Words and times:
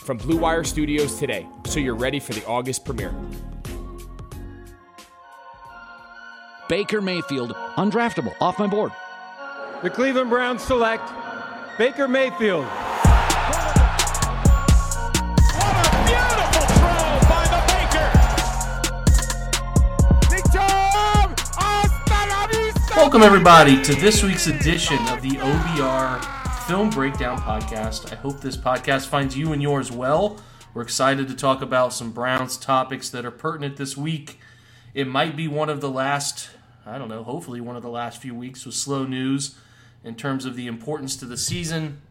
from 0.00 0.16
Blue 0.16 0.38
Wire 0.38 0.64
Studios 0.64 1.18
today 1.18 1.46
so 1.66 1.78
you're 1.78 1.94
ready 1.94 2.18
for 2.18 2.32
the 2.32 2.44
August 2.46 2.84
premiere. 2.84 3.14
Baker 6.68 7.00
Mayfield, 7.00 7.52
undraftable, 7.76 8.34
off 8.40 8.58
my 8.58 8.66
board. 8.66 8.92
The 9.82 9.90
Cleveland 9.90 10.30
Browns 10.30 10.62
select 10.62 11.10
Baker 11.76 12.08
Mayfield. 12.08 12.66
Welcome, 22.96 23.22
everybody, 23.22 23.82
to 23.82 23.94
this 23.94 24.22
week's 24.22 24.46
edition 24.46 24.98
of 25.08 25.20
the 25.22 25.30
OBR 25.30 26.39
Film 26.70 26.88
Breakdown 26.88 27.36
Podcast. 27.36 28.12
I 28.12 28.14
hope 28.14 28.40
this 28.40 28.56
podcast 28.56 29.08
finds 29.08 29.36
you 29.36 29.52
and 29.52 29.60
yours 29.60 29.90
well. 29.90 30.40
We're 30.72 30.82
excited 30.82 31.26
to 31.26 31.34
talk 31.34 31.62
about 31.62 31.92
some 31.92 32.12
Browns 32.12 32.56
topics 32.56 33.10
that 33.10 33.24
are 33.24 33.32
pertinent 33.32 33.76
this 33.76 33.96
week. 33.96 34.38
It 34.94 35.08
might 35.08 35.34
be 35.34 35.48
one 35.48 35.68
of 35.68 35.80
the 35.80 35.90
last, 35.90 36.50
I 36.86 36.96
don't 36.96 37.08
know, 37.08 37.24
hopefully 37.24 37.60
one 37.60 37.74
of 37.74 37.82
the 37.82 37.90
last 37.90 38.22
few 38.22 38.36
weeks 38.36 38.64
with 38.64 38.76
slow 38.76 39.04
news 39.04 39.56
in 40.04 40.14
terms 40.14 40.44
of 40.44 40.54
the 40.54 40.68
importance 40.68 41.16
to 41.16 41.24
the 41.24 41.36
season. 41.36 42.02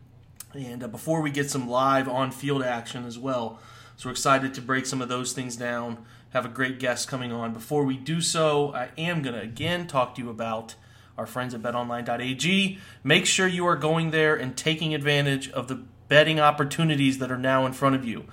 And 0.53 0.83
uh, 0.83 0.89
before 0.89 1.21
we 1.21 1.31
get 1.31 1.49
some 1.49 1.69
live 1.69 2.09
on 2.09 2.29
field 2.29 2.61
action 2.61 3.05
as 3.05 3.17
well. 3.17 3.61
So 3.95 4.09
we're 4.09 4.11
excited 4.11 4.53
to 4.55 4.61
break 4.61 4.85
some 4.85 5.01
of 5.01 5.07
those 5.07 5.31
things 5.31 5.55
down 5.55 6.05
have 6.31 6.45
a 6.45 6.49
great 6.49 6.79
guest 6.79 7.07
coming 7.07 7.31
on. 7.31 7.53
Before 7.53 7.85
we 7.85 7.95
do 7.95 8.19
so, 8.19 8.73
I 8.73 8.89
am 8.97 9.21
going 9.21 9.35
to 9.35 9.41
again 9.41 9.87
talk 9.87 10.15
to 10.15 10.21
you 10.21 10.29
about 10.29 10.75
our 11.19 11.27
friends 11.27 11.53
at 11.53 11.61
betonline.ag. 11.61 12.79
Make 13.03 13.25
sure 13.25 13.45
you 13.45 13.67
are 13.67 13.75
going 13.75 14.11
there 14.11 14.35
and 14.35 14.55
taking 14.55 14.95
advantage 14.95 15.51
of 15.51 15.67
the 15.67 15.83
betting 16.07 16.39
opportunities 16.39 17.17
that 17.17 17.29
are 17.29 17.37
now 17.37 17.65
in 17.65 17.73
front 17.73 17.95
of 17.95 18.05
you. 18.05 18.23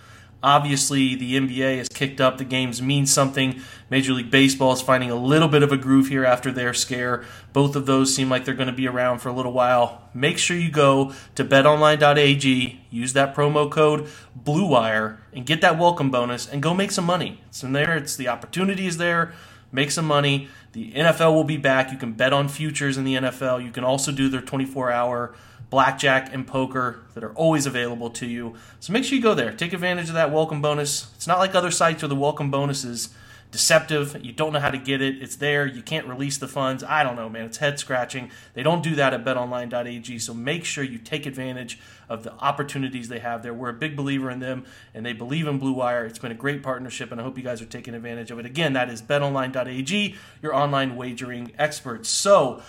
Obviously, 0.41 1.17
the 1.17 1.37
NBA 1.37 1.79
has 1.79 1.89
kicked 1.89 2.21
up. 2.21 2.39
The 2.39 2.45
games 2.45 2.81
mean 2.81 3.07
something. 3.07 3.61
Major 3.91 4.13
League 4.13 4.31
Baseball 4.31 4.73
is 4.73 4.81
finding 4.81 5.11
a 5.11 5.17
little 5.17 5.49
bit 5.49 5.65
of 5.65 5.73
a 5.73 5.77
groove 5.77 6.07
here 6.07 6.25
after 6.25 6.53
their 6.53 6.73
scare. 6.73 7.25
Both 7.53 7.75
of 7.75 7.87
those 7.87 8.15
seem 8.15 8.29
like 8.29 8.45
they're 8.45 8.55
going 8.55 8.69
to 8.69 8.73
be 8.73 8.87
around 8.87 9.19
for 9.19 9.31
a 9.31 9.33
little 9.33 9.53
while. 9.53 10.09
Make 10.15 10.39
sure 10.39 10.57
you 10.57 10.71
go 10.71 11.13
to 11.35 11.45
betonline.ag, 11.45 12.81
use 12.91 13.13
that 13.15 13.35
promo 13.35 13.69
code 13.69 14.09
BLUEWIRE, 14.41 15.19
and 15.33 15.45
get 15.45 15.61
that 15.63 15.79
welcome 15.79 16.13
bonus 16.13 16.47
and 16.47 16.63
go 16.63 16.73
make 16.73 16.93
some 16.93 17.07
money. 17.07 17.41
It's 17.49 17.65
in 17.65 17.73
there. 17.73 17.97
It's 17.97 18.15
the 18.15 18.29
opportunity 18.29 18.87
is 18.87 18.99
there. 18.99 19.33
Make 19.77 19.91
some 19.91 20.07
money. 20.07 20.49
The 20.73 20.91
NFL 20.93 21.35
will 21.35 21.45
be 21.45 21.59
back. 21.59 21.93
You 21.93 21.99
can 21.99 22.15
bet 22.15 22.33
on 22.33 22.49
futures 22.49 22.97
in 22.97 23.05
the 23.05 23.15
NFL. 23.15 23.63
You 23.63 23.71
can 23.71 23.85
also 23.85 24.11
do 24.11 24.31
their 24.31 24.41
24 24.41 24.91
hour 24.91 25.35
blackjack, 25.71 26.33
and 26.33 26.47
poker 26.47 27.01
that 27.15 27.25
are 27.25 27.35
always 27.35 27.67
available 27.67 28.11
to 28.11 28.27
you. 28.27 28.55
So 28.81 28.93
make 28.93 29.05
sure 29.05 29.17
you 29.17 29.23
go 29.23 29.35
there. 29.35 29.53
Take 29.53 29.73
advantage 29.73 30.09
of 30.09 30.15
that 30.15 30.33
welcome 30.33 30.63
bonus. 30.63 31.13
It's 31.17 31.27
not 31.27 31.39
like 31.39 31.55
other 31.55 31.71
sites 31.71 32.03
where 32.03 32.09
the 32.09 32.15
welcome 32.15 32.51
bonus 32.51 32.85
is 32.85 33.13
deceptive. 33.57 34.23
You 34.23 34.33
don't 34.33 34.53
know 34.53 34.61
how 34.61 34.71
to 34.71 34.77
get 34.77 35.01
it. 35.01 35.23
It's 35.23 35.37
there. 35.37 35.65
You 35.65 35.81
can't 35.81 36.07
release 36.07 36.37
the 36.37 36.47
funds. 36.47 36.85
I 36.85 37.03
don't 37.03 37.17
know, 37.17 37.31
man. 37.31 37.47
It's 37.47 37.57
head 37.57 37.79
scratching. 37.79 38.31
They 38.53 38.63
don't 38.63 38.83
do 38.83 38.95
that 38.97 39.15
at 39.15 39.25
betonline.ag. 39.25 40.19
So 40.19 40.35
make 40.35 40.67
sure 40.67 40.85
you 40.85 40.99
take 40.99 41.25
advantage 41.25 41.79
of 42.07 42.23
the 42.23 42.35
opportunities 42.35 43.09
they 43.09 43.21
have 43.21 43.43
there. 43.43 43.55
We're 43.55 43.71
a 43.71 43.73
big 43.73 43.97
believer 43.97 44.31
in 44.31 44.41
them 44.41 44.67
and 44.93 45.07
they 45.07 45.15
believe 45.15 45.47
in 45.47 45.59
Blue 45.59 45.73
Wire. 45.73 46.05
It's 46.05 46.19
been 46.19 46.31
a 46.33 46.35
great 46.35 46.63
partnership 46.63 47.11
and 47.11 47.19
I 47.19 47.25
hope 47.25 47.39
you 47.39 47.43
guys 47.43 47.63
are 47.63 47.67
taking 47.67 47.95
advantage 47.95 48.31
of 48.31 48.39
it. 48.39 48.45
Again, 48.45 48.75
that 48.75 48.91
is 48.91 49.01
betonline.ag, 49.01 50.15
your 50.43 50.55
online 50.55 50.97
wagering 50.97 51.53
experts. 51.59 52.11
So, 52.11 52.63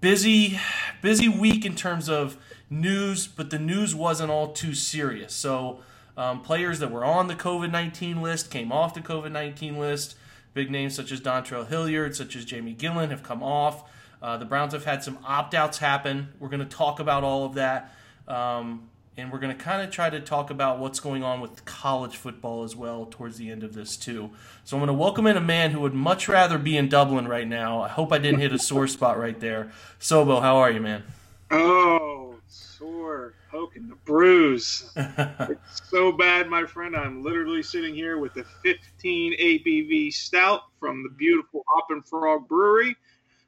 busy 0.00 0.60
busy 1.02 1.28
week 1.28 1.66
in 1.66 1.74
terms 1.74 2.08
of 2.08 2.38
news, 2.70 3.26
but 3.26 3.50
the 3.50 3.58
news 3.58 3.96
wasn't 3.96 4.30
all 4.30 4.52
too 4.52 4.74
serious. 4.74 5.34
So 5.34 5.80
um, 6.16 6.42
players 6.42 6.78
that 6.78 6.90
were 6.90 7.04
on 7.04 7.26
the 7.26 7.34
COVID 7.34 7.70
nineteen 7.70 8.22
list 8.22 8.50
came 8.50 8.70
off 8.70 8.94
the 8.94 9.00
COVID 9.00 9.32
nineteen 9.32 9.78
list. 9.78 10.16
Big 10.54 10.70
names 10.70 10.94
such 10.94 11.12
as 11.12 11.20
Dontrell 11.20 11.66
Hilliard, 11.66 12.16
such 12.16 12.36
as 12.36 12.44
Jamie 12.44 12.74
Gillan 12.74 13.10
have 13.10 13.22
come 13.22 13.42
off. 13.42 13.84
Uh, 14.22 14.36
the 14.36 14.44
Browns 14.44 14.72
have 14.72 14.84
had 14.84 15.02
some 15.02 15.18
opt 15.24 15.54
outs 15.54 15.78
happen. 15.78 16.28
We're 16.38 16.48
going 16.48 16.60
to 16.60 16.76
talk 16.76 17.00
about 17.00 17.24
all 17.24 17.44
of 17.44 17.54
that. 17.54 17.94
Um, 18.28 18.90
and 19.16 19.32
we're 19.32 19.38
going 19.38 19.56
to 19.56 19.62
kind 19.62 19.82
of 19.82 19.90
try 19.90 20.08
to 20.08 20.20
talk 20.20 20.50
about 20.50 20.78
what's 20.78 21.00
going 21.00 21.22
on 21.22 21.40
with 21.40 21.64
college 21.64 22.16
football 22.16 22.64
as 22.64 22.74
well 22.74 23.06
towards 23.10 23.38
the 23.38 23.50
end 23.50 23.62
of 23.62 23.74
this 23.74 23.96
too. 23.96 24.30
So 24.64 24.76
I'm 24.76 24.80
going 24.80 24.88
to 24.88 24.94
welcome 24.94 25.26
in 25.26 25.36
a 25.36 25.42
man 25.42 25.72
who 25.72 25.80
would 25.80 25.94
much 25.94 26.28
rather 26.28 26.58
be 26.58 26.76
in 26.76 26.88
Dublin 26.88 27.28
right 27.28 27.46
now. 27.46 27.82
I 27.82 27.88
hope 27.88 28.12
I 28.12 28.18
didn't 28.18 28.40
hit 28.40 28.52
a 28.52 28.58
sore 28.58 28.86
spot 28.86 29.18
right 29.18 29.38
there. 29.38 29.70
Sobo, 30.00 30.40
how 30.40 30.56
are 30.58 30.70
you, 30.70 30.80
man? 30.80 31.02
Oh, 31.50 32.36
sore, 32.46 33.34
poking 33.50 33.88
the 33.88 33.96
bruise. 34.04 34.92
it's 34.96 35.82
so 35.90 36.12
bad, 36.12 36.48
my 36.48 36.64
friend. 36.64 36.96
I'm 36.96 37.22
literally 37.22 37.62
sitting 37.62 37.94
here 37.94 38.18
with 38.18 38.34
the 38.34 38.44
15 38.62 39.38
ABV 39.38 40.12
stout 40.12 40.62
from 40.78 41.02
the 41.02 41.10
beautiful 41.10 41.64
Hoppin' 41.68 42.02
Frog 42.02 42.48
Brewery, 42.48 42.96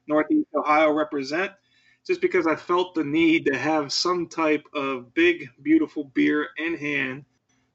Northeast 0.07 0.49
Ohio 0.55 0.91
represent 0.91 1.51
just 2.05 2.21
because 2.21 2.47
I 2.47 2.55
felt 2.55 2.95
the 2.95 3.03
need 3.03 3.45
to 3.45 3.57
have 3.57 3.93
some 3.93 4.27
type 4.27 4.65
of 4.73 5.13
big, 5.13 5.49
beautiful 5.61 6.05
beer 6.13 6.49
in 6.57 6.75
hand 6.75 7.25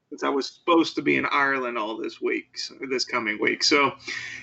since 0.09 0.23
I 0.23 0.29
was 0.29 0.47
supposed 0.47 0.95
to 0.95 1.01
be 1.01 1.17
in 1.17 1.25
Ireland 1.25 1.77
all 1.77 1.95
this 1.95 2.19
week, 2.19 2.57
this 2.89 3.05
coming 3.05 3.37
week. 3.39 3.63
So, 3.63 3.93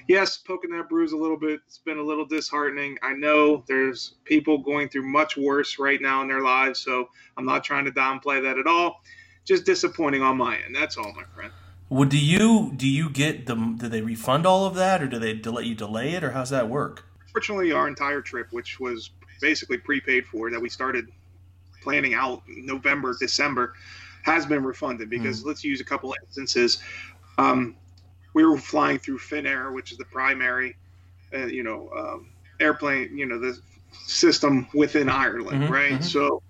yes, 0.07 0.39
poking 0.39 0.71
that 0.71 0.89
bruise 0.89 1.13
a 1.13 1.17
little 1.17 1.37
bit. 1.37 1.61
It's 1.67 1.79
been 1.79 1.99
a 1.99 2.03
little 2.03 2.25
disheartening. 2.25 2.99
I 3.03 3.15
know 3.15 3.65
there's 3.67 4.15
people 4.25 4.59
going 4.59 4.89
through 4.89 5.09
much 5.09 5.37
worse 5.37 5.79
right 5.79 6.01
now 6.01 6.23
in 6.23 6.29
their 6.29 6.43
lives, 6.43 6.81
so 6.81 7.09
I'm 7.37 7.45
not 7.45 7.65
trying 7.65 7.85
to 7.87 7.91
downplay 7.91 8.43
that 8.43 8.59
at 8.59 8.67
all. 8.67 9.03
Just 9.45 9.65
disappointing 9.67 10.23
on 10.23 10.37
my 10.37 10.57
end. 10.57 10.75
That's 10.75 10.97
all, 10.97 11.13
my 11.13 11.25
friend. 11.35 11.53
Well, 11.89 12.09
do 12.09 12.19
you 12.19 12.73
do 12.75 12.89
you 12.89 13.09
get 13.11 13.47
the? 13.47 13.55
Do 13.55 13.89
they 13.89 14.03
refund 14.03 14.45
all 14.45 14.67
of 14.67 14.75
that, 14.75 15.03
or 15.03 15.07
do 15.07 15.21
they 15.21 15.35
let 15.35 15.67
you 15.67 15.75
delay 15.77 16.15
it, 16.15 16.25
or 16.25 16.33
how's 16.33 16.51
that 16.51 16.69
work? 16.69 17.05
Fortunately, 17.33 17.71
our 17.71 17.87
entire 17.87 18.21
trip, 18.21 18.49
which 18.51 18.81
was 18.81 19.11
basically 19.41 19.79
prepaid 19.79 20.27
for 20.27 20.51
that 20.51 20.61
we 20.61 20.69
started 20.69 21.07
planning 21.83 22.15
out 22.15 22.43
November, 22.49 23.15
December, 23.21 23.75
has 24.27 24.45
been 24.45 24.65
refunded 24.65 25.09
because 25.09 25.43
mm. 25.43 25.47
let's 25.47 25.63
use 25.63 25.81
a 25.81 25.85
couple 25.85 26.13
instances. 26.25 26.83
Um, 27.39 27.77
we 28.35 28.45
were 28.45 28.59
flying 28.59 28.99
through 28.99 29.19
Finnair, 29.19 29.73
which 29.73 29.93
is 29.93 29.99
the 29.99 30.05
primary, 30.05 30.77
uh, 31.33 31.47
you 31.47 31.63
know, 31.63 31.89
um, 31.97 32.31
airplane, 32.59 33.17
you 33.17 33.25
know, 33.25 33.39
the 33.39 33.59
system 34.05 34.67
within 34.75 35.09
Ireland, 35.09 35.63
mm-hmm, 35.63 35.73
right? 35.73 35.93
Mm-hmm. 35.93 36.03
So, 36.03 36.43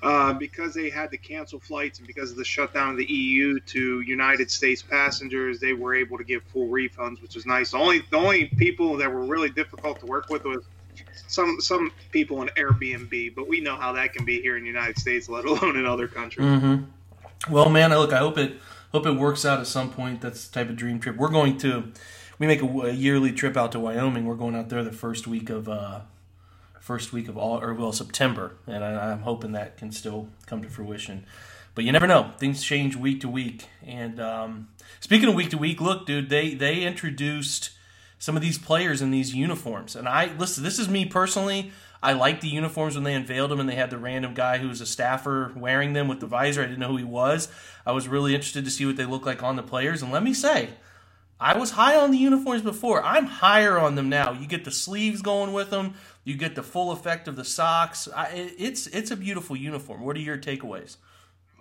uh, 0.00 0.32
because 0.34 0.74
they 0.74 0.90
had 0.90 1.10
to 1.10 1.18
cancel 1.18 1.58
flights 1.58 1.98
and 1.98 2.06
because 2.06 2.30
of 2.30 2.36
the 2.36 2.44
shutdown 2.44 2.92
of 2.92 2.96
the 2.98 3.12
EU 3.12 3.58
to 3.60 4.00
United 4.02 4.48
States 4.48 4.80
passengers, 4.80 5.58
they 5.58 5.72
were 5.72 5.96
able 5.96 6.18
to 6.18 6.24
give 6.24 6.44
full 6.44 6.68
refunds, 6.68 7.20
which 7.20 7.34
was 7.34 7.46
nice. 7.46 7.72
The 7.72 7.78
only 7.78 8.04
the 8.12 8.16
only 8.16 8.44
people 8.44 8.96
that 8.98 9.12
were 9.12 9.24
really 9.24 9.50
difficult 9.50 9.98
to 10.00 10.06
work 10.06 10.30
with 10.30 10.44
was 10.44 10.64
some 11.26 11.60
some 11.60 11.90
people 12.12 12.42
in 12.42 12.48
Airbnb, 12.50 13.34
but 13.34 13.48
we 13.48 13.60
know 13.60 13.74
how 13.74 13.92
that 13.94 14.12
can 14.12 14.24
be 14.24 14.40
here 14.40 14.56
in 14.56 14.62
the 14.62 14.68
United 14.68 14.98
States, 15.00 15.28
let 15.28 15.44
alone 15.44 15.76
in 15.76 15.84
other 15.84 16.06
countries. 16.06 16.46
Mm-hmm. 16.46 16.84
Well, 17.46 17.70
man, 17.70 17.90
look, 17.90 18.12
I 18.12 18.18
hope 18.18 18.36
it 18.36 18.58
hope 18.92 19.06
it 19.06 19.12
works 19.12 19.44
out 19.44 19.60
at 19.60 19.66
some 19.66 19.90
point. 19.90 20.20
That's 20.20 20.48
the 20.48 20.54
type 20.54 20.70
of 20.70 20.76
dream 20.76 20.98
trip 20.98 21.16
we're 21.16 21.28
going 21.28 21.56
to. 21.58 21.92
We 22.38 22.46
make 22.46 22.62
a, 22.62 22.66
a 22.66 22.92
yearly 22.92 23.32
trip 23.32 23.56
out 23.56 23.72
to 23.72 23.80
Wyoming. 23.80 24.24
We're 24.24 24.34
going 24.34 24.56
out 24.56 24.68
there 24.68 24.82
the 24.82 24.92
first 24.92 25.26
week 25.26 25.50
of 25.50 25.68
uh, 25.68 26.00
first 26.80 27.12
week 27.12 27.28
of 27.28 27.36
all 27.36 27.60
or 27.60 27.74
well 27.74 27.92
September, 27.92 28.56
and 28.66 28.84
I, 28.84 29.12
I'm 29.12 29.20
hoping 29.20 29.52
that 29.52 29.76
can 29.76 29.92
still 29.92 30.28
come 30.46 30.62
to 30.62 30.68
fruition. 30.68 31.26
But 31.74 31.84
you 31.84 31.92
never 31.92 32.06
know; 32.08 32.32
things 32.38 32.62
change 32.62 32.96
week 32.96 33.20
to 33.20 33.28
week. 33.28 33.66
And 33.86 34.18
um, 34.18 34.68
speaking 35.00 35.28
of 35.28 35.34
week 35.34 35.50
to 35.50 35.58
week, 35.58 35.80
look, 35.80 36.06
dude, 36.06 36.30
they 36.30 36.54
they 36.54 36.82
introduced 36.82 37.70
some 38.18 38.34
of 38.34 38.42
these 38.42 38.58
players 38.58 39.00
in 39.00 39.12
these 39.12 39.34
uniforms. 39.34 39.94
And 39.94 40.08
I 40.08 40.34
listen, 40.36 40.64
this 40.64 40.78
is 40.78 40.88
me 40.88 41.06
personally. 41.06 41.70
I 42.02 42.12
like 42.12 42.40
the 42.40 42.48
uniforms 42.48 42.94
when 42.94 43.04
they 43.04 43.14
unveiled 43.14 43.50
them 43.50 43.60
and 43.60 43.68
they 43.68 43.74
had 43.74 43.90
the 43.90 43.98
random 43.98 44.34
guy 44.34 44.58
who 44.58 44.68
was 44.68 44.80
a 44.80 44.86
staffer 44.86 45.52
wearing 45.56 45.92
them 45.92 46.06
with 46.06 46.20
the 46.20 46.26
visor. 46.26 46.62
I 46.62 46.66
didn't 46.66 46.78
know 46.78 46.88
who 46.88 46.96
he 46.96 47.04
was. 47.04 47.48
I 47.84 47.92
was 47.92 48.06
really 48.06 48.34
interested 48.34 48.64
to 48.64 48.70
see 48.70 48.86
what 48.86 48.96
they 48.96 49.04
look 49.04 49.26
like 49.26 49.42
on 49.42 49.56
the 49.56 49.62
players. 49.62 50.02
And 50.02 50.12
let 50.12 50.22
me 50.22 50.32
say, 50.32 50.70
I 51.40 51.56
was 51.56 51.72
high 51.72 51.96
on 51.96 52.10
the 52.10 52.18
uniforms 52.18 52.62
before. 52.62 53.02
I'm 53.02 53.26
higher 53.26 53.78
on 53.78 53.94
them 53.94 54.08
now. 54.08 54.32
You 54.32 54.46
get 54.46 54.64
the 54.64 54.70
sleeves 54.70 55.22
going 55.22 55.52
with 55.52 55.70
them. 55.70 55.94
You 56.24 56.36
get 56.36 56.54
the 56.54 56.62
full 56.62 56.92
effect 56.92 57.28
of 57.28 57.36
the 57.36 57.44
socks. 57.44 58.08
I, 58.14 58.52
it's 58.58 58.86
it's 58.88 59.10
a 59.10 59.16
beautiful 59.16 59.56
uniform. 59.56 60.02
What 60.02 60.16
are 60.16 60.20
your 60.20 60.38
takeaways? 60.38 60.96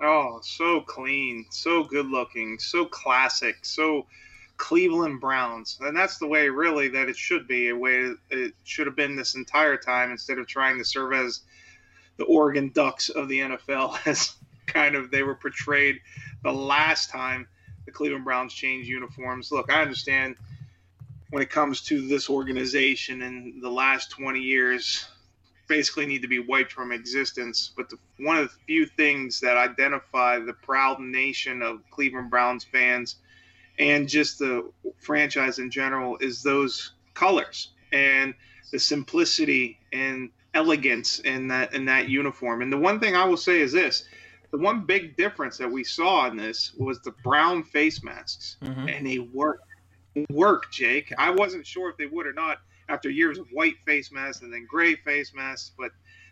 Oh, 0.02 0.40
so 0.44 0.82
clean, 0.82 1.46
so 1.50 1.84
good 1.84 2.08
looking, 2.08 2.60
so 2.60 2.86
classic, 2.86 3.58
so 3.64 4.06
Cleveland 4.58 5.22
Browns, 5.22 5.78
and 5.82 5.96
that's 5.96 6.18
the 6.18 6.28
way 6.28 6.50
really 6.50 6.90
that 6.90 7.10
it 7.10 7.16
should 7.16 7.48
be. 7.48 7.70
A 7.70 7.76
way 7.76 8.14
it 8.30 8.54
should 8.64 8.88
have 8.88 8.96
been 8.96 9.16
this 9.16 9.36
entire 9.36 9.78
time 9.78 10.12
instead 10.12 10.40
of 10.40 10.48
trying 10.48 10.78
to 10.80 10.86
serve 10.86 11.14
as 11.14 11.42
the 12.18 12.26
Oregon 12.26 12.72
Ducks 12.74 13.10
of 13.10 13.28
the 13.28 13.40
NFL, 13.40 13.98
as 14.06 14.36
kind 14.66 14.96
of 14.96 15.12
they 15.12 15.24
were 15.24 15.36
portrayed 15.36 16.00
the 16.44 16.52
last 16.52 17.10
time 17.10 17.48
the 17.86 17.92
Cleveland 17.92 18.26
Browns 18.26 18.54
changed 18.54 18.90
uniforms. 18.90 19.52
Look, 19.52 19.72
I 19.72 19.82
understand 19.82 20.36
when 21.30 21.44
it 21.44 21.50
comes 21.50 21.82
to 21.84 22.08
this 22.08 22.30
organization 22.30 23.22
in 23.22 23.60
the 23.62 23.70
last 23.70 24.12
20 24.12 24.40
years 24.40 25.06
basically 25.68 26.06
need 26.06 26.22
to 26.22 26.28
be 26.28 26.40
wiped 26.40 26.72
from 26.72 26.92
existence. 26.92 27.72
But 27.76 27.90
the, 27.90 27.98
one 28.20 28.38
of 28.38 28.50
the 28.50 28.56
few 28.66 28.86
things 28.86 29.40
that 29.42 29.58
identify 29.58 30.40
the 30.40 30.54
proud 30.54 31.00
nation 31.00 31.62
of 31.62 31.82
Cleveland 31.92 32.30
Browns 32.30 32.64
fans 32.64 33.18
and 33.80 34.08
just 34.08 34.40
the 34.40 34.70
franchise 34.98 35.60
in 35.60 35.70
general 35.70 36.18
is 36.20 36.42
those 36.42 36.94
colors 37.14 37.74
and 37.92 38.34
the 38.72 38.80
simplicity 38.80 39.80
and 39.94 40.30
elegance 40.54 41.20
in 41.20 41.48
that 41.48 41.74
in 41.74 41.86
that 41.86 42.10
uniform. 42.10 42.62
And 42.62 42.72
the 42.72 42.78
one 42.78 43.00
thing 43.00 43.16
I 43.16 43.26
will 43.26 43.38
say 43.38 43.62
is 43.62 43.72
this: 43.72 44.06
the 44.52 44.58
one 44.58 44.86
big 44.86 45.16
difference 45.16 45.58
that 45.58 45.72
we 45.72 45.84
saw 45.84 46.28
in 46.28 46.38
this 46.38 46.74
was 46.78 47.00
the 47.02 47.12
brown 47.24 47.64
face 47.64 48.04
masks, 48.04 48.58
mm-hmm. 48.62 48.88
and 48.88 49.06
they 49.06 49.20
work 49.20 49.62
work, 50.32 50.72
Jake. 50.72 51.14
I 51.18 51.32
wasn't 51.32 51.66
sure 51.66 51.90
if 51.90 51.98
they 51.98 52.08
would 52.08 52.26
or 52.26 52.34
not 52.34 52.60
after 52.90 53.10
years 53.10 53.38
of 53.38 53.48
white 53.52 53.76
face 53.86 54.12
masks 54.12 54.42
and 54.42 54.52
then 54.52 54.66
gray 54.70 54.96
face 54.96 55.34
masks, 55.34 55.72
but 55.78 55.92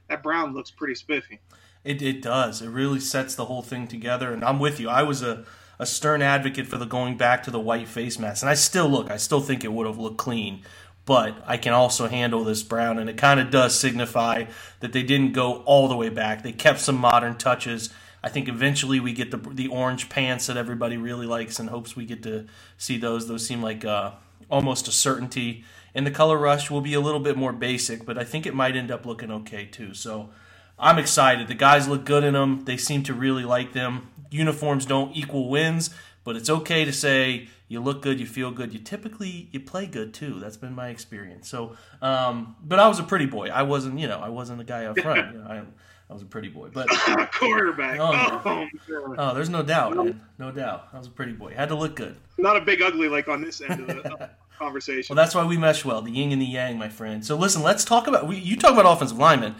that 0.09 0.23
brown 0.23 0.53
looks 0.53 0.71
pretty 0.71 0.95
spiffy. 0.95 1.39
It, 1.83 2.01
it 2.01 2.21
does. 2.21 2.61
It 2.61 2.69
really 2.69 2.99
sets 2.99 3.35
the 3.35 3.45
whole 3.45 3.61
thing 3.61 3.87
together. 3.87 4.31
And 4.33 4.43
I'm 4.43 4.59
with 4.59 4.79
you. 4.79 4.89
I 4.89 5.03
was 5.03 5.21
a, 5.21 5.45
a 5.79 5.85
stern 5.85 6.21
advocate 6.21 6.67
for 6.67 6.77
the 6.77 6.85
going 6.85 7.17
back 7.17 7.43
to 7.43 7.51
the 7.51 7.59
white 7.59 7.87
face 7.87 8.19
mask. 8.19 8.43
And 8.43 8.49
I 8.49 8.53
still 8.53 8.87
look, 8.87 9.09
I 9.09 9.17
still 9.17 9.41
think 9.41 9.63
it 9.63 9.71
would 9.73 9.87
have 9.87 9.97
looked 9.97 10.17
clean. 10.17 10.61
But 11.05 11.37
I 11.45 11.57
can 11.57 11.73
also 11.73 12.07
handle 12.07 12.43
this 12.43 12.63
brown. 12.63 12.97
And 12.97 13.09
it 13.09 13.17
kind 13.17 13.39
of 13.39 13.51
does 13.51 13.77
signify 13.77 14.45
that 14.79 14.91
they 14.91 15.03
didn't 15.03 15.33
go 15.33 15.57
all 15.63 15.87
the 15.87 15.95
way 15.95 16.09
back. 16.09 16.41
They 16.41 16.51
kept 16.51 16.79
some 16.79 16.97
modern 16.97 17.37
touches. 17.37 17.91
I 18.23 18.29
think 18.29 18.47
eventually 18.47 18.99
we 18.99 19.13
get 19.13 19.29
the 19.29 19.37
the 19.37 19.67
orange 19.67 20.09
pants 20.09 20.47
that 20.47 20.57
everybody 20.57 20.97
really 20.97 21.27
likes 21.27 21.59
and 21.59 21.69
hopes 21.69 21.95
we 21.95 22.05
get 22.05 22.23
to 22.23 22.47
see 22.75 22.97
those. 22.97 23.27
Those 23.27 23.45
seem 23.45 23.61
like 23.61 23.85
uh, 23.85 24.13
almost 24.49 24.87
a 24.87 24.91
certainty 24.91 25.63
and 25.95 26.05
the 26.05 26.11
color 26.11 26.37
rush 26.37 26.69
will 26.69 26.81
be 26.81 26.93
a 26.93 26.99
little 26.99 27.21
bit 27.21 27.37
more 27.37 27.53
basic, 27.53 28.05
but 28.05 28.17
I 28.17 28.25
think 28.25 28.45
it 28.45 28.53
might 28.53 28.75
end 28.75 28.91
up 28.91 29.05
looking 29.05 29.31
okay 29.31 29.65
too. 29.65 29.93
So 29.93 30.29
I'm 30.77 30.99
excited. 30.99 31.47
The 31.47 31.55
guys 31.55 31.87
look 31.87 32.03
good 32.03 32.25
in 32.25 32.33
them. 32.33 32.65
They 32.65 32.75
seem 32.75 33.01
to 33.03 33.13
really 33.13 33.45
like 33.45 33.71
them. 33.71 34.09
Uniforms 34.35 34.85
don't 34.85 35.15
equal 35.15 35.49
wins, 35.49 35.89
but 36.23 36.35
it's 36.35 36.49
okay 36.49 36.85
to 36.85 36.93
say 36.93 37.47
you 37.67 37.79
look 37.79 38.01
good, 38.01 38.19
you 38.19 38.25
feel 38.25 38.51
good. 38.51 38.73
You 38.73 38.79
typically 38.79 39.47
you 39.51 39.59
play 39.59 39.87
good 39.87 40.13
too. 40.13 40.39
That's 40.39 40.57
been 40.57 40.73
my 40.73 40.89
experience. 40.89 41.49
So, 41.49 41.75
um, 42.01 42.55
but 42.63 42.79
I 42.79 42.87
was 42.87 42.99
a 42.99 43.03
pretty 43.03 43.25
boy. 43.25 43.49
I 43.49 43.63
wasn't, 43.63 43.99
you 43.99 44.07
know, 44.07 44.19
I 44.19 44.29
wasn't 44.29 44.61
a 44.61 44.63
guy 44.63 44.85
up 44.85 44.99
front. 44.99 45.33
You 45.33 45.39
know, 45.39 45.47
I, 45.47 45.63
I 46.09 46.13
was 46.13 46.21
a 46.21 46.25
pretty 46.25 46.49
boy, 46.49 46.69
but 46.71 46.87
quarterback. 47.33 47.99
Oh, 47.99 48.41
oh, 48.45 49.15
oh, 49.17 49.33
there's 49.33 49.49
no 49.49 49.63
doubt, 49.63 49.95
man. 49.95 50.21
no 50.37 50.51
doubt. 50.51 50.89
I 50.93 50.99
was 50.99 51.07
a 51.07 51.11
pretty 51.11 51.31
boy. 51.31 51.53
Had 51.53 51.69
to 51.69 51.75
look 51.75 51.95
good. 51.95 52.15
Not 52.37 52.57
a 52.57 52.61
big 52.61 52.81
ugly 52.81 53.09
like 53.09 53.27
on 53.27 53.41
this 53.41 53.61
end 53.61 53.79
of 53.79 53.87
the 54.03 54.29
conversation. 54.59 55.15
Well, 55.15 55.23
that's 55.23 55.33
why 55.33 55.43
we 55.43 55.57
mesh 55.57 55.83
well, 55.83 56.01
the 56.03 56.11
yin 56.11 56.31
and 56.31 56.41
the 56.41 56.45
yang, 56.45 56.77
my 56.77 56.89
friend. 56.89 57.25
So 57.25 57.35
listen, 57.35 57.63
let's 57.63 57.83
talk 57.83 58.05
about. 58.05 58.27
We, 58.27 58.37
you 58.37 58.55
talk 58.55 58.73
about 58.73 58.85
offensive 58.85 59.17
linemen. 59.17 59.55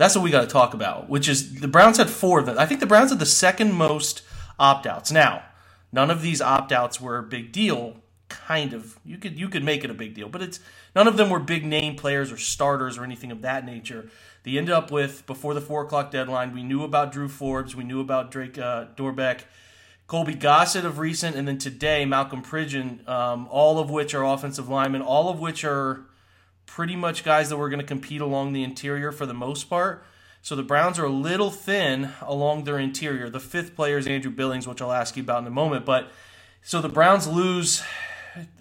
That's 0.00 0.14
what 0.14 0.24
we 0.24 0.30
got 0.30 0.40
to 0.40 0.46
talk 0.46 0.72
about. 0.72 1.10
Which 1.10 1.28
is 1.28 1.60
the 1.60 1.68
Browns 1.68 1.98
had 1.98 2.08
four 2.08 2.40
of 2.40 2.46
them. 2.46 2.58
I 2.58 2.64
think 2.64 2.80
the 2.80 2.86
Browns 2.86 3.10
had 3.10 3.18
the 3.18 3.26
second 3.26 3.74
most 3.74 4.22
opt 4.58 4.86
outs. 4.86 5.12
Now, 5.12 5.42
none 5.92 6.10
of 6.10 6.22
these 6.22 6.40
opt 6.40 6.72
outs 6.72 7.02
were 7.02 7.18
a 7.18 7.22
big 7.22 7.52
deal. 7.52 7.96
Kind 8.30 8.72
of, 8.72 8.98
you 9.04 9.18
could 9.18 9.38
you 9.38 9.50
could 9.50 9.62
make 9.62 9.84
it 9.84 9.90
a 9.90 9.94
big 9.94 10.14
deal, 10.14 10.30
but 10.30 10.40
it's 10.40 10.58
none 10.96 11.06
of 11.06 11.18
them 11.18 11.28
were 11.28 11.38
big 11.38 11.66
name 11.66 11.96
players 11.96 12.32
or 12.32 12.38
starters 12.38 12.96
or 12.96 13.04
anything 13.04 13.30
of 13.30 13.42
that 13.42 13.66
nature. 13.66 14.08
They 14.42 14.56
ended 14.56 14.72
up 14.72 14.90
with 14.90 15.26
before 15.26 15.52
the 15.52 15.60
four 15.60 15.82
o'clock 15.82 16.10
deadline. 16.10 16.54
We 16.54 16.62
knew 16.62 16.82
about 16.82 17.12
Drew 17.12 17.28
Forbes, 17.28 17.76
we 17.76 17.84
knew 17.84 18.00
about 18.00 18.30
Drake 18.30 18.56
uh, 18.56 18.86
Dorbeck 18.96 19.40
Colby 20.06 20.34
Gossett 20.34 20.86
of 20.86 20.98
recent, 20.98 21.36
and 21.36 21.46
then 21.46 21.58
today 21.58 22.06
Malcolm 22.06 22.40
Pridgeon, 22.40 23.06
um, 23.06 23.46
all 23.50 23.78
of 23.78 23.90
which 23.90 24.14
are 24.14 24.24
offensive 24.24 24.66
linemen, 24.66 25.02
all 25.02 25.28
of 25.28 25.40
which 25.40 25.62
are 25.62 26.06
pretty 26.74 26.94
much 26.94 27.24
guys 27.24 27.48
that 27.48 27.56
were 27.56 27.68
going 27.68 27.80
to 27.80 27.86
compete 27.86 28.20
along 28.20 28.52
the 28.52 28.62
interior 28.62 29.10
for 29.10 29.26
the 29.26 29.34
most 29.34 29.64
part. 29.68 30.04
So 30.40 30.54
the 30.54 30.62
Browns 30.62 31.00
are 31.00 31.04
a 31.04 31.10
little 31.10 31.50
thin 31.50 32.10
along 32.22 32.62
their 32.62 32.78
interior. 32.78 33.28
The 33.28 33.40
fifth 33.40 33.74
player 33.74 33.98
is 33.98 34.06
Andrew 34.06 34.30
Billings, 34.30 34.68
which 34.68 34.80
I'll 34.80 34.92
ask 34.92 35.16
you 35.16 35.22
about 35.24 35.42
in 35.42 35.48
a 35.48 35.50
moment. 35.50 35.84
But 35.84 36.12
so 36.62 36.80
the 36.80 36.88
Browns 36.88 37.26
lose, 37.26 37.82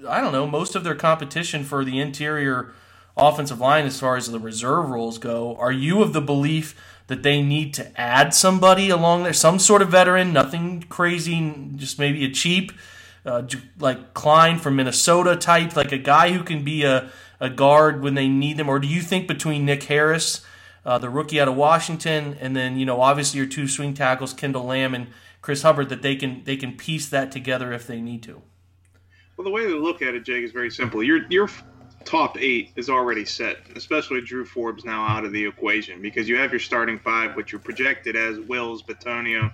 I 0.07 0.21
don't 0.21 0.33
know, 0.33 0.47
most 0.47 0.75
of 0.75 0.83
their 0.83 0.95
competition 0.95 1.63
for 1.63 1.85
the 1.85 2.00
interior 2.00 2.73
offensive 3.15 3.59
line 3.59 3.85
as 3.85 4.00
far 4.00 4.17
as 4.17 4.31
the 4.31 4.39
reserve 4.39 4.89
roles 4.89 5.19
go. 5.19 5.56
Are 5.57 5.71
you 5.71 6.01
of 6.01 6.11
the 6.11 6.21
belief 6.21 6.75
that 7.07 7.21
they 7.21 7.44
need 7.44 7.75
to 7.75 8.01
add 8.01 8.33
somebody 8.33 8.89
along 8.89 9.23
there, 9.23 9.33
some 9.33 9.59
sort 9.59 9.83
of 9.83 9.89
veteran, 9.89 10.33
nothing 10.33 10.83
crazy, 10.89 11.53
just 11.75 12.00
maybe 12.00 12.25
a 12.25 12.31
cheap, 12.31 12.71
uh, 13.23 13.44
like 13.77 14.15
Kline 14.15 14.57
from 14.57 14.77
Minnesota 14.77 15.35
type, 15.35 15.75
like 15.75 15.91
a 15.91 15.97
guy 15.97 16.31
who 16.31 16.44
can 16.44 16.63
be 16.63 16.83
a, 16.83 17.11
a 17.39 17.50
guard 17.50 18.01
when 18.01 18.13
they 18.13 18.27
need 18.27 18.57
them? 18.57 18.69
Or 18.69 18.80
do 18.80 18.88
you 18.88 19.01
think 19.01 19.27
between 19.27 19.65
Nick 19.65 19.83
Harris, 19.83 20.45
uh, 20.86 20.97
the 20.97 21.09
rookie 21.09 21.39
out 21.39 21.47
of 21.47 21.56
Washington, 21.56 22.38
and 22.39 22.56
then 22.56 22.77
you 22.77 22.86
know 22.86 23.01
obviously 23.01 23.38
your 23.38 23.47
two 23.47 23.68
swing 23.68 23.94
tackles, 23.94 24.33
Kendall 24.33 24.65
Lamm 24.65 24.94
and 24.94 25.07
Chris 25.41 25.62
Hubbard, 25.62 25.89
that 25.89 26.01
they 26.01 26.15
can 26.15 26.44
they 26.44 26.57
can 26.57 26.75
piece 26.75 27.09
that 27.09 27.31
together 27.31 27.71
if 27.74 27.88
they 27.88 28.01
need 28.01 28.24
to? 28.24 28.41
Well, 29.38 29.45
the 29.45 29.51
way 29.51 29.65
to 29.65 29.80
look 29.81 30.01
at 30.01 30.15
it, 30.15 30.25
Jake, 30.25 30.44
is 30.44 30.51
very 30.51 30.69
simple. 30.71 31.01
You're 31.01 31.25
you're 31.30 31.50
top 32.06 32.38
eight 32.39 32.71
is 32.75 32.89
already 32.89 33.25
set, 33.25 33.57
especially 33.75 34.21
Drew 34.21 34.45
Forbes 34.45 34.85
now 34.85 35.06
out 35.06 35.25
of 35.25 35.31
the 35.31 35.45
equation 35.45 36.01
because 36.01 36.27
you 36.27 36.38
have 36.38 36.51
your 36.51 36.59
starting 36.59 36.97
five, 37.00 37.35
which 37.35 37.51
you're 37.51 37.59
projected 37.59 38.15
as 38.15 38.39
Wills, 38.39 38.83
Bitonio, 38.83 39.51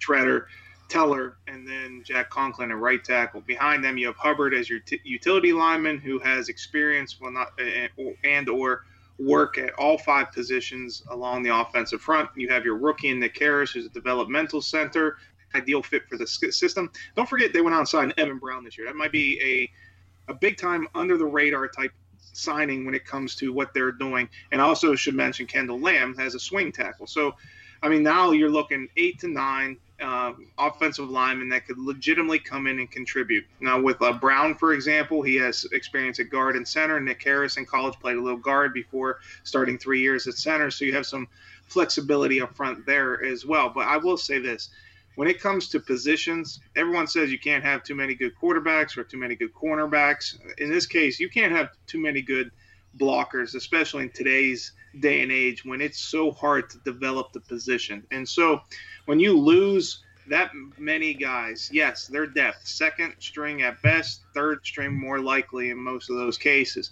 Tretter, 0.00 0.46
Teller, 0.92 1.38
and 1.46 1.66
then 1.66 2.02
Jack 2.04 2.28
Conklin 2.28 2.70
at 2.70 2.76
right 2.76 3.02
tackle. 3.02 3.40
Behind 3.40 3.82
them, 3.82 3.96
you 3.96 4.08
have 4.08 4.16
Hubbard 4.16 4.52
as 4.52 4.68
your 4.68 4.80
t- 4.80 5.00
utility 5.04 5.54
lineman 5.54 5.98
who 5.98 6.18
has 6.18 6.50
experience, 6.50 7.18
well, 7.18 7.32
not 7.32 7.52
eh, 7.58 7.88
eh, 7.98 8.12
and 8.24 8.46
or 8.50 8.84
work 9.18 9.56
at 9.56 9.72
all 9.74 9.96
five 9.96 10.30
positions 10.32 11.02
along 11.10 11.44
the 11.44 11.56
offensive 11.56 12.02
front. 12.02 12.28
You 12.36 12.50
have 12.50 12.66
your 12.66 12.76
rookie 12.76 13.08
in 13.08 13.20
Nick 13.20 13.38
Harris, 13.38 13.70
who's 13.70 13.86
a 13.86 13.90
developmental 13.90 14.60
center, 14.60 15.16
ideal 15.54 15.82
fit 15.82 16.06
for 16.10 16.18
the 16.18 16.26
system. 16.26 16.90
Don't 17.16 17.28
forget 17.28 17.54
they 17.54 17.62
went 17.62 17.74
outside 17.74 18.12
Evan 18.18 18.38
Brown 18.38 18.62
this 18.62 18.76
year. 18.76 18.86
That 18.86 18.96
might 18.96 19.12
be 19.12 19.40
a 19.40 20.30
a 20.30 20.34
big 20.34 20.56
time 20.56 20.86
under 20.94 21.16
the 21.16 21.24
radar 21.24 21.68
type 21.68 21.92
signing 22.32 22.84
when 22.84 22.94
it 22.94 23.04
comes 23.04 23.34
to 23.36 23.52
what 23.52 23.72
they're 23.74 23.92
doing. 23.92 24.28
And 24.52 24.60
also 24.60 24.94
should 24.94 25.14
mention 25.14 25.46
Kendall 25.46 25.80
Lamm 25.80 26.14
has 26.18 26.34
a 26.34 26.40
swing 26.40 26.70
tackle. 26.70 27.06
So, 27.06 27.34
I 27.82 27.88
mean, 27.88 28.02
now 28.02 28.30
you're 28.30 28.50
looking 28.50 28.88
eight 28.96 29.18
to 29.20 29.28
nine 29.28 29.78
uh, 30.02 30.32
offensive 30.58 31.08
linemen 31.08 31.48
that 31.50 31.66
could 31.66 31.78
legitimately 31.78 32.38
come 32.38 32.66
in 32.66 32.78
and 32.78 32.90
contribute. 32.90 33.44
Now, 33.60 33.80
with 33.80 34.00
uh, 34.02 34.12
Brown, 34.12 34.54
for 34.54 34.72
example, 34.72 35.22
he 35.22 35.36
has 35.36 35.64
experience 35.72 36.20
at 36.20 36.30
guard 36.30 36.56
and 36.56 36.66
center. 36.66 37.00
Nick 37.00 37.22
Harris 37.22 37.56
in 37.56 37.64
college 37.64 37.98
played 38.00 38.16
a 38.16 38.22
little 38.22 38.38
guard 38.38 38.74
before 38.74 39.20
starting 39.44 39.78
three 39.78 40.00
years 40.00 40.26
at 40.26 40.34
center. 40.34 40.70
So 40.70 40.84
you 40.84 40.94
have 40.94 41.06
some 41.06 41.28
flexibility 41.66 42.40
up 42.40 42.54
front 42.54 42.84
there 42.84 43.24
as 43.24 43.46
well. 43.46 43.70
But 43.70 43.86
I 43.86 43.96
will 43.96 44.16
say 44.16 44.38
this 44.38 44.70
when 45.14 45.28
it 45.28 45.40
comes 45.40 45.68
to 45.68 45.80
positions, 45.80 46.60
everyone 46.74 47.06
says 47.06 47.30
you 47.30 47.38
can't 47.38 47.64
have 47.64 47.82
too 47.82 47.94
many 47.94 48.14
good 48.14 48.32
quarterbacks 48.40 48.96
or 48.96 49.04
too 49.04 49.18
many 49.18 49.34
good 49.34 49.52
cornerbacks. 49.54 50.38
In 50.58 50.70
this 50.70 50.86
case, 50.86 51.20
you 51.20 51.28
can't 51.28 51.52
have 51.52 51.70
too 51.86 52.00
many 52.00 52.22
good 52.22 52.50
blockers, 52.98 53.54
especially 53.54 54.04
in 54.04 54.10
today's 54.10 54.72
day 55.00 55.22
and 55.22 55.32
age 55.32 55.64
when 55.64 55.80
it's 55.80 55.98
so 55.98 56.30
hard 56.30 56.70
to 56.70 56.78
develop 56.78 57.32
the 57.32 57.40
position. 57.40 58.04
And 58.10 58.28
so 58.28 58.60
when 59.06 59.20
you 59.20 59.38
lose 59.38 60.02
that 60.28 60.52
many 60.78 61.14
guys, 61.14 61.70
yes, 61.72 62.06
they're 62.06 62.26
depth, 62.26 62.66
second 62.66 63.14
string 63.18 63.62
at 63.62 63.80
best, 63.82 64.22
third 64.34 64.64
string 64.64 64.92
more 64.92 65.18
likely 65.18 65.70
in 65.70 65.78
most 65.78 66.10
of 66.10 66.16
those 66.16 66.38
cases. 66.38 66.90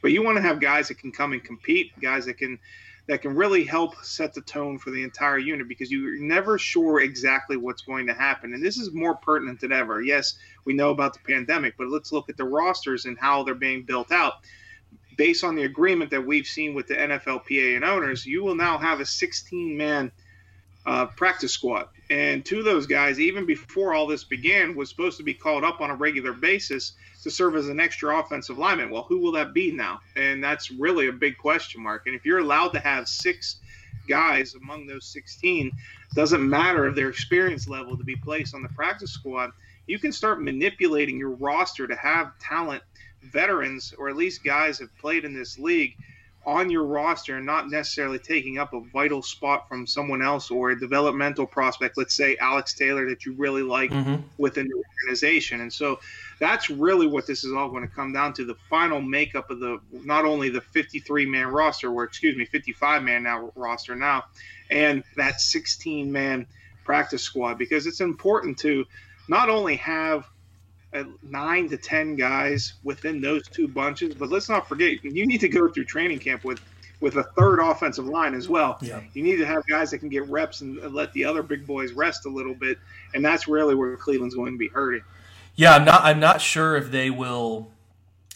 But 0.00 0.10
you 0.10 0.22
want 0.22 0.36
to 0.36 0.42
have 0.42 0.60
guys 0.60 0.88
that 0.88 0.98
can 0.98 1.12
come 1.12 1.32
and 1.32 1.42
compete, 1.42 1.92
guys 2.00 2.26
that 2.26 2.38
can 2.38 2.58
that 3.08 3.20
can 3.20 3.34
really 3.34 3.64
help 3.64 3.96
set 4.04 4.32
the 4.32 4.40
tone 4.42 4.78
for 4.78 4.90
the 4.90 5.02
entire 5.02 5.38
unit 5.38 5.68
because 5.68 5.90
you're 5.90 6.20
never 6.20 6.56
sure 6.56 7.00
exactly 7.00 7.56
what's 7.56 7.82
going 7.82 8.06
to 8.06 8.14
happen. 8.14 8.54
And 8.54 8.64
this 8.64 8.76
is 8.78 8.92
more 8.92 9.16
pertinent 9.16 9.60
than 9.60 9.72
ever. 9.72 10.00
Yes, 10.02 10.34
we 10.64 10.72
know 10.72 10.90
about 10.90 11.12
the 11.12 11.18
pandemic, 11.20 11.74
but 11.76 11.88
let's 11.88 12.12
look 12.12 12.28
at 12.28 12.36
the 12.36 12.44
rosters 12.44 13.06
and 13.06 13.18
how 13.18 13.42
they're 13.42 13.54
being 13.54 13.82
built 13.82 14.12
out. 14.12 14.34
Based 15.16 15.44
on 15.44 15.54
the 15.54 15.64
agreement 15.64 16.10
that 16.10 16.24
we've 16.24 16.46
seen 16.46 16.74
with 16.74 16.86
the 16.86 16.94
NFLPA 16.94 17.76
and 17.76 17.84
owners, 17.84 18.24
you 18.24 18.42
will 18.42 18.54
now 18.54 18.78
have 18.78 19.00
a 19.00 19.06
16 19.06 19.76
man 19.76 20.10
uh, 20.86 21.06
practice 21.06 21.52
squad. 21.52 21.88
And 22.10 22.44
two 22.44 22.58
of 22.58 22.64
those 22.64 22.86
guys, 22.86 23.20
even 23.20 23.46
before 23.46 23.94
all 23.94 24.06
this 24.06 24.24
began, 24.24 24.74
was 24.74 24.90
supposed 24.90 25.16
to 25.18 25.22
be 25.22 25.34
called 25.34 25.64
up 25.64 25.80
on 25.80 25.90
a 25.90 25.94
regular 25.94 26.32
basis 26.32 26.92
to 27.22 27.30
serve 27.30 27.56
as 27.56 27.68
an 27.68 27.80
extra 27.80 28.18
offensive 28.18 28.58
lineman. 28.58 28.90
Well, 28.90 29.04
who 29.04 29.18
will 29.18 29.32
that 29.32 29.54
be 29.54 29.70
now? 29.70 30.00
And 30.16 30.42
that's 30.42 30.70
really 30.70 31.08
a 31.08 31.12
big 31.12 31.38
question 31.38 31.82
mark. 31.82 32.06
And 32.06 32.14
if 32.14 32.24
you're 32.24 32.40
allowed 32.40 32.70
to 32.70 32.80
have 32.80 33.08
six 33.08 33.58
guys 34.08 34.54
among 34.54 34.86
those 34.86 35.06
16, 35.06 35.72
doesn't 36.14 36.48
matter 36.48 36.86
if 36.86 36.94
their 36.94 37.08
experience 37.08 37.68
level 37.68 37.96
to 37.96 38.04
be 38.04 38.16
placed 38.16 38.54
on 38.54 38.62
the 38.62 38.68
practice 38.70 39.12
squad, 39.12 39.50
you 39.86 39.98
can 39.98 40.12
start 40.12 40.42
manipulating 40.42 41.18
your 41.18 41.30
roster 41.30 41.86
to 41.86 41.96
have 41.96 42.38
talent, 42.38 42.82
veterans, 43.22 43.94
or 43.98 44.08
at 44.08 44.16
least 44.16 44.44
guys 44.44 44.78
have 44.78 44.96
played 44.98 45.24
in 45.24 45.34
this 45.34 45.58
league 45.58 45.96
on 46.44 46.70
your 46.70 46.84
roster 46.84 47.36
and 47.36 47.46
not 47.46 47.70
necessarily 47.70 48.18
taking 48.18 48.58
up 48.58 48.72
a 48.72 48.80
vital 48.92 49.22
spot 49.22 49.68
from 49.68 49.86
someone 49.86 50.22
else 50.22 50.50
or 50.50 50.70
a 50.70 50.78
developmental 50.78 51.46
prospect, 51.46 51.96
let's 51.96 52.14
say 52.14 52.36
Alex 52.40 52.74
Taylor, 52.74 53.08
that 53.08 53.24
you 53.24 53.32
really 53.34 53.62
like 53.62 53.90
mm-hmm. 53.90 54.16
within 54.38 54.66
the 54.66 54.82
organization. 55.04 55.60
And 55.60 55.72
so 55.72 56.00
that's 56.40 56.68
really 56.68 57.06
what 57.06 57.26
this 57.28 57.44
is 57.44 57.52
all 57.52 57.68
going 57.68 57.86
to 57.86 57.94
come 57.94 58.12
down 58.12 58.32
to 58.34 58.44
the 58.44 58.56
final 58.68 59.00
makeup 59.00 59.50
of 59.50 59.60
the 59.60 59.78
not 59.92 60.24
only 60.24 60.48
the 60.48 60.60
53 60.60 61.26
man 61.26 61.46
roster, 61.46 61.90
or 61.92 62.02
excuse 62.02 62.36
me, 62.36 62.44
55 62.44 63.04
man 63.04 63.22
now 63.22 63.52
roster 63.54 63.94
now, 63.94 64.24
and 64.68 65.04
that 65.16 65.40
16 65.40 66.10
man 66.10 66.46
practice 66.84 67.22
squad 67.22 67.56
because 67.56 67.86
it's 67.86 68.00
important 68.00 68.58
to 68.58 68.84
not 69.28 69.48
only 69.48 69.76
have 69.76 70.26
nine 71.22 71.68
to 71.68 71.76
ten 71.76 72.16
guys 72.16 72.74
within 72.84 73.20
those 73.20 73.48
two 73.48 73.68
bunches. 73.68 74.14
But 74.14 74.30
let's 74.30 74.48
not 74.48 74.68
forget, 74.68 75.02
you 75.02 75.26
need 75.26 75.40
to 75.40 75.48
go 75.48 75.68
through 75.68 75.84
training 75.84 76.18
camp 76.18 76.44
with 76.44 76.60
with 77.02 77.16
a 77.16 77.24
third 77.36 77.58
offensive 77.58 78.06
line 78.06 78.32
as 78.32 78.48
well. 78.48 78.78
Yeah. 78.80 79.00
You 79.12 79.22
need 79.22 79.36
to 79.36 79.44
have 79.44 79.66
guys 79.66 79.90
that 79.90 79.98
can 79.98 80.08
get 80.08 80.26
reps 80.28 80.60
and 80.60 80.80
let 80.94 81.12
the 81.12 81.24
other 81.24 81.42
big 81.42 81.66
boys 81.66 81.92
rest 81.92 82.24
a 82.26 82.28
little 82.28 82.54
bit, 82.54 82.78
and 83.12 83.24
that's 83.24 83.48
really 83.48 83.74
where 83.74 83.96
Cleveland's 83.96 84.36
going 84.36 84.52
to 84.52 84.58
be 84.58 84.68
hurting. 84.68 85.02
Yeah, 85.56 85.74
I'm 85.74 85.84
not. 85.84 86.02
I'm 86.02 86.20
not 86.20 86.40
sure 86.40 86.76
if 86.76 86.90
they 86.90 87.10
will. 87.10 87.70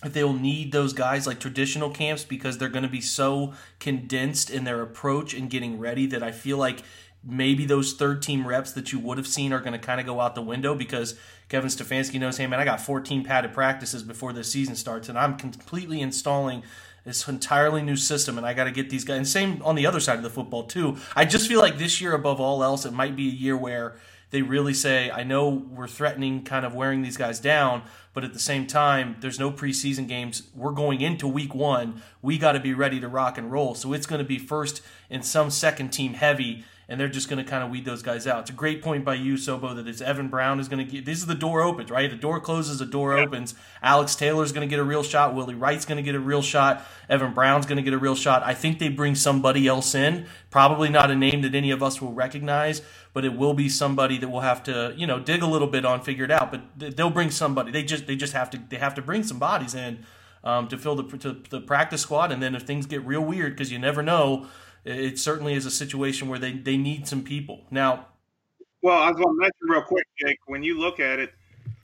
If 0.04 0.12
they 0.12 0.22
will 0.22 0.34
need 0.34 0.72
those 0.72 0.92
guys 0.92 1.26
like 1.26 1.40
traditional 1.40 1.88
camps 1.88 2.22
because 2.22 2.58
they're 2.58 2.68
going 2.68 2.82
to 2.82 2.88
be 2.88 3.00
so 3.00 3.54
condensed 3.80 4.50
in 4.50 4.64
their 4.64 4.82
approach 4.82 5.32
and 5.32 5.48
getting 5.48 5.78
ready 5.78 6.06
that 6.08 6.22
I 6.22 6.32
feel 6.32 6.58
like 6.58 6.82
maybe 7.25 7.66
those 7.66 7.94
third 7.94 8.23
team 8.23 8.46
reps 8.46 8.73
that 8.73 8.92
you 8.92 8.99
would 8.99 9.18
have 9.18 9.26
seen 9.26 9.52
are 9.52 9.61
going 9.61 9.73
to 9.73 9.78
kind 9.78 10.00
of 10.00 10.06
go 10.06 10.20
out 10.20 10.35
the 10.35 10.42
window 10.42 10.75
because 10.75 11.18
Kevin 11.49 11.68
Stefanski 11.68 12.20
knows, 12.20 12.37
hey 12.37 12.46
man, 12.46 12.61
I 12.61 12.64
got 12.64 12.80
14 12.80 13.25
padded 13.25 13.52
practices 13.52 14.02
before 14.02 14.32
this 14.32 14.50
season 14.50 14.76
starts, 14.76 15.08
and 15.08 15.18
I'm 15.18 15.37
completely 15.37 16.00
installing 16.00 16.62
this 17.04 17.26
entirely 17.28 17.82
new 17.82 17.96
system, 17.96 18.37
and 18.37 18.46
I 18.46 18.52
got 18.52 18.64
to 18.64 18.73
get 18.73 18.90
these 18.90 19.04
guys. 19.04 19.16
And 19.16 19.28
same 19.28 19.62
on 19.64 19.76
the 19.76 19.87
other 19.87 20.00
side 20.00 20.16
of 20.16 20.25
the 20.25 20.30
football 20.30 20.64
too. 20.64 20.96
I 21.14 21.25
just 21.25 21.46
feel 21.46 21.61
like 21.61 21.78
this 21.78 22.00
year, 22.00 22.12
above 22.14 22.40
all 22.40 22.64
else, 22.64 22.85
it 22.85 22.92
might 22.92 23.14
be 23.14 23.28
a 23.28 23.32
year 23.32 23.56
where 23.56 23.96
they 24.30 24.42
really 24.42 24.75
say, 24.75 25.11
I 25.11 25.23
know 25.23 25.49
we're 25.49 25.87
threatening 25.87 26.42
kind 26.42 26.66
of 26.66 26.75
wearing 26.75 27.02
these 27.02 27.16
guys 27.16 27.38
down, 27.38 27.82
but 28.12 28.25
at 28.25 28.32
the 28.32 28.40
same 28.40 28.66
time, 28.66 29.16
there's 29.20 29.38
no 29.38 29.52
preseason 29.52 30.08
games. 30.08 30.50
We're 30.52 30.73
going 30.73 31.00
into 31.00 31.28
week 31.28 31.54
one. 31.54 32.02
We 32.23 32.38
got 32.38 32.52
to 32.52 32.61
be 32.61 32.75
ready 32.75 32.99
to 32.99 33.08
rock 33.08 33.38
and 33.38 33.52
roll. 33.52 33.76
So 33.76 33.92
it's 33.92 34.06
going 34.06 34.18
to 34.18 34.25
be 34.25 34.38
first 34.38 34.82
and 35.08 35.25
some 35.25 35.50
second 35.50 35.90
team 35.90 36.14
heavy 36.14 36.64
and 36.88 37.00
they're 37.00 37.09
just 37.09 37.28
going 37.28 37.45
to 37.45 37.49
kind 37.49 37.64
of 37.64 37.71
weed 37.71 37.85
those 37.85 38.02
guys 38.02 38.26
out. 38.28 38.43
It's 38.43 38.50
a 38.50 38.52
great 38.52 38.81
point 38.81 39.05
by 39.05 39.14
you, 39.14 39.35
Sobo, 39.35 39.75
that 39.75 39.88
it's 39.88 40.00
Evan 40.00 40.28
Brown 40.28 40.61
is 40.61 40.69
going 40.69 40.85
to 40.85 40.90
get. 40.90 41.05
This 41.05 41.19
is 41.19 41.26
the 41.26 41.35
door 41.35 41.62
opens, 41.62 41.90
right? 41.90 42.09
The 42.09 42.16
door 42.16 42.40
closes, 42.40 42.78
the 42.78 42.87
door 42.87 43.19
opens. 43.19 43.55
Alex 43.83 44.14
Taylor's 44.14 44.52
going 44.52 44.66
to 44.66 44.71
get 44.71 44.78
a 44.78 44.85
real 44.85 45.02
shot. 45.02 45.35
Willie 45.35 45.57
Wright's 45.57 45.85
going 45.85 45.97
to 45.97 46.02
get 46.02 46.14
a 46.14 46.21
real 46.21 46.43
shot. 46.43 46.85
Evan 47.09 47.35
Brown's 47.35 47.66
going 47.66 47.76
to 47.76 47.83
get 47.83 47.93
a 47.93 47.99
real 47.99 48.14
shot. 48.14 48.45
I 48.45 48.55
think 48.55 48.78
they 48.78 48.88
bring 48.88 49.16
somebody 49.16 49.66
else 49.66 49.95
in. 49.97 50.26
Probably 50.50 50.88
not 50.88 51.11
a 51.11 51.16
name 51.16 51.43
that 51.43 51.57
any 51.57 51.73
of 51.73 51.83
us 51.83 52.00
will 52.00 52.12
recognize, 52.12 52.83
but 53.12 53.25
it 53.25 53.37
will 53.37 53.55
be 53.55 53.69
somebody 53.69 54.16
that 54.19 54.28
we'll 54.28 54.43
have 54.43 54.62
to, 54.64 54.95
you 54.97 55.09
know, 55.09 55.19
dig 55.19 55.43
a 55.43 55.47
little 55.47 55.69
bit 55.69 55.85
on, 55.85 56.02
figure 56.02 56.25
it 56.25 56.31
out. 56.31 56.52
But 56.52 56.97
they'll 56.97 57.11
bring 57.11 57.33
somebody. 57.33 57.73
They 57.73 57.83
just 57.83 58.07
they 58.07 58.14
just 58.14 58.33
have 58.33 58.49
to 58.50 58.61
they 58.69 58.76
have 58.76 58.95
to 58.95 59.02
bring 59.02 59.25
some 59.25 59.40
bodies 59.40 59.75
in 59.75 60.07
um, 60.45 60.69
to 60.69 60.78
fill 60.78 60.95
the 60.95 61.19
to 61.19 61.37
the 61.50 61.61
practice 61.61 62.02
squad, 62.02 62.31
and 62.31 62.40
then 62.40 62.55
if 62.55 62.62
things 62.62 62.87
get 62.87 63.05
real 63.05 63.23
weird, 63.23 63.55
because 63.55 63.73
you 63.73 63.81
never 63.81 64.02
know 64.02 64.47
it 64.87 65.19
certainly 65.19 65.55
is 65.55 65.66
a 65.66 65.71
situation 65.71 66.28
where 66.28 66.38
they, 66.38 66.52
they 66.52 66.76
need 66.76 67.09
some 67.09 67.23
people. 67.23 67.61
Now, 67.71 68.07
well, 68.83 68.99
I 68.99 69.09
was 69.09 69.16
going 69.16 69.35
to 69.35 69.40
mention 69.40 69.69
real 69.69 69.83
quick, 69.83 70.07
Jake, 70.19 70.38
when 70.47 70.62
you 70.62 70.78
look 70.78 71.00
at 71.00 71.19
it, 71.19 71.33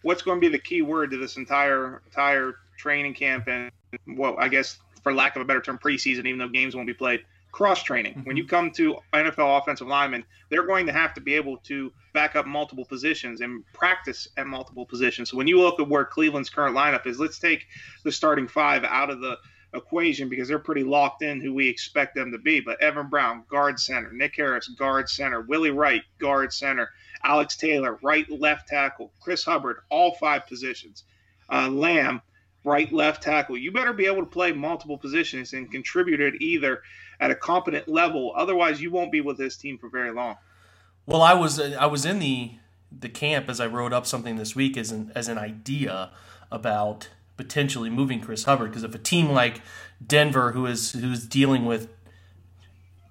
what's 0.03 0.23
going 0.23 0.41
to 0.41 0.41
be 0.41 0.49
the 0.49 0.59
key 0.59 0.83
word 0.83 1.11
to 1.11 1.17
this 1.17 1.37
entire 1.37 2.03
entire 2.07 2.55
training 2.79 3.15
camp 3.15 3.49
and 3.49 3.71
well, 4.07 4.37
I 4.39 4.49
guess 4.49 4.79
for 5.03 5.13
lack 5.13 5.37
of 5.37 5.43
a 5.43 5.45
better 5.45 5.61
term, 5.61 5.79
preseason, 5.79 6.27
even 6.27 6.39
though 6.39 6.49
games 6.49 6.77
won't 6.77 6.87
be 6.87 6.95
played, 6.95 7.25
cross 7.51 7.83
training. 7.83 8.15
Mm-hmm. 8.15 8.23
When 8.25 8.37
you 8.37 8.47
come 8.47 8.71
to 8.73 8.97
NFL 9.13 9.61
offensive 9.61 9.87
linemen, 9.87 10.25
they're 10.49 10.67
going 10.67 10.87
to 10.87 10.93
have 10.93 11.13
to 11.15 11.21
be 11.21 11.35
able 11.35 11.59
to 11.59 11.93
back 12.15 12.37
up 12.37 12.47
multiple 12.47 12.85
positions 12.85 13.41
and 13.41 13.65
practice 13.73 14.29
at 14.37 14.47
multiple 14.47 14.87
positions. 14.87 15.31
So 15.31 15.37
when 15.37 15.47
you 15.47 15.61
look 15.61 15.81
at 15.81 15.89
where 15.89 16.05
Cleveland's 16.05 16.51
current 16.51 16.77
lineup 16.77 17.07
is, 17.07 17.19
let's 17.19 17.39
take 17.39 17.67
the 18.05 18.13
starting 18.13 18.49
five 18.49 18.85
out 18.85 19.11
of 19.11 19.21
the 19.21 19.37
equation 19.75 20.29
because 20.29 20.49
they're 20.49 20.59
pretty 20.59 20.85
locked 20.85 21.23
in 21.23 21.41
who 21.41 21.55
we 21.55 21.69
expect 21.69 22.15
them 22.15 22.31
to 22.33 22.39
be. 22.39 22.61
But 22.61 22.81
Evan 22.83 23.09
Brown, 23.09 23.45
guard 23.49 23.81
center, 23.81 24.13
Nick 24.13 24.35
Harris, 24.37 24.69
guard 24.69 25.09
center, 25.09 25.41
Willie 25.41 25.71
Wright, 25.71 26.03
guard 26.19 26.53
center, 26.53 26.91
Alex 27.25 27.57
Taylor, 27.57 27.99
right 28.03 28.29
left 28.31 28.69
tackle, 28.69 29.13
Chris 29.21 29.45
Hubbard, 29.45 29.79
all 29.91 30.15
five 30.15 30.47
positions, 30.47 31.05
uh, 31.49 31.69
Lamm, 31.69 32.21
right 32.65 32.93
left 32.93 33.23
tackle. 33.23 33.57
You 33.57 33.73
better 33.73 33.93
be 33.93 34.07
able 34.07 34.23
to 34.23 34.31
play 34.31 34.53
multiple 34.53 34.99
positions 34.99 35.53
and 35.53 35.71
contribute 35.71 36.21
it 36.21 36.41
either 36.41 36.83
at 37.21 37.31
a 37.31 37.35
competent 37.35 37.89
level. 37.89 38.33
Otherwise, 38.37 38.81
you 38.81 38.91
won't 38.91 39.13
be 39.13 39.21
with 39.21 39.39
this 39.39 39.57
team 39.57 39.79
for 39.79 39.89
very 39.89 40.13
long. 40.13 40.37
Well, 41.07 41.23
I 41.23 41.35
was 41.35 41.61
I 41.61 41.87
was 41.87 42.05
in 42.05 42.19
the 42.19 42.53
the 42.97 43.09
camp 43.09 43.49
as 43.49 43.61
I 43.61 43.67
wrote 43.67 43.93
up 43.93 44.07
something 44.07 44.37
this 44.37 44.55
week 44.55 44.77
as 44.77 44.93
an 44.93 45.13
as 45.15 45.29
an 45.29 45.39
idea 45.39 46.11
about 46.51 47.09
potentially 47.37 47.91
moving 47.91 48.21
Chris 48.21 48.45
Hubbard 48.45 48.71
because 48.71 48.85
if 48.85 48.95
a 48.95 48.99
team 48.99 49.31
like 49.31 49.61
Denver, 50.05 50.53
who 50.53 50.67
is 50.67 50.93
who's 50.93 51.27
dealing 51.27 51.65
with, 51.65 51.89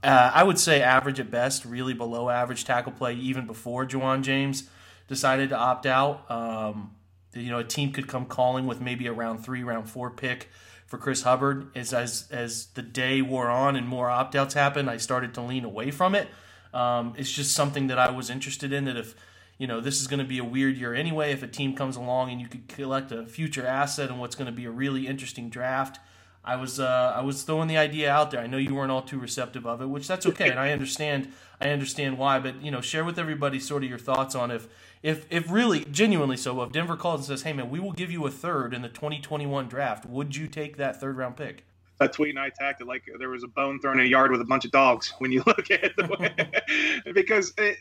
uh, 0.04 0.32
I 0.34 0.44
would 0.44 0.60
say 0.60 0.82
average 0.82 1.20
at 1.20 1.30
best, 1.30 1.66
really 1.66 1.94
below 1.94 2.30
average 2.30 2.66
tackle 2.66 2.92
play, 2.92 3.14
even 3.16 3.46
before 3.46 3.86
Ja'Wuan 3.86 4.22
James 4.22 4.70
decided 5.08 5.50
to 5.50 5.58
opt 5.58 5.86
out, 5.86 6.30
um, 6.32 6.96
you 7.34 7.50
know, 7.50 7.60
a 7.60 7.64
team 7.64 7.92
could 7.92 8.08
come 8.08 8.26
calling 8.26 8.68
with 8.68 8.82
maybe 8.82 9.08
a 9.08 9.14
round 9.14 9.44
three, 9.44 9.64
round 9.64 9.90
four 9.90 10.10
pick 10.10 10.50
for 10.86 10.98
Chris 10.98 11.24
Hubbard. 11.24 11.72
As 11.76 11.94
as 11.94 12.28
as 12.32 12.68
the 12.68 12.82
day 12.82 13.22
wore 13.22 13.50
on 13.50 13.76
and 13.76 13.88
more 13.88 14.10
opt 14.10 14.36
outs 14.36 14.54
happened, 14.54 14.90
I 14.90 14.98
started 14.98 15.34
to 15.36 15.42
lean 15.42 15.64
away 15.64 15.92
from 15.92 16.16
it. 16.16 16.28
Um, 16.74 17.14
it's 17.18 17.32
just 17.32 17.54
something 17.54 17.88
that 17.88 18.00
I 18.00 18.12
was 18.12 18.30
interested 18.30 18.74
in. 18.74 18.86
That 18.86 18.98
if 18.98 19.16
you 19.62 19.68
know, 19.68 19.80
this 19.80 20.02
is 20.02 20.08
going 20.08 20.18
to 20.18 20.26
be 20.26 20.40
a 20.40 20.44
weird 20.44 20.76
year 20.76 20.96
anyway. 20.96 21.32
If 21.32 21.44
a 21.44 21.48
team 21.48 21.76
comes 21.76 21.96
along 21.96 22.32
and 22.32 22.42
you 22.42 22.48
could 22.48 22.68
collect 22.68 23.12
a 23.12 23.28
future 23.28 23.64
asset 23.64 24.10
and 24.10 24.20
what's 24.20 24.34
going 24.34 24.48
to 24.48 24.52
be 24.52 24.66
a 24.66 24.72
really 24.72 25.06
interesting 25.06 25.52
draft, 25.52 26.00
I 26.44 26.56
was 26.56 26.80
uh, 26.80 27.14
I 27.16 27.22
was 27.22 27.44
throwing 27.44 27.68
the 27.68 27.78
idea 27.78 28.12
out 28.12 28.32
there. 28.32 28.40
I 28.40 28.48
know 28.48 28.58
you 28.58 28.74
weren't 28.74 28.92
all 28.92 29.04
too 29.04 29.20
receptive 29.20 29.68
of 29.68 29.80
it, 29.80 29.86
which 29.86 30.08
that's 30.08 30.26
okay, 30.26 30.50
and 30.50 30.60
I 30.60 30.72
understand 30.72 31.32
I 31.62 31.70
understand 31.70 32.18
why. 32.18 32.40
But 32.40 32.64
you 32.64 32.72
know, 32.72 32.82
share 32.82 33.06
with 33.06 33.20
everybody 33.20 33.60
sort 33.60 33.84
of 33.84 33.90
your 33.92 34.00
thoughts 34.00 34.34
on 34.34 34.50
if 34.50 34.68
if 35.04 35.28
if 35.30 35.52
really 35.52 35.86
genuinely 35.86 36.38
so. 36.38 36.60
If 36.64 36.72
Denver 36.72 36.96
calls 36.96 37.20
and 37.20 37.28
says, 37.28 37.44
"Hey 37.44 37.54
man, 37.54 37.70
we 37.70 37.80
will 37.80 37.92
give 37.92 38.10
you 38.10 38.26
a 38.26 38.32
third 38.32 38.74
in 38.74 38.82
the 38.82 38.90
2021 38.90 39.68
draft," 39.68 40.08
would 40.08 40.36
you 40.36 40.48
take 40.48 40.78
that 40.78 41.00
third 41.00 41.18
round 41.18 41.38
pick? 41.38 41.66
That 42.02 42.14
tweet 42.14 42.32
and 42.32 42.40
I 42.40 42.48
attacked 42.48 42.82
it 42.82 42.88
like 42.88 43.04
there 43.20 43.30
was 43.30 43.44
a 43.44 43.48
bone 43.48 43.80
thrown 43.80 44.00
in 44.00 44.06
a 44.06 44.10
yard 44.10 44.32
with 44.32 44.42
a 44.42 44.46
bunch 44.46 44.66
of 44.66 44.72
dogs 44.72 45.14
when 45.20 45.32
you 45.32 45.44
look 45.46 45.70
at 45.72 45.96
the 45.96 46.08
way 47.06 47.14
because 47.14 47.54
it, 47.58 47.78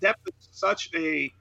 depth 0.00 0.20
is 0.26 0.48
such 0.52 0.90
a 0.94 1.32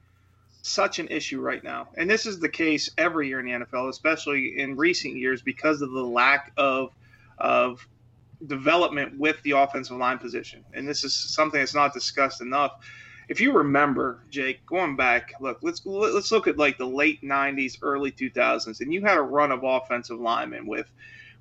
such 0.65 0.99
an 0.99 1.09
issue 1.09 1.41
right 1.41 1.61
now, 1.63 1.89
and 1.97 2.09
this 2.09 2.25
is 2.25 2.39
the 2.39 2.47
case 2.47 2.89
every 2.97 3.27
year 3.27 3.41
in 3.41 3.45
the 3.45 3.65
NFL, 3.65 3.89
especially 3.89 4.57
in 4.57 4.77
recent 4.77 5.17
years 5.17 5.41
because 5.41 5.81
of 5.81 5.91
the 5.91 6.03
lack 6.03 6.53
of 6.57 6.91
of 7.37 7.85
development 8.47 9.19
with 9.19 9.41
the 9.43 9.51
offensive 9.51 9.97
line 9.97 10.17
position, 10.17 10.63
and 10.73 10.87
this 10.87 11.03
is 11.03 11.13
something 11.13 11.59
that's 11.59 11.75
not 11.75 11.93
discussed 11.93 12.41
enough. 12.41 12.71
If 13.27 13.41
you 13.41 13.51
remember, 13.53 14.23
Jake, 14.29 14.65
going 14.65 14.95
back, 14.95 15.33
look, 15.41 15.59
let's 15.61 15.85
let's 15.85 16.31
look 16.31 16.47
at 16.47 16.57
like 16.57 16.77
the 16.77 16.87
late 16.87 17.21
'90s, 17.21 17.77
early 17.81 18.11
2000s, 18.11 18.79
and 18.79 18.93
you 18.93 19.01
had 19.01 19.17
a 19.17 19.21
run 19.21 19.51
of 19.51 19.63
offensive 19.63 20.19
linemen 20.19 20.65
with 20.65 20.87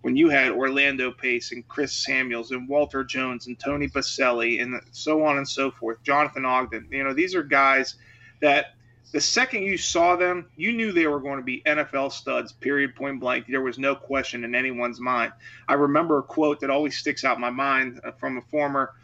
when 0.03 0.17
you 0.17 0.29
had 0.29 0.53
Orlando 0.53 1.11
Pace 1.11 1.53
and 1.53 1.67
Chris 1.67 1.93
Samuels 1.93 2.51
and 2.51 2.69
Walter 2.69 3.03
Jones 3.05 3.47
and 3.47 3.59
Tony 3.59 3.89
Boselli 3.89 4.61
and 4.61 4.81
so 4.91 5.25
on 5.25 5.39
and 5.39 5.49
so 5.49 5.71
forth, 5.71 6.03
Jonathan 6.03 6.45
Ogden. 6.45 6.89
You 6.91 7.05
know, 7.05 7.15
these 7.15 7.35
are 7.35 7.43
guys 7.43 7.95
that 8.41 8.75
the 9.13 9.21
second 9.21 9.63
you 9.63 9.79
saw 9.79 10.17
them, 10.17 10.47
you 10.57 10.73
knew 10.73 10.91
they 10.91 11.07
were 11.07 11.21
going 11.21 11.37
to 11.37 11.45
be 11.45 11.63
NFL 11.67 12.13
studs, 12.13 12.53
period, 12.53 12.97
point 12.97 13.21
blank. 13.21 13.47
There 13.49 13.61
was 13.61 13.79
no 13.79 13.95
question 13.95 14.43
in 14.45 14.55
anyone's 14.55 15.01
mind. 15.01 15.33
I 15.69 15.75
remember 15.75 16.19
a 16.19 16.23
quote 16.23 16.61
that 16.61 16.71
always 16.71 16.97
sticks 16.97 17.25
out 17.25 17.37
in 17.37 17.41
my 17.41 17.51
mind 17.51 18.01
from 18.19 18.39
a 18.39 18.43
former 18.43 18.95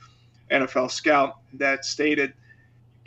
NFL 0.50 0.90
scout 0.90 1.38
that 1.55 1.85
stated– 1.85 2.35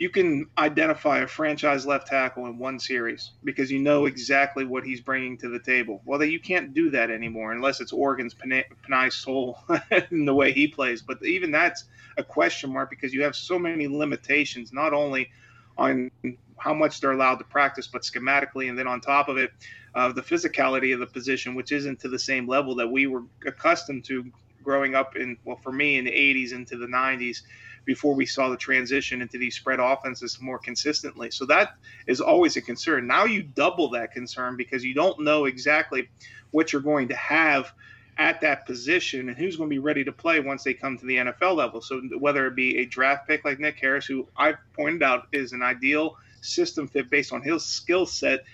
you 0.02 0.10
can 0.10 0.48
identify 0.58 1.20
a 1.20 1.28
franchise 1.28 1.86
left 1.86 2.08
tackle 2.08 2.46
in 2.46 2.58
one 2.58 2.80
series 2.80 3.30
because 3.44 3.70
you 3.70 3.78
know 3.78 4.06
exactly 4.06 4.64
what 4.64 4.82
he's 4.82 5.00
bringing 5.00 5.38
to 5.38 5.48
the 5.48 5.60
table. 5.60 6.02
Well, 6.04 6.18
that 6.18 6.32
you 6.32 6.40
can't 6.40 6.74
do 6.74 6.90
that 6.90 7.08
anymore 7.08 7.52
unless 7.52 7.80
it's 7.80 7.92
Oregon's 7.92 8.34
Penei 8.34 9.12
Sewell 9.12 9.62
in 10.10 10.24
the 10.24 10.34
way 10.34 10.50
he 10.50 10.66
plays. 10.66 11.02
But 11.02 11.24
even 11.24 11.52
that's 11.52 11.84
a 12.18 12.24
question 12.24 12.72
mark 12.72 12.90
because 12.90 13.14
you 13.14 13.22
have 13.22 13.36
so 13.36 13.60
many 13.60 13.86
limitations, 13.86 14.72
not 14.72 14.92
only 14.92 15.30
on 15.78 16.10
how 16.58 16.74
much 16.74 17.00
they're 17.00 17.12
allowed 17.12 17.36
to 17.36 17.44
practice, 17.44 17.86
but 17.86 18.02
schematically, 18.02 18.68
and 18.70 18.76
then 18.76 18.88
on 18.88 19.00
top 19.00 19.28
of 19.28 19.38
it, 19.38 19.52
uh, 19.94 20.10
the 20.10 20.20
physicality 20.20 20.92
of 20.92 20.98
the 20.98 21.06
position, 21.06 21.54
which 21.54 21.70
isn't 21.70 22.00
to 22.00 22.08
the 22.08 22.18
same 22.18 22.48
level 22.48 22.74
that 22.74 22.88
we 22.88 23.06
were 23.06 23.22
accustomed 23.46 24.02
to 24.06 24.24
growing 24.64 24.96
up 24.96 25.14
in, 25.14 25.36
well, 25.44 25.60
for 25.62 25.70
me 25.70 25.96
in 25.96 26.04
the 26.06 26.10
80s 26.10 26.52
into 26.52 26.76
the 26.76 26.86
90s 26.86 27.42
before 27.84 28.14
we 28.14 28.26
saw 28.26 28.48
the 28.48 28.56
transition 28.56 29.22
into 29.22 29.38
these 29.38 29.56
spread 29.56 29.80
offenses 29.80 30.38
more 30.40 30.58
consistently. 30.58 31.30
So 31.30 31.46
that 31.46 31.74
is 32.06 32.20
always 32.20 32.56
a 32.56 32.62
concern. 32.62 33.06
Now 33.06 33.24
you 33.24 33.42
double 33.42 33.90
that 33.90 34.12
concern 34.12 34.56
because 34.56 34.84
you 34.84 34.94
don't 34.94 35.20
know 35.20 35.46
exactly 35.46 36.08
what 36.50 36.72
you're 36.72 36.82
going 36.82 37.08
to 37.08 37.16
have 37.16 37.72
at 38.18 38.40
that 38.42 38.66
position 38.66 39.28
and 39.28 39.38
who's 39.38 39.56
going 39.56 39.70
to 39.70 39.74
be 39.74 39.78
ready 39.78 40.04
to 40.04 40.12
play 40.12 40.40
once 40.40 40.62
they 40.62 40.74
come 40.74 40.98
to 40.98 41.06
the 41.06 41.16
NFL 41.16 41.56
level. 41.56 41.80
So 41.80 42.00
whether 42.18 42.46
it 42.46 42.54
be 42.54 42.78
a 42.78 42.86
draft 42.86 43.26
pick 43.26 43.44
like 43.44 43.58
Nick 43.58 43.78
Harris, 43.80 44.06
who 44.06 44.28
I've 44.36 44.58
pointed 44.74 45.02
out 45.02 45.28
is 45.32 45.52
an 45.52 45.62
ideal 45.62 46.16
system 46.42 46.88
fit 46.88 47.08
based 47.10 47.32
on 47.32 47.42
his 47.42 47.64
skill 47.64 48.06
set 48.06 48.44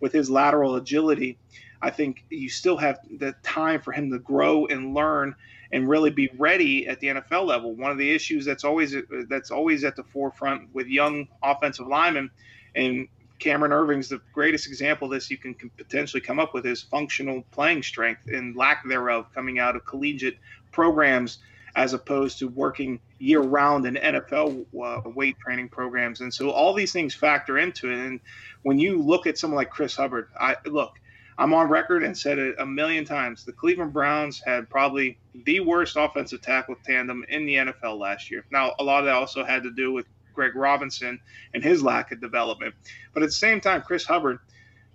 with 0.00 0.12
his 0.12 0.30
lateral 0.30 0.76
agility, 0.76 1.36
I 1.82 1.90
think 1.90 2.24
you 2.30 2.48
still 2.48 2.76
have 2.76 3.00
the 3.18 3.34
time 3.42 3.80
for 3.80 3.92
him 3.92 4.10
to 4.12 4.18
grow 4.18 4.66
and 4.66 4.94
learn 4.94 5.34
and 5.72 5.88
really 5.88 6.10
be 6.10 6.30
ready 6.38 6.86
at 6.88 7.00
the 7.00 7.08
NFL 7.08 7.46
level. 7.46 7.74
One 7.74 7.90
of 7.90 7.98
the 7.98 8.10
issues 8.10 8.44
that's 8.44 8.64
always 8.64 8.94
that's 9.28 9.50
always 9.50 9.84
at 9.84 9.96
the 9.96 10.04
forefront 10.04 10.74
with 10.74 10.86
young 10.86 11.28
offensive 11.42 11.86
linemen 11.86 12.30
and 12.74 13.08
Cameron 13.38 13.70
Erving's 13.72 14.08
the 14.08 14.20
greatest 14.32 14.66
example 14.66 15.06
of 15.06 15.12
this 15.12 15.30
you 15.30 15.36
can 15.36 15.54
potentially 15.76 16.20
come 16.20 16.38
up 16.40 16.54
with 16.54 16.66
is 16.66 16.82
functional 16.82 17.44
playing 17.52 17.82
strength 17.82 18.22
and 18.26 18.56
lack 18.56 18.86
thereof 18.88 19.26
coming 19.34 19.58
out 19.58 19.76
of 19.76 19.84
collegiate 19.84 20.38
programs 20.72 21.38
as 21.76 21.92
opposed 21.92 22.38
to 22.38 22.48
working 22.48 22.98
year 23.18 23.40
round 23.40 23.86
in 23.86 23.94
NFL 23.94 24.66
uh, 24.82 25.08
weight 25.10 25.38
training 25.38 25.68
programs. 25.68 26.20
And 26.20 26.32
so 26.32 26.50
all 26.50 26.74
these 26.74 26.92
things 26.92 27.14
factor 27.14 27.58
into 27.58 27.90
it. 27.90 27.98
And 27.98 28.20
when 28.62 28.78
you 28.78 29.00
look 29.00 29.26
at 29.26 29.38
someone 29.38 29.56
like 29.56 29.70
Chris 29.70 29.94
Hubbard, 29.94 30.28
I 30.40 30.56
look, 30.66 30.98
I'm 31.38 31.54
on 31.54 31.68
record 31.68 32.02
and 32.02 32.18
said 32.18 32.38
it 32.38 32.56
a 32.58 32.66
million 32.66 33.04
times. 33.04 33.44
The 33.44 33.52
Cleveland 33.52 33.92
Browns 33.92 34.42
had 34.44 34.68
probably 34.68 35.18
the 35.44 35.60
worst 35.60 35.96
offensive 35.96 36.42
tackle 36.42 36.74
tandem 36.84 37.24
in 37.28 37.46
the 37.46 37.54
NFL 37.54 37.98
last 37.98 38.28
year. 38.28 38.44
Now, 38.50 38.74
a 38.80 38.82
lot 38.82 38.98
of 38.98 39.04
that 39.04 39.14
also 39.14 39.44
had 39.44 39.62
to 39.62 39.70
do 39.70 39.92
with 39.92 40.06
Greg 40.34 40.56
Robinson 40.56 41.20
and 41.54 41.62
his 41.62 41.80
lack 41.80 42.10
of 42.10 42.20
development. 42.20 42.74
But 43.14 43.22
at 43.22 43.26
the 43.26 43.32
same 43.32 43.60
time, 43.60 43.82
Chris 43.82 44.04
Hubbard 44.04 44.40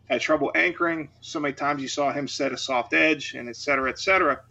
had 0.09 0.19
trouble 0.19 0.51
anchoring. 0.53 1.09
So 1.21 1.39
many 1.39 1.53
times 1.53 1.81
you 1.81 1.87
saw 1.87 2.11
him 2.11 2.27
set 2.27 2.51
a 2.51 2.57
soft 2.57 2.93
edge 2.93 3.35
and 3.35 3.47
et 3.47 3.55
cetera, 3.55 3.89
et 3.89 3.99
cetera. 3.99 4.41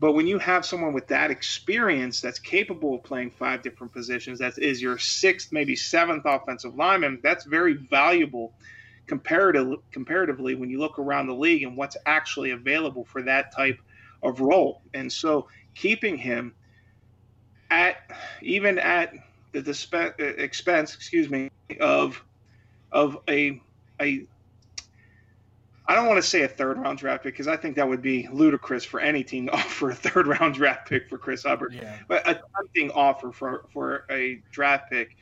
But 0.00 0.12
when 0.12 0.26
you 0.26 0.38
have 0.38 0.64
someone 0.64 0.94
with 0.94 1.08
that 1.08 1.30
experience 1.30 2.22
that's 2.22 2.38
capable 2.38 2.94
of 2.94 3.02
playing 3.02 3.32
five 3.32 3.62
different 3.62 3.92
positions, 3.92 4.38
that 4.38 4.56
is 4.58 4.80
your 4.80 4.96
sixth, 4.96 5.52
maybe 5.52 5.76
seventh 5.76 6.22
offensive 6.24 6.74
lineman, 6.76 7.20
that's 7.22 7.44
very 7.44 7.74
valuable 7.74 8.54
comparative, 9.08 9.78
comparatively 9.90 10.54
when 10.54 10.70
you 10.70 10.78
look 10.78 10.98
around 10.98 11.26
the 11.26 11.34
league 11.34 11.64
and 11.64 11.76
what's 11.76 11.96
actually 12.06 12.52
available 12.52 13.04
for 13.04 13.22
that 13.22 13.52
type 13.54 13.80
of 14.22 14.40
role. 14.40 14.82
And 14.94 15.10
so 15.12 15.48
keeping 15.74 16.16
him 16.16 16.54
at 17.70 17.96
even 18.42 18.78
at 18.78 19.14
the 19.52 19.62
disp- 19.62 19.94
uh, 19.94 20.10
expense, 20.18 20.94
excuse 20.94 21.28
me, 21.28 21.50
of 21.80 22.22
of 22.92 23.18
a 23.28 23.60
a 24.00 24.26
I 25.86 25.94
don't 25.94 26.06
want 26.06 26.18
to 26.18 26.28
say 26.28 26.42
a 26.42 26.48
third 26.48 26.78
round 26.78 26.98
draft 26.98 27.24
pick 27.24 27.32
because 27.32 27.48
I 27.48 27.56
think 27.56 27.76
that 27.76 27.88
would 27.88 28.02
be 28.02 28.28
ludicrous 28.30 28.84
for 28.84 29.00
any 29.00 29.24
team 29.24 29.46
to 29.46 29.52
offer 29.54 29.90
a 29.90 29.94
third 29.94 30.26
round 30.26 30.54
draft 30.54 30.88
pick 30.88 31.08
for 31.08 31.16
Chris 31.16 31.44
Hubbard. 31.44 31.72
Yeah. 31.74 31.96
But 32.06 32.28
a 32.28 32.40
tempting 32.56 32.90
offer 32.90 33.32
for 33.32 33.64
for 33.72 34.04
a 34.10 34.42
draft 34.50 34.90
pick 34.90 35.16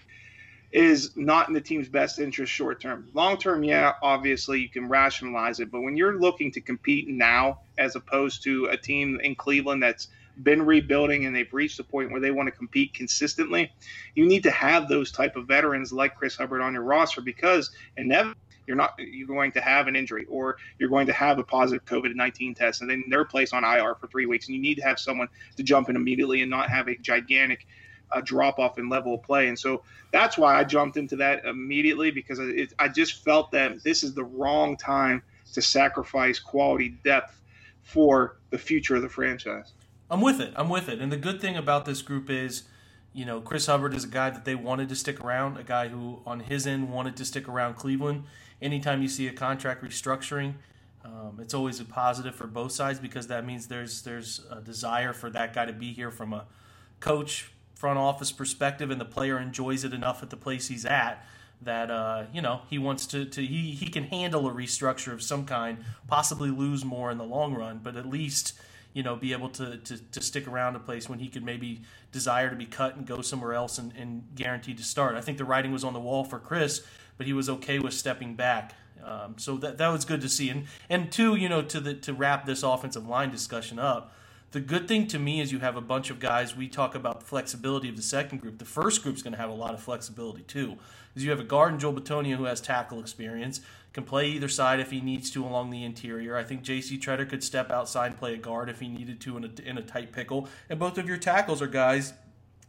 is 0.72 1.16
not 1.16 1.48
in 1.48 1.54
the 1.54 1.60
team's 1.60 1.88
best 1.88 2.18
interest 2.18 2.52
short 2.52 2.80
term. 2.80 3.08
Long 3.14 3.36
term, 3.36 3.62
yeah, 3.62 3.92
obviously 4.02 4.60
you 4.60 4.68
can 4.68 4.88
rationalize 4.88 5.60
it, 5.60 5.70
but 5.70 5.80
when 5.80 5.96
you're 5.96 6.18
looking 6.18 6.50
to 6.52 6.60
compete 6.60 7.08
now 7.08 7.60
as 7.78 7.96
opposed 7.96 8.42
to 8.44 8.66
a 8.66 8.76
team 8.76 9.20
in 9.22 9.34
Cleveland 9.34 9.82
that's 9.82 10.08
been 10.42 10.62
rebuilding 10.62 11.24
and 11.24 11.34
they've 11.34 11.52
reached 11.52 11.78
a 11.80 11.84
point 11.84 12.10
where 12.10 12.20
they 12.20 12.30
want 12.30 12.46
to 12.46 12.52
compete 12.52 12.92
consistently, 12.92 13.72
you 14.14 14.26
need 14.26 14.42
to 14.42 14.50
have 14.50 14.88
those 14.88 15.10
type 15.10 15.36
of 15.36 15.46
veterans 15.46 15.92
like 15.92 16.14
Chris 16.14 16.36
Hubbard 16.36 16.60
on 16.60 16.74
your 16.74 16.82
roster 16.82 17.20
because 17.20 17.70
inevitably 17.96 18.40
you're 18.66 18.76
not 18.76 18.94
you're 18.98 19.28
going 19.28 19.52
to 19.52 19.60
have 19.60 19.86
an 19.86 19.96
injury 19.96 20.26
or 20.28 20.56
you're 20.78 20.88
going 20.88 21.06
to 21.06 21.12
have 21.12 21.38
a 21.38 21.44
positive 21.44 21.84
COVID-19 21.84 22.56
test 22.56 22.80
and 22.80 22.90
then 22.90 23.04
they're 23.08 23.24
placed 23.24 23.54
on 23.54 23.64
IR 23.64 23.94
for 23.94 24.08
three 24.08 24.26
weeks 24.26 24.48
and 24.48 24.56
you 24.56 24.62
need 24.62 24.74
to 24.74 24.82
have 24.82 24.98
someone 24.98 25.28
to 25.56 25.62
jump 25.62 25.88
in 25.88 25.96
immediately 25.96 26.42
and 26.42 26.50
not 26.50 26.68
have 26.68 26.88
a 26.88 26.96
gigantic 26.96 27.66
uh, 28.12 28.20
drop 28.20 28.58
off 28.58 28.78
in 28.78 28.88
level 28.88 29.14
of 29.14 29.22
play. 29.22 29.48
And 29.48 29.58
so 29.58 29.82
that's 30.12 30.38
why 30.38 30.58
I 30.58 30.64
jumped 30.64 30.96
into 30.96 31.16
that 31.16 31.44
immediately 31.44 32.10
because 32.10 32.38
it, 32.38 32.72
I 32.78 32.88
just 32.88 33.24
felt 33.24 33.50
that 33.52 33.82
this 33.82 34.02
is 34.02 34.14
the 34.14 34.24
wrong 34.24 34.76
time 34.76 35.22
to 35.52 35.62
sacrifice 35.62 36.38
quality 36.38 36.90
depth 37.04 37.40
for 37.82 38.36
the 38.50 38.58
future 38.58 38.96
of 38.96 39.02
the 39.02 39.08
franchise. 39.08 39.72
I'm 40.10 40.20
with 40.20 40.40
it. 40.40 40.52
I'm 40.56 40.68
with 40.68 40.88
it. 40.88 41.00
And 41.00 41.10
the 41.10 41.16
good 41.16 41.40
thing 41.40 41.56
about 41.56 41.84
this 41.84 42.02
group 42.02 42.30
is, 42.30 42.64
you 43.12 43.24
know, 43.24 43.40
Chris 43.40 43.66
Hubbard 43.66 43.94
is 43.94 44.04
a 44.04 44.08
guy 44.08 44.30
that 44.30 44.44
they 44.44 44.54
wanted 44.54 44.88
to 44.88 44.96
stick 44.96 45.20
around, 45.20 45.56
a 45.56 45.64
guy 45.64 45.88
who, 45.88 46.20
on 46.26 46.40
his 46.40 46.66
end, 46.66 46.90
wanted 46.90 47.16
to 47.16 47.24
stick 47.24 47.48
around 47.48 47.74
Cleveland. 47.74 48.24
Anytime 48.60 49.02
you 49.02 49.08
see 49.08 49.26
a 49.26 49.32
contract 49.32 49.82
restructuring, 49.82 50.54
um, 51.04 51.38
it's 51.40 51.54
always 51.54 51.80
a 51.80 51.84
positive 51.84 52.34
for 52.34 52.46
both 52.46 52.72
sides 52.72 52.98
because 52.98 53.28
that 53.28 53.46
means 53.46 53.68
there's 53.68 54.02
there's 54.02 54.44
a 54.50 54.60
desire 54.60 55.12
for 55.12 55.30
that 55.30 55.54
guy 55.54 55.64
to 55.64 55.72
be 55.72 55.92
here 55.92 56.10
from 56.10 56.32
a 56.32 56.46
coach, 57.00 57.52
front 57.76 57.98
office 57.98 58.32
perspective, 58.32 58.90
and 58.90 59.00
the 59.00 59.04
player 59.06 59.38
enjoys 59.38 59.84
it 59.84 59.92
enough 59.92 60.22
at 60.22 60.30
the 60.30 60.36
place 60.36 60.66
he's 60.66 60.84
at 60.84 61.24
that 61.62 61.90
uh, 61.90 62.24
you 62.34 62.42
know 62.42 62.62
he 62.68 62.78
wants 62.78 63.06
to, 63.06 63.24
to 63.24 63.44
he, 63.44 63.70
he 63.70 63.86
can 63.88 64.04
handle 64.04 64.48
a 64.48 64.52
restructure 64.52 65.12
of 65.12 65.22
some 65.22 65.46
kind, 65.46 65.78
possibly 66.08 66.50
lose 66.50 66.84
more 66.84 67.10
in 67.10 67.18
the 67.18 67.24
long 67.24 67.54
run, 67.54 67.80
but 67.82 67.96
at 67.96 68.06
least 68.06 68.58
you 68.96 69.02
know, 69.02 69.14
be 69.14 69.34
able 69.34 69.50
to, 69.50 69.76
to, 69.76 69.98
to 69.98 70.22
stick 70.22 70.48
around 70.48 70.74
a 70.74 70.78
place 70.78 71.06
when 71.06 71.18
he 71.18 71.28
could 71.28 71.44
maybe 71.44 71.82
desire 72.12 72.48
to 72.48 72.56
be 72.56 72.64
cut 72.64 72.96
and 72.96 73.06
go 73.06 73.20
somewhere 73.20 73.52
else 73.52 73.76
and, 73.76 73.92
and 73.94 74.24
guaranteed 74.34 74.78
to 74.78 74.82
start. 74.82 75.16
I 75.16 75.20
think 75.20 75.36
the 75.36 75.44
writing 75.44 75.70
was 75.70 75.84
on 75.84 75.92
the 75.92 76.00
wall 76.00 76.24
for 76.24 76.38
Chris, 76.38 76.82
but 77.18 77.26
he 77.26 77.34
was 77.34 77.50
okay 77.50 77.78
with 77.78 77.92
stepping 77.92 78.36
back. 78.36 78.72
Um, 79.04 79.34
so 79.36 79.58
that 79.58 79.76
that 79.76 79.88
was 79.88 80.06
good 80.06 80.22
to 80.22 80.30
see. 80.30 80.48
And 80.48 80.64
and 80.88 81.12
two, 81.12 81.36
you 81.36 81.46
know, 81.46 81.60
to 81.60 81.78
the 81.78 81.92
to 81.92 82.14
wrap 82.14 82.46
this 82.46 82.62
offensive 82.62 83.06
line 83.06 83.30
discussion 83.30 83.78
up, 83.78 84.14
the 84.52 84.60
good 84.60 84.88
thing 84.88 85.06
to 85.08 85.18
me 85.18 85.40
is 85.40 85.52
you 85.52 85.58
have 85.58 85.76
a 85.76 85.80
bunch 85.80 86.10
of 86.10 86.20
guys. 86.20 86.56
We 86.56 86.68
talk 86.68 86.94
about 86.94 87.20
the 87.20 87.26
flexibility 87.26 87.88
of 87.88 87.96
the 87.96 88.02
second 88.02 88.40
group. 88.40 88.58
The 88.58 88.64
first 88.64 89.02
group's 89.02 89.22
going 89.22 89.32
to 89.32 89.38
have 89.38 89.50
a 89.50 89.54
lot 89.54 89.74
of 89.74 89.80
flexibility 89.80 90.42
too, 90.42 90.76
because 91.08 91.24
you 91.24 91.30
have 91.30 91.40
a 91.40 91.44
guard 91.44 91.74
in 91.74 91.78
Joel 91.78 91.94
Bitonio 91.94 92.36
who 92.36 92.44
has 92.44 92.60
tackle 92.60 93.00
experience 93.00 93.60
can 93.92 94.04
play 94.04 94.28
either 94.28 94.48
side 94.48 94.78
if 94.78 94.90
he 94.90 95.00
needs 95.00 95.30
to 95.30 95.44
along 95.44 95.70
the 95.70 95.82
interior. 95.82 96.36
I 96.36 96.44
think 96.44 96.62
J.C. 96.62 96.98
Tretter 96.98 97.28
could 97.28 97.42
step 97.42 97.70
outside 97.70 98.08
and 98.08 98.18
play 98.18 98.34
a 98.34 98.36
guard 98.36 98.68
if 98.68 98.78
he 98.78 98.88
needed 98.88 99.20
to 99.22 99.38
in 99.38 99.44
a, 99.44 99.68
in 99.68 99.78
a 99.78 99.82
tight 99.82 100.12
pickle. 100.12 100.48
And 100.68 100.78
both 100.78 100.98
of 100.98 101.08
your 101.08 101.16
tackles 101.16 101.62
are 101.62 101.66
guys 101.66 102.12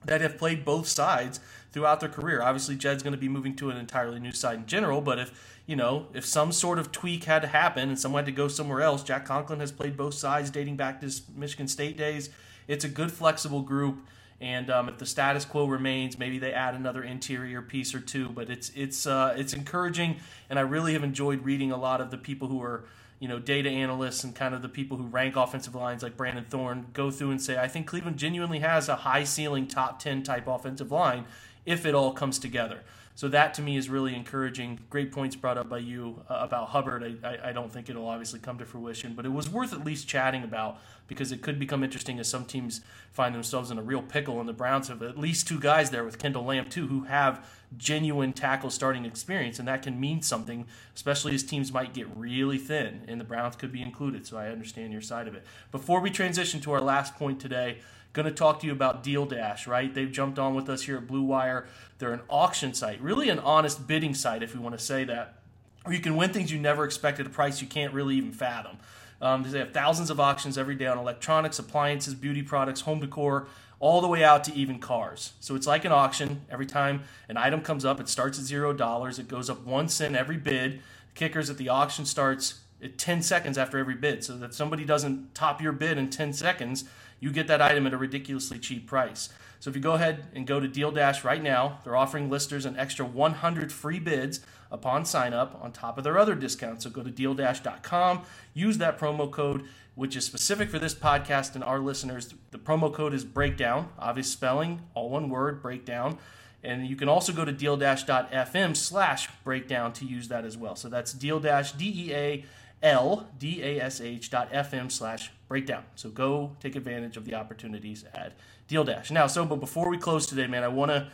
that 0.07 0.21
have 0.21 0.37
played 0.37 0.65
both 0.65 0.87
sides 0.87 1.39
throughout 1.71 1.99
their 1.99 2.09
career. 2.09 2.41
Obviously, 2.41 2.75
Jed's 2.75 3.03
going 3.03 3.13
to 3.13 3.19
be 3.19 3.29
moving 3.29 3.55
to 3.57 3.69
an 3.69 3.77
entirely 3.77 4.19
new 4.19 4.31
side 4.31 4.57
in 4.57 4.65
general, 4.65 5.01
but 5.01 5.19
if 5.19 5.59
you 5.65 5.75
know 5.75 6.07
if 6.13 6.25
some 6.25 6.51
sort 6.51 6.79
of 6.79 6.91
tweak 6.91 7.25
had 7.25 7.41
to 7.43 7.47
happen 7.47 7.89
and 7.89 7.99
someone 7.99 8.21
had 8.21 8.25
to 8.25 8.31
go 8.31 8.47
somewhere 8.47 8.81
else, 8.81 9.03
Jack 9.03 9.25
Conklin 9.25 9.59
has 9.59 9.71
played 9.71 9.95
both 9.95 10.15
sides 10.15 10.49
dating 10.49 10.75
back 10.75 10.99
to 10.99 11.05
his 11.05 11.21
Michigan 11.35 11.67
State 11.67 11.97
days. 11.97 12.29
It's 12.67 12.83
a 12.83 12.89
good 12.89 13.11
flexible 13.11 13.61
group. 13.61 13.99
And 14.39 14.69
um, 14.69 14.87
if 14.87 14.99
the 14.99 15.05
status 15.07 15.45
quo 15.45 15.65
remains, 15.65 16.19
maybe 16.19 16.37
they 16.37 16.53
add 16.53 16.75
another 16.75 17.01
interior 17.01 17.63
piece 17.63 17.95
or 17.95 17.99
two. 17.99 18.29
But 18.29 18.49
it's 18.49 18.71
it's 18.75 19.07
uh, 19.07 19.33
it's 19.35 19.53
encouraging, 19.53 20.17
and 20.49 20.59
I 20.59 20.61
really 20.61 20.93
have 20.93 21.03
enjoyed 21.03 21.43
reading 21.43 21.71
a 21.71 21.77
lot 21.77 22.01
of 22.01 22.11
the 22.11 22.17
people 22.17 22.47
who 22.47 22.61
are 22.61 22.85
you 23.19 23.27
know 23.27 23.39
data 23.39 23.69
analysts 23.69 24.23
and 24.23 24.35
kind 24.35 24.53
of 24.53 24.61
the 24.61 24.69
people 24.69 24.97
who 24.97 25.05
rank 25.05 25.35
offensive 25.35 25.75
lines 25.75 26.03
like 26.03 26.17
Brandon 26.17 26.45
Thorn 26.45 26.87
go 26.93 27.11
through 27.11 27.31
and 27.31 27.41
say 27.41 27.57
I 27.57 27.67
think 27.67 27.87
Cleveland 27.87 28.17
genuinely 28.17 28.59
has 28.59 28.89
a 28.89 28.97
high 28.97 29.23
ceiling 29.23 29.67
top 29.67 29.99
ten 29.99 30.23
type 30.23 30.47
offensive 30.47 30.91
line 30.91 31.25
if 31.65 31.85
it 31.85 31.93
all 31.93 32.13
comes 32.13 32.39
together. 32.39 32.81
So 33.17 33.27
that 33.29 33.55
to 33.55 33.63
me 33.63 33.77
is 33.77 33.89
really 33.89 34.13
encouraging. 34.13 34.79
Great 34.91 35.11
points 35.11 35.35
brought 35.35 35.57
up 35.57 35.67
by 35.67 35.79
you 35.79 36.21
uh, 36.29 36.37
about 36.39 36.67
Hubbard. 36.67 37.17
I, 37.23 37.27
I, 37.27 37.49
I, 37.49 37.51
don't 37.51 37.73
think 37.73 37.89
it'll 37.89 38.07
obviously 38.07 38.39
come 38.39 38.59
to 38.59 38.65
fruition, 38.65 39.15
but 39.15 39.25
it 39.25 39.29
was 39.29 39.49
worth 39.49 39.73
at 39.73 39.83
least 39.83 40.07
chatting 40.07 40.43
about 40.43 40.77
because 41.07 41.31
it 41.31 41.41
could 41.41 41.57
become 41.57 41.83
interesting 41.83 42.19
as 42.19 42.27
some 42.27 42.45
teams 42.45 42.81
find 43.11 43.33
themselves 43.33 43.71
in 43.71 43.79
a 43.79 43.81
real 43.81 44.03
pickle. 44.03 44.39
And 44.39 44.47
the 44.47 44.53
Browns 44.53 44.89
have 44.89 45.01
at 45.01 45.17
least 45.17 45.47
two 45.47 45.59
guys 45.59 45.89
there 45.89 46.03
with 46.03 46.19
Kendall 46.19 46.43
Lamm 46.43 46.69
too, 46.69 46.85
who 46.85 47.05
have 47.05 47.43
genuine 47.75 48.31
tackle 48.31 48.69
starting 48.69 49.03
experience, 49.05 49.59
and 49.59 49.67
that 49.67 49.81
can 49.81 49.99
mean 49.99 50.21
something, 50.21 50.65
especially 50.95 51.35
as 51.35 51.43
teams 51.43 51.71
might 51.73 51.93
get 51.93 52.07
really 52.15 52.57
thin, 52.57 53.01
and 53.07 53.19
the 53.19 53.25
Browns 53.25 53.55
could 53.55 53.71
be 53.71 53.81
included. 53.81 54.25
So 54.25 54.37
I 54.37 54.47
understand 54.49 54.93
your 54.93 55.01
side 55.01 55.27
of 55.27 55.35
it. 55.35 55.43
Before 55.71 55.99
we 55.99 56.09
transition 56.09 56.61
to 56.61 56.71
our 56.71 56.81
last 56.81 57.15
point 57.15 57.39
today. 57.39 57.79
Going 58.13 58.25
to 58.25 58.31
talk 58.31 58.61
to 58.61 58.65
you 58.65 58.71
about 58.71 59.03
Deal 59.03 59.27
Dash, 59.27 59.67
right? 59.67 59.93
They've 59.93 60.11
jumped 60.11 60.39
on 60.39 60.55
with 60.55 60.69
us 60.69 60.81
here 60.81 60.97
at 60.97 61.05
Blue 61.05 61.21
Wire. 61.21 61.67
They're 61.99 62.13
an 62.13 62.21
auction 62.29 62.73
site, 62.73 62.99
really 62.99 63.29
an 63.29 63.37
honest 63.37 63.85
bidding 63.85 64.15
site, 64.15 64.41
if 64.41 64.55
we 64.55 64.59
want 64.59 64.75
to 64.75 64.83
say 64.83 65.03
that, 65.03 65.35
where 65.83 65.93
you 65.93 66.01
can 66.01 66.15
win 66.15 66.33
things 66.33 66.51
you 66.51 66.57
never 66.57 66.83
expected 66.83 67.27
at 67.27 67.31
a 67.31 67.35
price 67.35 67.61
you 67.61 67.67
can't 67.67 67.93
really 67.93 68.15
even 68.15 68.31
fathom. 68.31 68.77
Um, 69.21 69.43
they 69.43 69.59
have 69.59 69.71
thousands 69.71 70.09
of 70.09 70.19
auctions 70.19 70.57
every 70.57 70.75
day 70.75 70.87
on 70.87 70.97
electronics, 70.97 71.59
appliances, 71.59 72.15
beauty 72.15 72.41
products, 72.41 72.81
home 72.81 72.99
decor, 72.99 73.47
all 73.79 74.01
the 74.01 74.07
way 74.07 74.23
out 74.23 74.43
to 74.45 74.53
even 74.53 74.79
cars. 74.79 75.33
So 75.39 75.55
it's 75.55 75.67
like 75.67 75.85
an 75.85 75.91
auction. 75.91 76.41
Every 76.49 76.65
time 76.65 77.03
an 77.29 77.37
item 77.37 77.61
comes 77.61 77.85
up, 77.85 77.99
it 77.99 78.09
starts 78.09 78.39
at 78.39 78.45
zero 78.45 78.73
dollars. 78.73 79.19
It 79.19 79.27
goes 79.27 79.49
up 79.49 79.65
one 79.65 79.89
cent 79.89 80.15
every 80.15 80.37
bid. 80.37 80.73
The 80.73 81.13
kickers 81.13 81.49
at 81.49 81.57
the 81.57 81.69
auction 81.69 82.05
starts 82.05 82.61
at 82.83 82.97
10 82.97 83.21
seconds 83.21 83.57
after 83.57 83.77
every 83.77 83.95
bid. 83.95 84.23
So 84.23 84.37
that 84.37 84.53
somebody 84.53 84.85
doesn't 84.85 85.33
top 85.35 85.61
your 85.61 85.71
bid 85.71 85.97
in 85.97 86.09
10 86.09 86.33
seconds, 86.33 86.85
you 87.19 87.31
get 87.31 87.47
that 87.47 87.61
item 87.61 87.87
at 87.87 87.93
a 87.93 87.97
ridiculously 87.97 88.59
cheap 88.59 88.87
price. 88.87 89.29
So 89.59 89.69
if 89.69 89.75
you 89.75 89.81
go 89.81 89.93
ahead 89.93 90.25
and 90.35 90.45
go 90.45 90.59
to 90.59 90.67
Deal 90.67 90.91
Dash 90.91 91.23
right 91.23 91.41
now, 91.41 91.79
they're 91.83 91.95
offering 91.95 92.29
listers 92.29 92.65
an 92.65 92.77
extra 92.77 93.05
100 93.05 93.71
free 93.71 93.99
bids 93.99 94.41
upon 94.71 95.05
sign 95.05 95.33
up 95.33 95.59
on 95.61 95.71
top 95.71 95.97
of 95.97 96.03
their 96.03 96.17
other 96.17 96.35
discounts. 96.35 96.83
So 96.83 96.89
go 96.89 97.01
to 97.01 97.09
dealdash.com, 97.09 98.23
use 98.53 98.77
that 98.77 98.99
promo 98.99 99.31
code, 99.31 99.63
which 99.97 100.15
is 100.15 100.23
specific 100.23 100.69
for 100.69 100.77
this 100.77 100.93
podcast 100.93 101.55
and 101.55 101.63
our 101.63 101.79
listeners. 101.79 102.31
The 102.51 102.59
promo 102.59 102.93
code 102.93 103.15
is 103.15 103.25
breakdown, 103.25 103.89
obvious 103.97 104.31
spelling, 104.31 104.81
all 104.93 105.09
one 105.09 105.27
word, 105.27 105.59
breakdown. 105.59 106.19
And 106.63 106.85
you 106.85 106.95
can 106.95 107.09
also 107.09 107.33
go 107.33 107.43
to 107.43 107.51
deal-fm 107.51 108.77
slash 108.77 109.27
breakdown 109.43 109.93
to 109.93 110.05
use 110.05 110.27
that 110.27 110.45
as 110.45 110.55
well. 110.55 110.75
So 110.75 110.87
that's 110.87 111.13
deal-dash, 111.13 111.71
D-E-A-L, 111.71 113.27
D-A-S-H 113.39 114.29
dot 114.29 114.49
F-M 114.51 114.91
slash 114.91 115.31
breakdown. 115.47 115.83
So 115.95 116.09
go 116.09 116.55
take 116.59 116.75
advantage 116.75 117.17
of 117.17 117.25
the 117.25 117.33
opportunities 117.33 118.05
at 118.13 118.33
Deal 118.67 118.83
Dash. 118.83 119.09
Now, 119.09 119.25
so, 119.25 119.45
but 119.45 119.59
before 119.59 119.89
we 119.89 119.97
close 119.97 120.27
today, 120.27 120.45
man, 120.45 120.63
I 120.63 120.67
want 120.67 120.91
to 120.91 121.09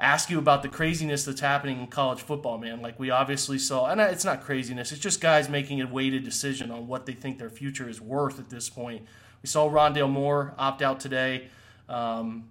ask 0.00 0.30
you 0.30 0.38
about 0.38 0.62
the 0.62 0.68
craziness 0.68 1.24
that's 1.24 1.40
happening 1.40 1.78
in 1.78 1.86
college 1.86 2.22
football, 2.22 2.58
man. 2.58 2.80
Like 2.80 2.98
we 2.98 3.10
obviously 3.10 3.58
saw, 3.58 3.86
and 3.86 4.00
it's 4.00 4.24
not 4.24 4.42
craziness, 4.42 4.92
it's 4.92 5.00
just 5.00 5.20
guys 5.20 5.48
making 5.48 5.80
a 5.80 5.86
weighted 5.86 6.24
decision 6.24 6.70
on 6.70 6.86
what 6.86 7.06
they 7.06 7.12
think 7.12 7.38
their 7.38 7.50
future 7.50 7.88
is 7.88 8.00
worth 8.00 8.38
at 8.38 8.48
this 8.48 8.68
point. 8.70 9.06
We 9.42 9.48
saw 9.48 9.68
Rondale 9.68 10.10
Moore 10.10 10.54
opt 10.58 10.82
out 10.82 11.00
today. 11.00 11.48
Um, 11.88 12.48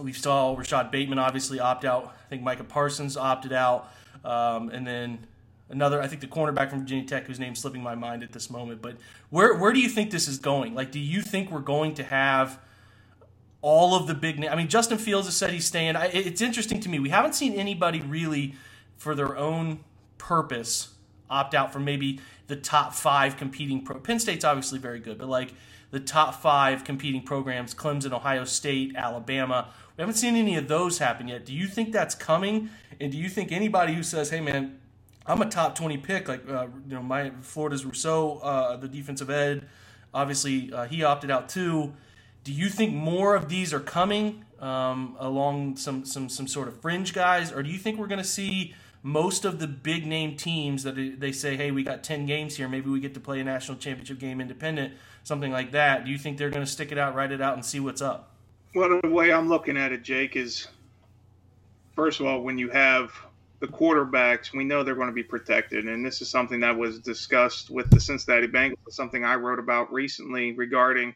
we 0.00 0.12
saw 0.12 0.54
Rashod 0.54 0.90
Bateman 0.90 1.18
obviously 1.18 1.58
opt 1.58 1.84
out. 1.84 2.14
I 2.26 2.28
think 2.28 2.42
Micah 2.42 2.64
Parsons 2.64 3.16
opted 3.16 3.52
out. 3.52 3.90
Um, 4.24 4.68
and 4.70 4.86
then 4.86 5.26
another, 5.68 6.02
I 6.02 6.06
think 6.06 6.20
the 6.20 6.26
cornerback 6.26 6.70
from 6.70 6.80
Virginia 6.80 7.06
Tech, 7.06 7.26
whose 7.26 7.38
name's 7.38 7.60
slipping 7.60 7.82
my 7.82 7.94
mind 7.94 8.22
at 8.22 8.32
this 8.32 8.50
moment. 8.50 8.82
But 8.82 8.96
where, 9.30 9.54
where 9.54 9.72
do 9.72 9.80
you 9.80 9.88
think 9.88 10.10
this 10.10 10.28
is 10.28 10.38
going? 10.38 10.74
Like, 10.74 10.90
do 10.90 10.98
you 10.98 11.22
think 11.22 11.50
we're 11.50 11.60
going 11.60 11.94
to 11.94 12.04
have 12.04 12.58
all 13.64 13.94
of 13.94 14.06
the 14.06 14.14
big 14.14 14.38
names? 14.38 14.52
I 14.52 14.56
mean, 14.56 14.68
Justin 14.68 14.98
Fields 14.98 15.26
has 15.26 15.34
said 15.34 15.50
he's 15.50 15.64
staying. 15.64 15.96
I, 15.96 16.06
it's 16.08 16.42
interesting 16.42 16.80
to 16.80 16.88
me. 16.90 16.98
We 16.98 17.08
haven't 17.08 17.34
seen 17.34 17.54
anybody 17.54 18.02
really, 18.02 18.54
for 18.98 19.14
their 19.14 19.38
own 19.38 19.80
purpose, 20.18 20.90
opt 21.30 21.54
out 21.54 21.72
from 21.72 21.82
maybe 21.82 22.20
the 22.46 22.56
top 22.56 22.92
five 22.92 23.38
competing 23.38 23.82
pro. 23.82 23.98
Penn 23.98 24.18
State's 24.18 24.44
obviously 24.44 24.78
very 24.78 25.00
good, 25.00 25.16
but 25.16 25.28
like 25.28 25.54
the 25.92 26.00
top 26.00 26.42
five 26.42 26.84
competing 26.84 27.22
programs 27.22 27.74
Clemson, 27.74 28.12
Ohio 28.12 28.44
State, 28.44 28.94
Alabama. 28.96 29.70
We 29.96 30.02
haven't 30.02 30.16
seen 30.16 30.36
any 30.36 30.56
of 30.56 30.68
those 30.68 30.98
happen 30.98 31.28
yet. 31.28 31.46
Do 31.46 31.54
you 31.54 31.66
think 31.66 31.90
that's 31.90 32.14
coming? 32.14 32.68
And 33.00 33.10
do 33.10 33.16
you 33.16 33.30
think 33.30 33.50
anybody 33.50 33.94
who 33.94 34.02
says, 34.02 34.28
hey, 34.28 34.42
man, 34.42 34.78
I'm 35.24 35.40
a 35.40 35.48
top 35.48 35.74
20 35.74 35.96
pick, 35.98 36.28
like, 36.28 36.46
uh, 36.50 36.66
you 36.86 36.94
know, 36.94 37.02
my 37.02 37.30
Florida's 37.40 37.86
Rousseau, 37.86 38.40
uh, 38.42 38.76
the 38.76 38.88
defensive 38.88 39.30
ed, 39.30 39.66
obviously 40.12 40.70
uh, 40.70 40.84
he 40.84 41.02
opted 41.02 41.30
out 41.30 41.48
too. 41.48 41.94
Do 42.44 42.52
you 42.52 42.68
think 42.68 42.94
more 42.94 43.34
of 43.34 43.48
these 43.48 43.74
are 43.74 43.80
coming 43.80 44.44
um, 44.60 45.16
along 45.18 45.76
some, 45.76 46.04
some, 46.04 46.28
some 46.28 46.46
sort 46.46 46.68
of 46.68 46.80
fringe 46.80 47.12
guys? 47.12 47.50
Or 47.50 47.62
do 47.62 47.70
you 47.70 47.78
think 47.78 47.98
we're 47.98 48.06
going 48.06 48.22
to 48.22 48.24
see 48.24 48.74
most 49.02 49.44
of 49.44 49.58
the 49.58 49.66
big 49.66 50.06
name 50.06 50.36
teams 50.36 50.82
that 50.84 50.92
they 51.18 51.32
say, 51.32 51.56
hey, 51.56 51.70
we 51.70 51.82
got 51.82 52.04
10 52.04 52.26
games 52.26 52.56
here, 52.56 52.68
maybe 52.68 52.88
we 52.88 53.00
get 53.00 53.14
to 53.14 53.20
play 53.20 53.40
a 53.40 53.44
national 53.44 53.78
championship 53.78 54.18
game 54.18 54.40
independent? 54.40 54.94
something 55.24 55.50
like 55.50 55.72
that. 55.72 56.04
Do 56.04 56.12
you 56.12 56.18
think 56.18 56.38
they're 56.38 56.50
going 56.50 56.64
to 56.64 56.70
stick 56.70 56.92
it 56.92 56.98
out, 56.98 57.14
write 57.14 57.32
it 57.32 57.40
out, 57.40 57.54
and 57.54 57.64
see 57.64 57.80
what's 57.80 58.00
up? 58.00 58.30
Well, 58.74 59.00
the 59.02 59.08
way 59.08 59.32
I'm 59.32 59.48
looking 59.48 59.76
at 59.76 59.90
it, 59.90 60.04
Jake, 60.04 60.36
is 60.36 60.68
first 61.96 62.20
of 62.20 62.26
all, 62.26 62.42
when 62.42 62.58
you 62.58 62.70
have 62.70 63.12
the 63.60 63.66
quarterbacks, 63.66 64.52
we 64.52 64.64
know 64.64 64.84
they're 64.84 64.94
going 64.94 65.08
to 65.08 65.14
be 65.14 65.22
protected. 65.22 65.86
And 65.86 66.04
this 66.04 66.20
is 66.20 66.28
something 66.28 66.60
that 66.60 66.76
was 66.76 67.00
discussed 67.00 67.70
with 67.70 67.90
the 67.90 68.00
Cincinnati 68.00 68.46
Bengals, 68.46 68.76
something 68.90 69.24
I 69.24 69.36
wrote 69.36 69.58
about 69.58 69.92
recently 69.92 70.52
regarding 70.52 71.14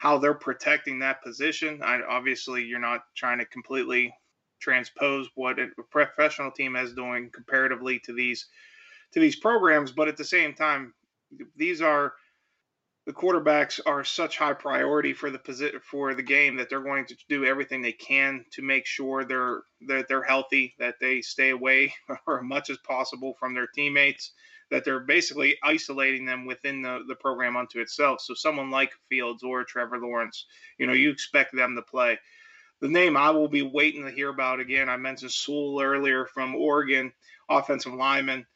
how 0.00 0.16
they're 0.16 0.32
protecting 0.32 0.98
that 0.98 1.22
position. 1.22 1.82
I, 1.82 2.00
obviously, 2.08 2.64
you're 2.64 2.78
not 2.78 3.02
trying 3.14 3.38
to 3.38 3.44
completely 3.44 4.10
transpose 4.58 5.28
what 5.34 5.58
a 5.58 5.68
professional 5.90 6.50
team 6.50 6.74
is 6.74 6.94
doing 6.94 7.30
comparatively 7.30 7.98
to 8.00 8.14
these 8.14 8.46
to 9.12 9.20
these 9.20 9.36
programs, 9.36 9.92
but 9.92 10.08
at 10.08 10.16
the 10.16 10.24
same 10.24 10.54
time, 10.54 10.94
these 11.54 11.82
are 11.82 12.14
the 13.04 13.12
quarterbacks 13.12 13.78
are 13.84 14.02
such 14.02 14.38
high 14.38 14.54
priority 14.54 15.12
for 15.12 15.30
the 15.30 15.38
posi- 15.38 15.82
for 15.82 16.14
the 16.14 16.22
game 16.22 16.56
that 16.56 16.70
they're 16.70 16.80
going 16.80 17.04
to 17.04 17.16
do 17.28 17.44
everything 17.44 17.82
they 17.82 17.92
can 17.92 18.46
to 18.52 18.62
make 18.62 18.86
sure 18.86 19.24
they're 19.24 19.60
that 19.86 20.08
they're 20.08 20.22
healthy, 20.22 20.74
that 20.78 20.94
they 20.98 21.20
stay 21.20 21.50
away 21.50 21.92
or 22.26 22.38
as 22.38 22.44
much 22.44 22.70
as 22.70 22.78
possible 22.78 23.34
from 23.38 23.52
their 23.52 23.66
teammates, 23.66 24.32
that 24.70 24.84
they're 24.84 25.00
basically 25.00 25.56
isolating 25.62 26.24
them 26.24 26.46
within 26.46 26.82
the, 26.82 27.00
the 27.08 27.16
program 27.16 27.56
unto 27.56 27.80
itself. 27.80 28.20
So 28.20 28.34
someone 28.34 28.70
like 28.70 28.92
Fields 29.08 29.42
or 29.42 29.64
Trevor 29.64 29.98
Lawrence, 29.98 30.46
you 30.78 30.86
know, 30.86 30.92
you 30.92 31.10
expect 31.10 31.54
them 31.54 31.74
to 31.74 31.82
play. 31.82 32.18
The 32.80 32.88
name 32.88 33.16
I 33.16 33.30
will 33.30 33.48
be 33.48 33.62
waiting 33.62 34.04
to 34.04 34.10
hear 34.10 34.30
about 34.30 34.60
again. 34.60 34.88
I 34.88 34.96
mentioned 34.96 35.32
Sewell 35.32 35.80
earlier 35.82 36.26
from 36.26 36.54
Oregon, 36.54 37.12
offensive 37.48 37.92
lineman 37.92 38.46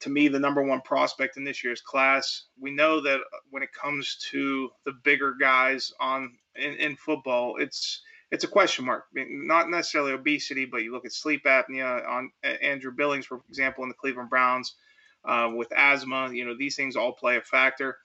to 0.00 0.10
me 0.10 0.28
the 0.28 0.38
number 0.38 0.62
one 0.62 0.80
prospect 0.82 1.36
in 1.36 1.44
this 1.44 1.64
year's 1.64 1.80
class. 1.80 2.44
We 2.60 2.70
know 2.70 3.00
that 3.00 3.20
when 3.50 3.62
it 3.62 3.72
comes 3.72 4.16
to 4.30 4.70
the 4.84 4.92
bigger 5.04 5.34
guys 5.40 5.92
on 6.00 6.36
in, 6.56 6.74
in 6.74 6.96
football, 6.96 7.56
it's 7.58 8.02
it's 8.30 8.44
a 8.44 8.48
question 8.48 8.84
mark. 8.84 9.04
Not 9.14 9.70
necessarily 9.70 10.12
obesity, 10.12 10.66
but 10.66 10.82
you 10.82 10.92
look 10.92 11.06
at 11.06 11.12
sleep 11.12 11.44
apnea 11.44 12.06
on 12.06 12.30
Andrew 12.42 12.92
Billings, 12.92 13.24
for 13.24 13.40
example, 13.48 13.82
in 13.84 13.88
the 13.88 13.94
Cleveland 13.94 14.28
Browns, 14.28 14.74
uh, 15.28 15.50
with 15.54 15.72
asthma. 15.76 16.30
You 16.32 16.46
know 16.46 16.56
these 16.56 16.74
things 16.74 16.96
all 16.96 17.12
play 17.12 17.36
a 17.36 17.42
factor. 17.42 17.98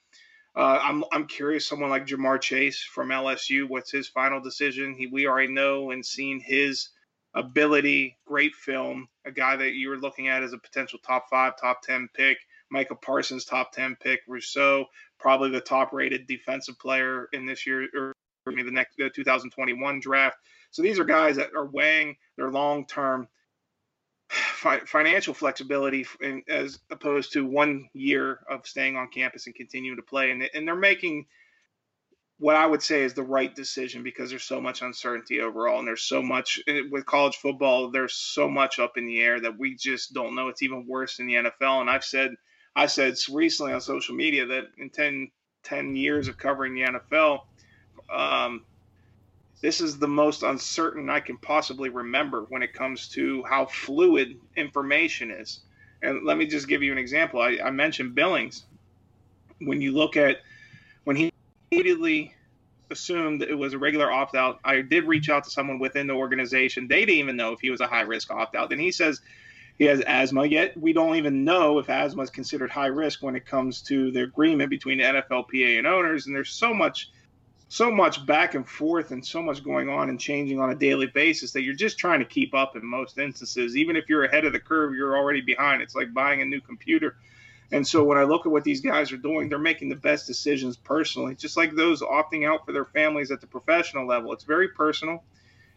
Uh, 0.54 0.78
I'm 0.82 1.04
I'm 1.10 1.26
curious. 1.26 1.66
Someone 1.66 1.90
like 1.90 2.06
Ja'Marr 2.06 2.40
Chase 2.40 2.82
from 2.82 3.08
LSU, 3.08 3.68
what's 3.68 3.90
his 3.90 4.06
final 4.06 4.40
decision? 4.40 4.94
He, 4.94 5.08
we 5.08 5.26
already 5.26 5.52
know 5.52 5.90
and 5.90 6.04
seen 6.04 6.38
his 6.38 6.90
ability, 7.34 8.16
great 8.26 8.54
film, 8.54 9.08
a 9.24 9.32
guy 9.32 9.56
that 9.56 9.72
you 9.72 9.88
were 9.88 9.96
looking 9.96 10.28
at 10.28 10.42
as 10.44 10.52
a 10.52 10.58
potential 10.58 11.00
top 11.04 11.26
five, 11.28 11.54
top 11.60 11.82
10 11.82 12.08
pick. 12.14 12.38
Micah 12.70 12.94
Parsons, 12.94 13.44
top 13.44 13.72
10 13.72 13.96
pick. 14.00 14.20
Rousseau, 14.28 14.86
probably 15.18 15.50
the 15.50 15.60
top 15.60 15.92
rated 15.92 16.26
defensive 16.26 16.78
player 16.78 17.28
in 17.32 17.46
this 17.46 17.66
year, 17.66 17.88
or 17.94 18.14
maybe 18.46 18.62
the 18.62 18.70
next 18.70 18.96
the 18.96 19.10
2021 19.10 20.00
draft. 20.00 20.36
So 20.70 20.82
these 20.82 20.98
are 20.98 21.04
guys 21.04 21.36
that 21.36 21.50
are 21.56 21.66
weighing 21.66 22.16
their 22.36 22.50
long 22.50 22.86
term 22.86 23.28
financial 24.34 25.34
flexibility 25.34 26.06
in, 26.20 26.42
as 26.48 26.78
opposed 26.90 27.32
to 27.32 27.46
one 27.46 27.88
year 27.92 28.40
of 28.50 28.66
staying 28.66 28.96
on 28.96 29.08
campus 29.08 29.46
and 29.46 29.54
continuing 29.54 29.96
to 29.96 30.02
play. 30.02 30.30
And, 30.30 30.48
and 30.54 30.66
they're 30.66 30.74
making 30.74 31.26
what 32.38 32.56
I 32.56 32.66
would 32.66 32.82
say 32.82 33.02
is 33.02 33.14
the 33.14 33.22
right 33.22 33.54
decision 33.54 34.02
because 34.02 34.30
there's 34.30 34.44
so 34.44 34.60
much 34.60 34.82
uncertainty 34.82 35.40
overall, 35.40 35.78
and 35.78 35.86
there's 35.86 36.02
so 36.02 36.22
much 36.22 36.60
with 36.90 37.06
college 37.06 37.36
football. 37.36 37.90
There's 37.90 38.14
so 38.14 38.48
much 38.48 38.78
up 38.78 38.96
in 38.96 39.06
the 39.06 39.20
air 39.20 39.40
that 39.40 39.58
we 39.58 39.76
just 39.76 40.12
don't 40.12 40.34
know. 40.34 40.48
It's 40.48 40.62
even 40.62 40.86
worse 40.86 41.20
in 41.20 41.26
the 41.26 41.34
NFL. 41.34 41.80
And 41.80 41.88
I've 41.88 42.04
said, 42.04 42.32
I 42.74 42.86
said 42.86 43.14
recently 43.30 43.72
on 43.72 43.80
social 43.80 44.16
media 44.16 44.46
that 44.46 44.64
in 44.78 44.90
10, 44.90 45.30
10 45.62 45.96
years 45.96 46.26
of 46.26 46.36
covering 46.36 46.74
the 46.74 46.82
NFL, 46.82 47.40
um, 48.12 48.64
this 49.64 49.80
is 49.80 49.98
the 49.98 50.06
most 50.06 50.42
uncertain 50.42 51.08
I 51.08 51.20
can 51.20 51.38
possibly 51.38 51.88
remember 51.88 52.44
when 52.50 52.62
it 52.62 52.74
comes 52.74 53.08
to 53.08 53.42
how 53.44 53.64
fluid 53.64 54.38
information 54.56 55.30
is. 55.30 55.60
And 56.02 56.26
let 56.26 56.36
me 56.36 56.46
just 56.46 56.68
give 56.68 56.82
you 56.82 56.92
an 56.92 56.98
example. 56.98 57.40
I, 57.40 57.58
I 57.64 57.70
mentioned 57.70 58.14
Billings. 58.14 58.66
When 59.60 59.80
you 59.80 59.92
look 59.92 60.18
at 60.18 60.42
when 61.04 61.16
he 61.16 61.32
immediately 61.72 62.34
assumed 62.90 63.40
it 63.40 63.54
was 63.54 63.72
a 63.72 63.78
regular 63.78 64.12
opt 64.12 64.34
out. 64.34 64.60
I 64.66 64.82
did 64.82 65.04
reach 65.04 65.30
out 65.30 65.44
to 65.44 65.50
someone 65.50 65.78
within 65.78 66.08
the 66.08 66.12
organization. 66.12 66.86
They 66.86 67.00
didn't 67.06 67.20
even 67.20 67.36
know 67.36 67.52
if 67.52 67.60
he 67.60 67.70
was 67.70 67.80
a 67.80 67.86
high 67.86 68.02
risk 68.02 68.30
opt 68.30 68.54
out. 68.54 68.70
And 68.70 68.78
he 68.78 68.92
says 68.92 69.22
he 69.78 69.86
has 69.86 70.02
asthma, 70.02 70.44
yet 70.44 70.76
we 70.76 70.92
don't 70.92 71.16
even 71.16 71.42
know 71.42 71.78
if 71.78 71.88
asthma 71.88 72.22
is 72.22 72.28
considered 72.28 72.70
high 72.70 72.88
risk 72.88 73.22
when 73.22 73.34
it 73.34 73.46
comes 73.46 73.80
to 73.84 74.10
the 74.10 74.24
agreement 74.24 74.68
between 74.68 74.98
the 74.98 75.04
NFLPA 75.04 75.78
and 75.78 75.86
owners. 75.86 76.26
And 76.26 76.36
there's 76.36 76.52
so 76.52 76.74
much 76.74 77.08
so 77.74 77.90
much 77.90 78.24
back 78.24 78.54
and 78.54 78.68
forth 78.68 79.10
and 79.10 79.24
so 79.24 79.42
much 79.42 79.64
going 79.64 79.88
on 79.88 80.08
and 80.08 80.20
changing 80.20 80.60
on 80.60 80.70
a 80.70 80.74
daily 80.74 81.06
basis 81.08 81.52
that 81.52 81.62
you're 81.62 81.74
just 81.74 81.98
trying 81.98 82.20
to 82.20 82.24
keep 82.24 82.54
up 82.54 82.76
in 82.76 82.84
most 82.84 83.18
instances. 83.18 83.76
Even 83.76 83.96
if 83.96 84.08
you're 84.08 84.24
ahead 84.24 84.44
of 84.44 84.52
the 84.52 84.60
curve, 84.60 84.94
you're 84.94 85.16
already 85.16 85.40
behind. 85.40 85.82
It's 85.82 85.94
like 85.94 86.14
buying 86.14 86.40
a 86.40 86.44
new 86.44 86.60
computer 86.60 87.16
and 87.72 87.86
so 87.86 88.04
when 88.04 88.18
I 88.18 88.22
look 88.22 88.46
at 88.46 88.52
what 88.52 88.62
these 88.64 88.80
guys 88.80 89.10
are 89.10 89.16
doing, 89.16 89.48
they're 89.48 89.58
making 89.58 89.88
the 89.88 89.96
best 89.96 90.26
decisions 90.26 90.76
personally, 90.76 91.34
just 91.34 91.56
like 91.56 91.74
those 91.74 92.02
opting 92.02 92.48
out 92.48 92.64
for 92.64 92.72
their 92.72 92.84
families 92.84 93.30
at 93.30 93.40
the 93.40 93.46
professional 93.46 94.06
level. 94.06 94.32
It's 94.32 94.44
very 94.44 94.68
personal. 94.68 95.24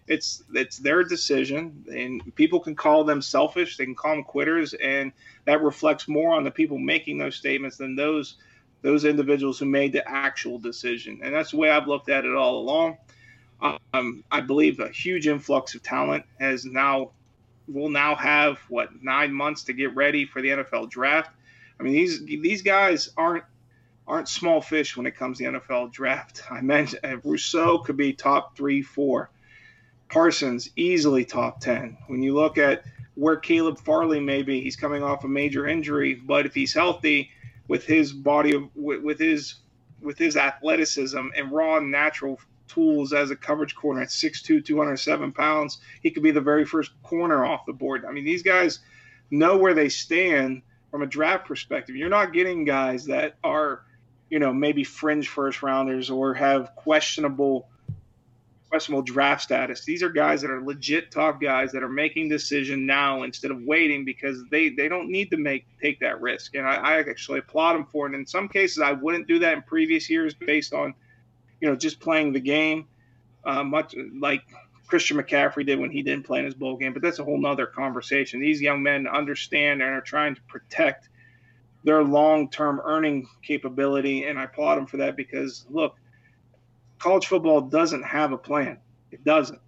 It's 0.08 0.44
it's 0.54 0.78
their 0.78 1.04
decision, 1.04 1.86
and 1.92 2.36
people 2.36 2.60
can 2.60 2.76
call 2.76 3.04
them 3.04 3.22
selfish. 3.22 3.78
They 3.78 3.86
can 3.86 3.96
call 3.96 4.16
them 4.16 4.24
quitters, 4.24 4.74
and 4.74 5.12
that 5.46 5.62
reflects 5.62 6.08
more 6.08 6.34
on 6.34 6.44
the 6.44 6.52
people 6.52 6.78
making 6.78 7.18
those 7.18 7.36
statements 7.36 7.78
than 7.78 7.96
those 7.96 8.36
those 8.82 9.06
individuals 9.06 9.60
who 9.60 9.66
made 9.66 9.92
the 9.92 10.08
actual 10.08 10.60
decision. 10.60 11.20
And 11.24 11.34
that's 11.34 11.52
the 11.52 11.58
way 11.58 11.70
I've 11.70 11.88
looked 11.88 12.10
at 12.10 12.26
it 12.26 12.36
all 12.36 12.60
along. 12.60 12.98
Um, 13.94 14.24
I 14.32 14.42
believe 14.42 14.80
a 14.80 14.90
huge 14.90 15.28
influx 15.28 15.74
of 15.74 15.82
talent 15.82 16.26
has 16.40 16.64
now 16.64 17.12
will 17.68 17.90
now 17.90 18.16
have 18.16 18.60
what 18.70 18.90
nine 19.02 19.34
months 19.34 19.64
to 19.66 19.74
get 19.74 19.96
ready 19.96 20.26
for 20.26 20.42
the 20.42 20.50
NFL 20.50 20.90
draft 20.90 21.32
I 21.80 21.84
mean, 21.84 21.94
these 21.94 22.24
these 22.26 22.62
guys 22.62 23.10
aren't 23.18 23.44
aren't 24.08 24.30
small 24.30 24.62
fish 24.62 24.96
when 24.96 25.06
it 25.06 25.16
comes 25.16 25.38
to 25.38 25.44
the 25.44 25.60
NFL 25.60 25.92
draft. 25.92 26.44
I 26.50 26.62
mentioned 26.62 27.02
uh, 27.04 27.18
Rousseau 27.24 27.80
could 27.80 27.98
be 27.98 28.14
top 28.14 28.56
three, 28.56 28.82
four. 28.82 29.30
Parsons 30.10 30.70
easily 30.76 31.26
top 31.26 31.60
ten. 31.60 31.98
When 32.08 32.22
you 32.22 32.34
look 32.34 32.58
at 32.58 32.84
where 33.16 33.36
Caleb 33.36 33.80
Farley 33.80 34.20
may 34.20 34.44
be, 34.44 34.62
he's 34.62 34.76
coming 34.76 35.04
off 35.04 35.24
a 35.24 35.28
major 35.28 35.68
injury, 35.68 36.14
but 36.14 36.46
if 36.46 36.54
he's 36.54 36.74
healthy, 36.74 37.32
with 37.68 37.86
his 37.86 38.14
body 38.14 38.54
of 38.56 38.64
with, 38.76 39.02
with 39.04 39.20
his 39.20 39.56
with 40.02 40.18
his 40.18 40.38
athleticism 40.38 41.28
and 41.36 41.52
raw 41.52 41.80
natural 41.80 42.40
tools 42.68 43.14
as 43.14 43.32
a 43.32 43.36
coverage 43.36 43.76
corner 43.76 44.02
at 44.02 44.10
6'2", 44.10 44.64
207 44.64 45.32
pounds, 45.32 45.80
he 46.02 46.12
could 46.12 46.24
be 46.24 46.32
the 46.32 46.42
very 46.42 46.66
first 46.66 46.92
corner 47.02 47.46
off 47.46 47.66
the 47.66 47.74
board. 47.74 48.06
I 48.06 48.12
mean, 48.12 48.26
these 48.26 48.44
guys 48.44 48.80
know 49.32 49.58
where 49.58 49.74
they 49.74 49.90
stand 49.90 50.62
from 50.92 51.02
a 51.02 51.08
draft 51.08 51.48
perspective. 51.48 51.96
You're 51.96 52.10
not 52.10 52.34
getting 52.34 52.66
guys 52.66 53.06
that 53.06 53.38
are, 53.44 53.84
you 54.30 54.40
know, 54.40 54.54
maybe 54.54 54.84
fringe 54.84 55.28
first 55.28 55.64
rounders 55.64 56.10
or 56.10 56.34
have 56.34 56.76
questionable 56.76 57.70
questionable 58.70 59.02
draft 59.02 59.42
status. 59.42 59.86
These 59.86 60.04
are 60.04 60.10
guys 60.10 60.42
that 60.42 60.52
are 60.52 60.62
legit 60.62 61.12
top 61.12 61.42
guys 61.42 61.72
that 61.72 61.84
are 61.84 61.90
making 61.90 62.30
decision 62.30 62.86
now 62.86 63.24
instead 63.24 63.52
of 63.52 63.62
waiting 63.62 64.04
because 64.04 64.44
they, 64.52 64.70
they 64.70 64.90
don't 64.90 65.10
need 65.10 65.30
to 65.32 65.38
make 65.38 65.66
take 65.82 66.00
that 66.02 66.20
risk. 66.22 66.56
And 66.56 66.68
I, 66.68 66.76
I 66.76 67.00
actually 67.00 67.40
applaud 67.40 67.74
them 67.74 67.86
for 67.86 68.06
it. 68.06 68.14
And 68.14 68.22
in 68.22 68.26
some 68.26 68.50
cases, 68.50 68.82
I 68.82 68.92
wouldn't 68.92 69.28
do 69.28 69.40
that 69.40 69.54
in 69.54 69.62
previous 69.62 70.10
years 70.10 70.34
based 70.34 70.74
on, 70.74 70.94
you 71.62 71.70
know, 71.70 71.76
just 71.76 72.00
playing 72.00 72.34
the 72.34 72.40
game, 72.40 72.88
uh, 73.46 73.64
much 73.64 73.96
like 74.20 74.44
Christian 74.88 75.18
McCaffrey 75.18 75.66
did 75.66 75.80
when 75.80 75.92
he 75.92 76.02
didn't 76.02 76.26
play 76.26 76.40
in 76.40 76.46
his 76.46 76.54
bowl 76.54 76.76
game. 76.76 76.94
But 76.94 77.02
that's 77.02 77.20
a 77.20 77.24
whole 77.24 77.40
nother 77.40 77.66
conversation. 77.66 78.42
These 78.42 78.62
young 78.62 78.84
men 78.84 79.08
understand 79.08 79.82
and 79.82 79.92
are 79.92 80.02
trying 80.02 80.36
to 80.36 80.42
protect 80.42 81.10
their 81.84 82.04
long 82.04 82.50
term 82.50 82.82
earning 82.84 83.28
capability. 83.44 84.26
And 84.26 84.38
I 84.38 84.44
applaud 84.44 84.76
them 84.76 84.88
for 84.88 84.98
that 84.98 85.16
because, 85.16 85.66
look, 85.70 85.96
college 87.00 87.28
football 87.28 87.62
doesn't 87.62 88.04
have 88.04 88.32
a 88.32 88.38
plan. 88.38 88.78
It 89.12 89.24
doesn't. 89.24 89.60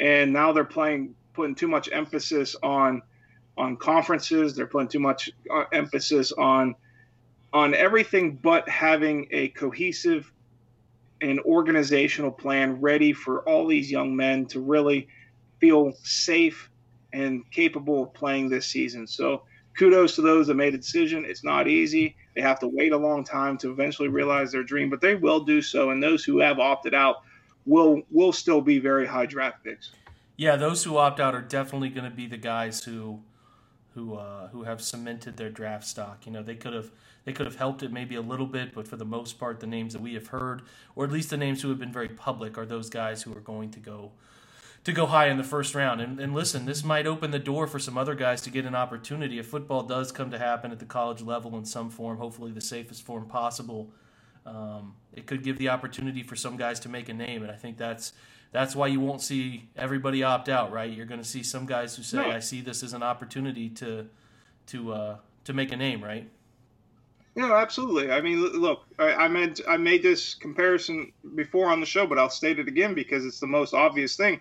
And 0.00 0.32
now 0.32 0.52
they're 0.52 0.64
playing, 0.64 1.14
putting 1.32 1.54
too 1.54 1.68
much 1.68 1.88
emphasis 1.92 2.56
on 2.62 3.02
on 3.58 3.76
conferences. 3.76 4.54
They're 4.54 4.66
putting 4.66 4.88
too 4.88 5.00
much 5.00 5.30
uh, 5.50 5.64
emphasis 5.72 6.32
on 6.32 6.74
on 7.52 7.74
everything 7.74 8.36
but 8.36 8.68
having 8.68 9.26
a 9.30 9.48
cohesive 9.48 10.30
and 11.22 11.40
organizational 11.40 12.30
plan 12.30 12.80
ready 12.80 13.12
for 13.12 13.40
all 13.48 13.66
these 13.66 13.90
young 13.90 14.14
men 14.14 14.44
to 14.46 14.60
really 14.60 15.08
feel 15.58 15.92
safe 16.02 16.70
and 17.12 17.50
capable 17.50 18.02
of 18.04 18.12
playing 18.12 18.50
this 18.50 18.66
season. 18.66 19.06
So 19.06 19.44
kudos 19.78 20.16
to 20.16 20.22
those 20.22 20.48
that 20.48 20.54
made 20.54 20.74
a 20.74 20.78
decision. 20.78 21.24
It's 21.26 21.44
not 21.44 21.66
easy. 21.68 22.16
They 22.36 22.42
have 22.42 22.60
to 22.60 22.68
wait 22.68 22.92
a 22.92 22.96
long 22.96 23.24
time 23.24 23.56
to 23.58 23.72
eventually 23.72 24.08
realize 24.08 24.52
their 24.52 24.62
dream, 24.62 24.90
but 24.90 25.00
they 25.00 25.14
will 25.14 25.40
do 25.40 25.62
so. 25.62 25.90
And 25.90 26.02
those 26.02 26.22
who 26.22 26.38
have 26.38 26.58
opted 26.58 26.94
out 26.94 27.22
will 27.64 28.02
will 28.10 28.32
still 28.32 28.60
be 28.60 28.78
very 28.78 29.06
high 29.06 29.26
draft 29.26 29.64
picks. 29.64 29.90
Yeah, 30.36 30.56
those 30.56 30.84
who 30.84 30.98
opt 30.98 31.18
out 31.18 31.34
are 31.34 31.40
definitely 31.40 31.88
going 31.88 32.08
to 32.08 32.14
be 32.14 32.26
the 32.26 32.36
guys 32.36 32.84
who 32.84 33.20
who 33.94 34.16
uh, 34.16 34.48
who 34.48 34.64
have 34.64 34.82
cemented 34.82 35.38
their 35.38 35.48
draft 35.48 35.86
stock. 35.86 36.26
You 36.26 36.32
know, 36.32 36.42
they 36.42 36.56
could 36.56 36.74
have 36.74 36.90
they 37.24 37.32
could 37.32 37.46
have 37.46 37.56
helped 37.56 37.82
it 37.82 37.90
maybe 37.90 38.14
a 38.16 38.20
little 38.20 38.46
bit, 38.46 38.74
but 38.74 38.86
for 38.86 38.96
the 38.96 39.06
most 39.06 39.38
part, 39.38 39.60
the 39.60 39.66
names 39.66 39.94
that 39.94 40.02
we 40.02 40.12
have 40.12 40.26
heard, 40.28 40.60
or 40.94 41.04
at 41.04 41.10
least 41.10 41.30
the 41.30 41.38
names 41.38 41.62
who 41.62 41.70
have 41.70 41.78
been 41.78 41.92
very 41.92 42.08
public, 42.08 42.58
are 42.58 42.66
those 42.66 42.90
guys 42.90 43.22
who 43.22 43.32
are 43.34 43.40
going 43.40 43.70
to 43.70 43.80
go 43.80 44.12
to 44.86 44.92
go 44.92 45.06
high 45.06 45.26
in 45.26 45.36
the 45.36 45.42
first 45.42 45.74
round. 45.74 46.00
And, 46.00 46.20
and 46.20 46.32
listen, 46.32 46.64
this 46.64 46.84
might 46.84 47.08
open 47.08 47.32
the 47.32 47.40
door 47.40 47.66
for 47.66 47.80
some 47.80 47.98
other 47.98 48.14
guys 48.14 48.40
to 48.42 48.50
get 48.50 48.64
an 48.64 48.76
opportunity 48.76 49.36
if 49.40 49.48
football 49.48 49.82
does 49.82 50.12
come 50.12 50.30
to 50.30 50.38
happen 50.38 50.70
at 50.70 50.78
the 50.78 50.84
college 50.84 51.22
level 51.22 51.58
in 51.58 51.64
some 51.64 51.90
form, 51.90 52.18
hopefully 52.18 52.52
the 52.52 52.60
safest 52.60 53.02
form 53.02 53.26
possible. 53.26 53.90
Um, 54.46 54.94
it 55.12 55.26
could 55.26 55.42
give 55.42 55.58
the 55.58 55.70
opportunity 55.70 56.22
for 56.22 56.36
some 56.36 56.56
guys 56.56 56.78
to 56.80 56.88
make 56.88 57.08
a 57.08 57.14
name, 57.14 57.42
and 57.42 57.50
I 57.50 57.56
think 57.56 57.78
that's 57.78 58.12
that's 58.52 58.76
why 58.76 58.86
you 58.86 59.00
won't 59.00 59.20
see 59.20 59.68
everybody 59.74 60.22
opt 60.22 60.48
out, 60.48 60.70
right? 60.70 60.88
You're 60.88 61.04
going 61.04 61.20
to 61.20 61.26
see 61.26 61.42
some 61.42 61.66
guys 61.66 61.96
who 61.96 62.04
say, 62.04 62.18
no. 62.18 62.30
"I 62.30 62.38
see 62.38 62.60
this 62.60 62.84
as 62.84 62.92
an 62.92 63.02
opportunity 63.02 63.68
to 63.70 64.06
to 64.68 64.92
uh, 64.92 65.16
to 65.46 65.52
make 65.52 65.72
a 65.72 65.76
name," 65.76 66.04
right? 66.04 66.30
No, 67.34 67.56
absolutely. 67.56 68.12
I 68.12 68.20
mean, 68.20 68.40
look, 68.40 68.84
I, 69.00 69.14
I 69.14 69.28
meant 69.28 69.62
I 69.66 69.78
made 69.78 70.04
this 70.04 70.36
comparison 70.36 71.10
before 71.34 71.70
on 71.70 71.80
the 71.80 71.86
show, 71.86 72.06
but 72.06 72.20
I'll 72.20 72.30
state 72.30 72.60
it 72.60 72.68
again 72.68 72.94
because 72.94 73.26
it's 73.26 73.40
the 73.40 73.48
most 73.48 73.74
obvious 73.74 74.14
thing. 74.14 74.38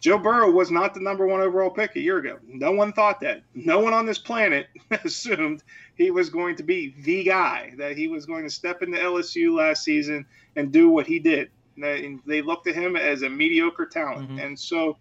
Joe 0.00 0.18
Burrow 0.18 0.50
was 0.50 0.70
not 0.70 0.94
the 0.94 1.00
number 1.00 1.26
one 1.26 1.40
overall 1.40 1.70
pick 1.70 1.96
a 1.96 2.00
year 2.00 2.18
ago. 2.18 2.38
No 2.46 2.70
one 2.70 2.92
thought 2.92 3.20
that. 3.20 3.42
No 3.54 3.80
one 3.80 3.92
on 3.92 4.06
this 4.06 4.18
planet 4.18 4.68
assumed 5.04 5.64
he 5.96 6.10
was 6.10 6.30
going 6.30 6.56
to 6.56 6.62
be 6.62 6.94
the 7.02 7.24
guy, 7.24 7.74
that 7.78 7.96
he 7.96 8.06
was 8.06 8.24
going 8.24 8.44
to 8.44 8.50
step 8.50 8.82
into 8.82 8.98
LSU 8.98 9.56
last 9.56 9.82
season 9.82 10.24
and 10.54 10.70
do 10.70 10.88
what 10.88 11.06
he 11.06 11.18
did. 11.18 11.50
They 11.76 12.42
looked 12.42 12.68
at 12.68 12.74
him 12.74 12.96
as 12.96 13.22
a 13.22 13.30
mediocre 13.30 13.86
talent. 13.86 14.30
Mm-hmm. 14.30 14.38
And 14.38 14.58
so 14.58 14.96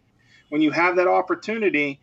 when 0.50 0.62
you 0.62 0.72
have 0.72 0.96
that 0.96 1.08
opportunity, 1.08 2.00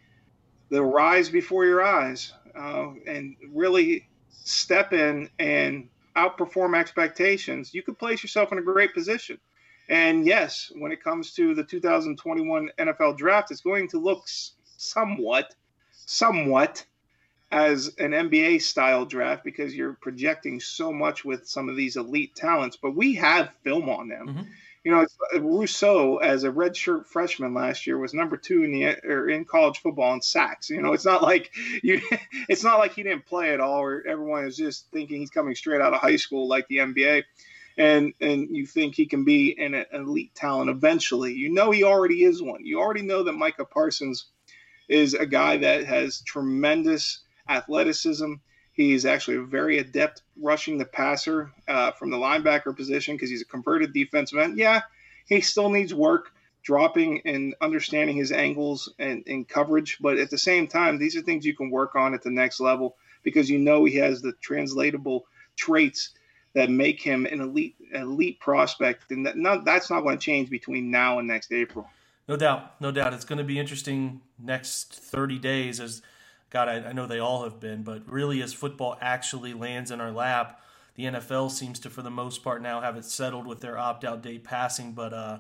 they'll 0.71 0.85
rise 0.85 1.29
before 1.29 1.65
your 1.65 1.83
eyes 1.83 2.33
uh, 2.57 2.89
and 3.07 3.37
really 3.53 4.09
step 4.31 4.93
in 4.93 5.29
and 5.39 5.89
outperform 6.17 6.79
expectations, 6.79 7.75
you 7.75 7.83
could 7.83 7.99
place 7.99 8.23
yourself 8.23 8.53
in 8.53 8.59
a 8.59 8.63
great 8.63 8.95
position. 8.95 9.39
And 9.89 10.27
yes, 10.27 10.73
when 10.77 10.93
it 10.93 11.03
comes 11.03 11.33
to 11.35 11.55
the 11.55 11.65
2021 11.65 12.71
NFL 12.79 13.17
draft, 13.17 13.51
it's 13.51 13.61
going 13.61 13.89
to 13.89 13.99
look 13.99 14.25
somewhat, 14.77 15.55
somewhat 15.93 16.85
as 17.51 17.95
an 17.99 18.11
NBA 18.13 18.63
style 18.63 19.05
draft 19.05 19.45
because 19.45 19.77
you're 19.77 19.95
projecting 20.01 20.59
so 20.59 20.93
much 20.93 21.25
with 21.25 21.47
some 21.47 21.69
of 21.69 21.77
these 21.77 21.97
elite 21.97 22.35
talents. 22.35 22.77
But 22.81 22.97
we 22.97 23.15
have 23.15 23.55
film 23.63 23.89
on 23.89 24.09
them. 24.09 24.29
Mm-hmm. 24.29 24.43
You 24.83 24.91
know, 24.91 25.07
uh, 25.35 25.41
Rousseau 25.41 26.19
as 26.19 26.45
a 26.45 26.51
redshirt 26.51 27.07
freshman 27.07 27.55
last 27.55 27.87
year 27.87 27.97
was 27.97 28.13
number 28.13 28.37
two 28.37 28.65
in 28.65 28.73
the 28.73 28.99
or 29.07 29.31
in 29.31 29.47
college 29.47 29.79
football 29.79 30.13
in 30.13 30.21
sacks. 30.21 30.69
You 30.69 30.83
know, 30.83 30.93
it's 30.93 31.07
not 31.07 31.23
like 31.23 31.51
you, 31.83 32.03
it's 32.49 32.65
not 32.65 32.79
like 32.79 32.93
he 32.93 33.03
didn't 33.03 33.25
play 33.25 33.55
at 33.55 33.61
all, 33.61 33.81
or 33.81 34.05
everyone 34.07 34.47
is 34.47 34.57
just 34.57 34.91
thinking 34.91 35.21
he's 35.21 35.31
coming 35.31 35.55
straight 35.55 35.81
out 35.81 35.95
of 35.95 36.01
high 36.01 36.17
school 36.17 36.49
like 36.49 36.69
the 36.69 36.79
NBA 36.79 37.23
and 37.77 38.13
and 38.21 38.49
you 38.51 38.67
think 38.67 38.95
he 38.95 39.07
can 39.07 39.25
be 39.25 39.57
an 39.59 39.85
elite 39.93 40.35
talent 40.35 40.71
eventually. 40.71 41.35
You 41.35 41.53
know 41.53 41.71
he 41.71 41.85
already 41.85 42.23
is 42.25 42.43
one. 42.43 42.65
You 42.65 42.81
already 42.81 43.03
know 43.03 43.23
that 43.25 43.33
Micah 43.33 43.65
Parsons 43.65 44.27
is 44.89 45.15
a 45.15 45.27
guy 45.27 45.57
that 45.59 45.85
has 45.85 46.21
tremendous 46.21 47.21
athleticism. 47.49 48.35
He's 48.73 49.07
actually 49.07 49.37
a 49.37 49.43
very 49.43 49.79
adept 49.79 50.23
rushing 50.37 50.79
the 50.79 50.85
passer 50.85 51.53
uh, 51.69 51.93
from 51.93 52.11
the 52.11 52.17
linebacker 52.17 52.77
position 52.77 53.15
because 53.15 53.31
he's 53.31 53.43
a 53.43 53.47
converted 53.47 53.93
defensive 53.93 54.39
end. 54.39 54.59
Yeah, 54.59 54.83
he 55.27 55.41
still 55.41 55.71
needs 55.71 55.95
work 55.95 56.33
dropping 56.63 57.21
and 57.27 57.55
understanding 57.61 58.17
his 58.17 58.33
angles 58.33 58.93
and, 58.99 59.23
and 59.27 59.47
coverage, 59.47 59.99
but 60.01 60.19
at 60.19 60.31
the 60.31 60.39
same 60.39 60.67
time, 60.67 60.99
these 60.99 61.15
are 61.15 61.21
things 61.21 61.45
you 61.45 61.55
can 61.55 61.71
work 61.71 61.95
on 61.95 62.15
at 62.15 62.23
the 62.23 62.31
next 62.31 62.59
level 62.59 62.97
because 63.23 63.51
you 63.51 63.59
know 63.59 63.85
he 63.85 63.97
has 63.97 64.23
the 64.23 64.33
translatable 64.41 65.27
traits 65.57 66.11
that 66.55 66.71
make 66.71 67.01
him 67.01 67.27
an 67.27 67.41
elite 67.41 67.77
elite 67.95 68.41
prospect, 68.41 69.11
and 69.11 69.27
that 69.27 69.37
not, 69.37 69.65
that's 69.65 69.91
not 69.91 70.03
going 70.03 70.17
to 70.19 70.25
change 70.25 70.51
between 70.51 70.91
now 70.91 71.19
and 71.19 71.29
next 71.29 71.53
April. 71.53 71.89
No 72.29 72.37
doubt, 72.37 72.81
no 72.81 72.91
doubt. 72.91 73.13
It's 73.13 73.25
going 73.25 73.39
to 73.39 73.45
be 73.45 73.59
interesting 73.59 74.21
next 74.39 74.95
30 74.95 75.39
days 75.39 75.81
as 75.81 76.01
God, 76.55 76.69
I, 76.69 76.77
I 76.77 76.93
know 76.93 77.07
they 77.07 77.19
all 77.19 77.43
have 77.43 77.59
been, 77.59 77.83
but 77.83 78.09
really 78.09 78.41
as 78.41 78.53
football 78.53 78.97
actually 79.01 79.53
lands 79.55 79.91
in 79.91 80.01
our 80.01 80.13
lap, 80.13 80.61
the 80.95 81.05
NFL 81.05 81.51
seems 81.51 81.81
to, 81.81 81.91
for 81.91 82.01
the 82.01 82.11
most 82.11 82.45
part, 82.45 82.63
now 82.63 82.81
have 82.81 82.97
it 82.97 83.05
settled 83.05 83.45
with 83.45 83.61
their 83.61 83.77
opt-out 83.77 84.23
date 84.23 84.45
passing. 84.45 84.93
But 84.93 85.13
uh, 85.13 85.39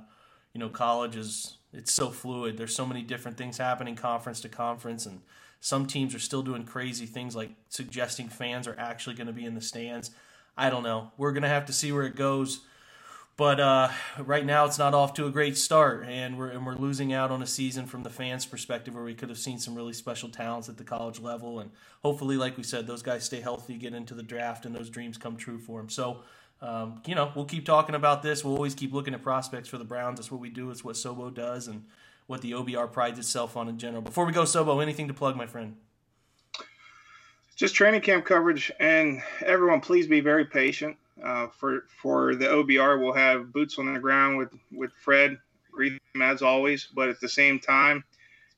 you 0.52 0.58
know, 0.58 0.68
college 0.68 1.14
is 1.14 1.58
it's 1.72 1.92
so 1.92 2.10
fluid. 2.10 2.56
There's 2.56 2.74
so 2.74 2.84
many 2.84 3.02
different 3.02 3.36
things 3.38 3.58
happening 3.58 3.94
conference 3.94 4.40
to 4.40 4.48
conference, 4.48 5.06
and 5.06 5.20
some 5.60 5.86
teams 5.86 6.16
are 6.16 6.20
still 6.20 6.42
doing 6.42 6.64
crazy 6.64 7.06
things 7.06 7.36
like 7.36 7.50
suggesting 7.68 8.28
fans 8.28 8.66
are 8.66 8.76
actually 8.76 9.14
going 9.14 9.28
to 9.28 9.32
be 9.32 9.44
in 9.44 9.54
the 9.54 9.60
stands. 9.60 10.10
I 10.56 10.70
don't 10.70 10.82
know. 10.82 11.12
We're 11.16 11.32
gonna 11.32 11.48
have 11.48 11.66
to 11.66 11.72
see 11.72 11.92
where 11.92 12.04
it 12.04 12.16
goes. 12.16 12.60
But 13.36 13.58
uh, 13.58 13.88
right 14.18 14.46
now, 14.46 14.64
it's 14.64 14.78
not 14.78 14.94
off 14.94 15.14
to 15.14 15.26
a 15.26 15.30
great 15.30 15.56
start, 15.56 16.06
and 16.08 16.38
we're 16.38 16.50
and 16.50 16.64
we're 16.64 16.76
losing 16.76 17.12
out 17.12 17.32
on 17.32 17.42
a 17.42 17.46
season 17.46 17.86
from 17.86 18.04
the 18.04 18.10
fans' 18.10 18.46
perspective, 18.46 18.94
where 18.94 19.02
we 19.02 19.14
could 19.14 19.28
have 19.28 19.38
seen 19.38 19.58
some 19.58 19.74
really 19.74 19.92
special 19.92 20.28
talents 20.28 20.68
at 20.68 20.76
the 20.76 20.84
college 20.84 21.18
level, 21.18 21.58
and 21.58 21.72
hopefully, 22.04 22.36
like 22.36 22.56
we 22.56 22.62
said, 22.62 22.86
those 22.86 23.02
guys 23.02 23.24
stay 23.24 23.40
healthy, 23.40 23.76
get 23.76 23.92
into 23.92 24.14
the 24.14 24.22
draft, 24.22 24.64
and 24.64 24.74
those 24.74 24.88
dreams 24.88 25.18
come 25.18 25.36
true 25.36 25.58
for 25.58 25.80
them. 25.80 25.88
So, 25.88 26.22
um, 26.62 27.02
you 27.06 27.16
know, 27.16 27.32
we'll 27.34 27.44
keep 27.44 27.66
talking 27.66 27.96
about 27.96 28.22
this. 28.22 28.44
We'll 28.44 28.54
always 28.54 28.76
keep 28.76 28.92
looking 28.92 29.14
at 29.14 29.22
prospects 29.22 29.68
for 29.68 29.78
the 29.78 29.84
Browns. 29.84 30.20
That's 30.20 30.30
what 30.30 30.40
we 30.40 30.48
do. 30.48 30.70
It's 30.70 30.84
what 30.84 30.94
Sobo 30.94 31.34
does, 31.34 31.66
and 31.66 31.86
what 32.28 32.40
the 32.40 32.52
OBR 32.52 32.92
prides 32.92 33.18
itself 33.18 33.56
on 33.56 33.68
in 33.68 33.78
general. 33.78 34.00
Before 34.00 34.24
we 34.24 34.32
go, 34.32 34.44
Sobo, 34.44 34.80
anything 34.80 35.08
to 35.08 35.14
plug, 35.14 35.34
my 35.34 35.46
friend? 35.46 35.74
Just 37.56 37.74
training 37.74 38.00
camp 38.00 38.24
coverage, 38.24 38.72
and 38.80 39.22
everyone, 39.44 39.80
please 39.80 40.06
be 40.06 40.20
very 40.20 40.44
patient. 40.44 40.96
Uh, 41.22 41.46
for 41.48 41.84
for 42.02 42.34
the 42.34 42.46
OBR, 42.46 43.00
we'll 43.00 43.12
have 43.12 43.52
boots 43.52 43.78
on 43.78 43.92
the 43.92 44.00
ground 44.00 44.38
with 44.38 44.52
with 44.72 44.92
Fred, 44.92 45.38
greet 45.70 46.00
him 46.14 46.22
as 46.22 46.42
always. 46.42 46.88
But 46.94 47.08
at 47.08 47.20
the 47.20 47.28
same 47.28 47.60
time, 47.60 48.04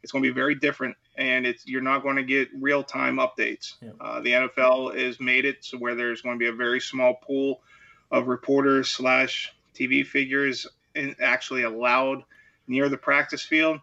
it's 0.02 0.12
going 0.12 0.24
to 0.24 0.30
be 0.30 0.34
very 0.34 0.54
different 0.54 0.96
and 1.18 1.46
it's 1.46 1.66
you're 1.66 1.82
not 1.82 2.02
going 2.02 2.16
to 2.16 2.22
get 2.22 2.48
real 2.54 2.82
time 2.82 3.16
updates. 3.16 3.74
Uh, 4.00 4.20
the 4.20 4.32
NFL 4.32 4.96
has 4.98 5.20
made 5.20 5.44
it 5.44 5.64
so 5.64 5.78
where 5.78 5.94
there's 5.94 6.22
going 6.22 6.36
to 6.36 6.38
be 6.38 6.48
a 6.48 6.52
very 6.52 6.80
small 6.80 7.14
pool 7.14 7.60
of 8.10 8.28
reporters 8.28 8.90
slash 8.90 9.54
TV 9.74 10.06
figures 10.06 10.66
in, 10.94 11.16
actually 11.20 11.62
allowed 11.62 12.22
near 12.68 12.88
the 12.88 12.96
practice 12.96 13.42
field, 13.42 13.80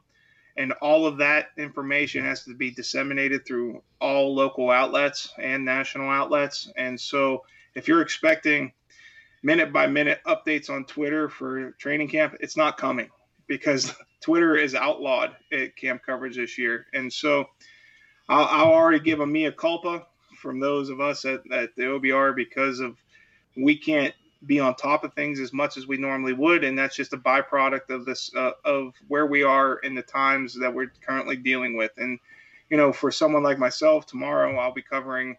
and 0.55 0.71
all 0.73 1.05
of 1.05 1.17
that 1.17 1.47
information 1.57 2.23
has 2.25 2.43
to 2.45 2.53
be 2.53 2.71
disseminated 2.71 3.45
through 3.45 3.81
all 3.99 4.35
local 4.35 4.69
outlets 4.69 5.33
and 5.39 5.65
national 5.65 6.09
outlets. 6.09 6.71
And 6.77 6.99
so, 6.99 7.43
if 7.75 7.87
you're 7.87 8.01
expecting 8.01 8.71
minute 9.41 9.73
by 9.73 9.87
minute 9.87 10.19
updates 10.25 10.69
on 10.69 10.85
Twitter 10.85 11.29
for 11.29 11.71
training 11.71 12.07
camp, 12.07 12.35
it's 12.39 12.57
not 12.57 12.77
coming 12.77 13.09
because 13.47 13.93
Twitter 14.21 14.55
is 14.55 14.73
outlawed 14.73 15.35
at 15.51 15.75
camp 15.75 16.01
coverage 16.05 16.37
this 16.37 16.57
year. 16.57 16.85
And 16.93 17.11
so 17.11 17.45
I'll, 18.29 18.45
I'll 18.45 18.73
already 18.73 19.03
give 19.03 19.19
a 19.19 19.27
mea 19.27 19.51
culpa 19.51 20.07
from 20.37 20.59
those 20.59 20.89
of 20.89 21.01
us 21.01 21.25
at, 21.25 21.41
at 21.51 21.75
the 21.75 21.83
OBR 21.83 22.35
because 22.35 22.79
of 22.79 22.95
we 23.57 23.77
can't 23.77 24.13
be 24.45 24.60
on 24.60 24.75
top 24.75 25.03
of 25.03 25.13
things 25.13 25.39
as 25.39 25.53
much 25.53 25.77
as 25.77 25.88
we 25.88 25.97
normally 25.97 26.34
would. 26.34 26.63
And 26.63 26.77
that's 26.77 26.95
just 26.95 27.13
a 27.13 27.17
byproduct 27.17 27.89
of 27.89 28.06
this, 28.06 28.32
uh, 28.36 28.51
of 28.65 28.93
where 29.08 29.25
we 29.25 29.43
are 29.43 29.77
in 29.77 29.95
the 29.95 30.01
times 30.01 30.53
that 30.60 30.73
we're 30.73 30.91
currently 31.06 31.36
dealing 31.36 31.77
with. 31.77 31.91
And, 31.97 32.19
you 32.69 32.77
know, 32.77 32.91
for 32.91 33.12
someone 33.12 33.43
like 33.43 33.58
myself, 33.58 34.06
tomorrow 34.06 34.58
I'll 34.58 34.73
be 34.73 34.82
covering 34.82 35.38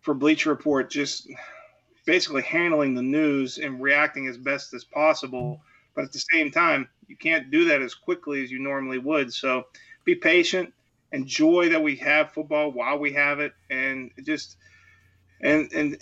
for 0.00 0.14
Bleacher 0.14 0.50
Report 0.50 0.90
just 0.90 1.28
basically 2.06 2.42
handling 2.42 2.94
the 2.94 3.02
news 3.02 3.58
and 3.58 3.82
reacting 3.82 4.28
as 4.28 4.38
best 4.38 4.72
as 4.72 4.84
possible. 4.84 5.60
But 5.94 6.04
at 6.04 6.12
the 6.12 6.22
same 6.32 6.50
time, 6.50 6.88
you 7.08 7.16
can't 7.16 7.50
do 7.50 7.64
that 7.66 7.82
as 7.82 7.94
quickly 7.94 8.42
as 8.42 8.50
you 8.50 8.58
normally 8.58 8.98
would. 8.98 9.32
So 9.32 9.66
be 10.04 10.14
patient, 10.14 10.72
enjoy 11.12 11.70
that 11.70 11.82
we 11.82 11.96
have 11.96 12.32
football 12.32 12.70
while 12.70 12.98
we 12.98 13.12
have 13.12 13.40
it, 13.40 13.52
and 13.70 14.10
just 14.22 14.56
and 15.40 15.70
and. 15.72 15.98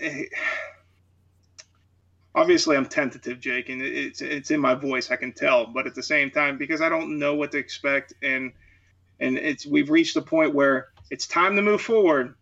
Obviously, 2.35 2.77
I'm 2.77 2.87
tentative, 2.87 3.39
Jake, 3.39 3.69
and 3.69 3.81
it's 3.81 4.21
it's 4.21 4.51
in 4.51 4.61
my 4.61 4.75
voice. 4.75 5.11
I 5.11 5.17
can 5.17 5.33
tell, 5.33 5.67
but 5.67 5.87
at 5.87 5.95
the 5.95 6.03
same 6.03 6.31
time, 6.31 6.59
because 6.59 6.81
I 6.81 6.89
don't 6.89 7.19
know 7.19 7.35
what 7.35 7.53
to 7.53 7.59
expect, 7.59 8.15
and 8.23 8.53
and 9.21 9.39
it's 9.39 9.65
we've 9.65 9.91
reached 9.91 10.15
the 10.15 10.23
point 10.23 10.55
where 10.55 10.89
it's 11.11 11.27
time 11.27 11.55
to 11.57 11.63
move 11.63 11.81
forward, 11.81 12.35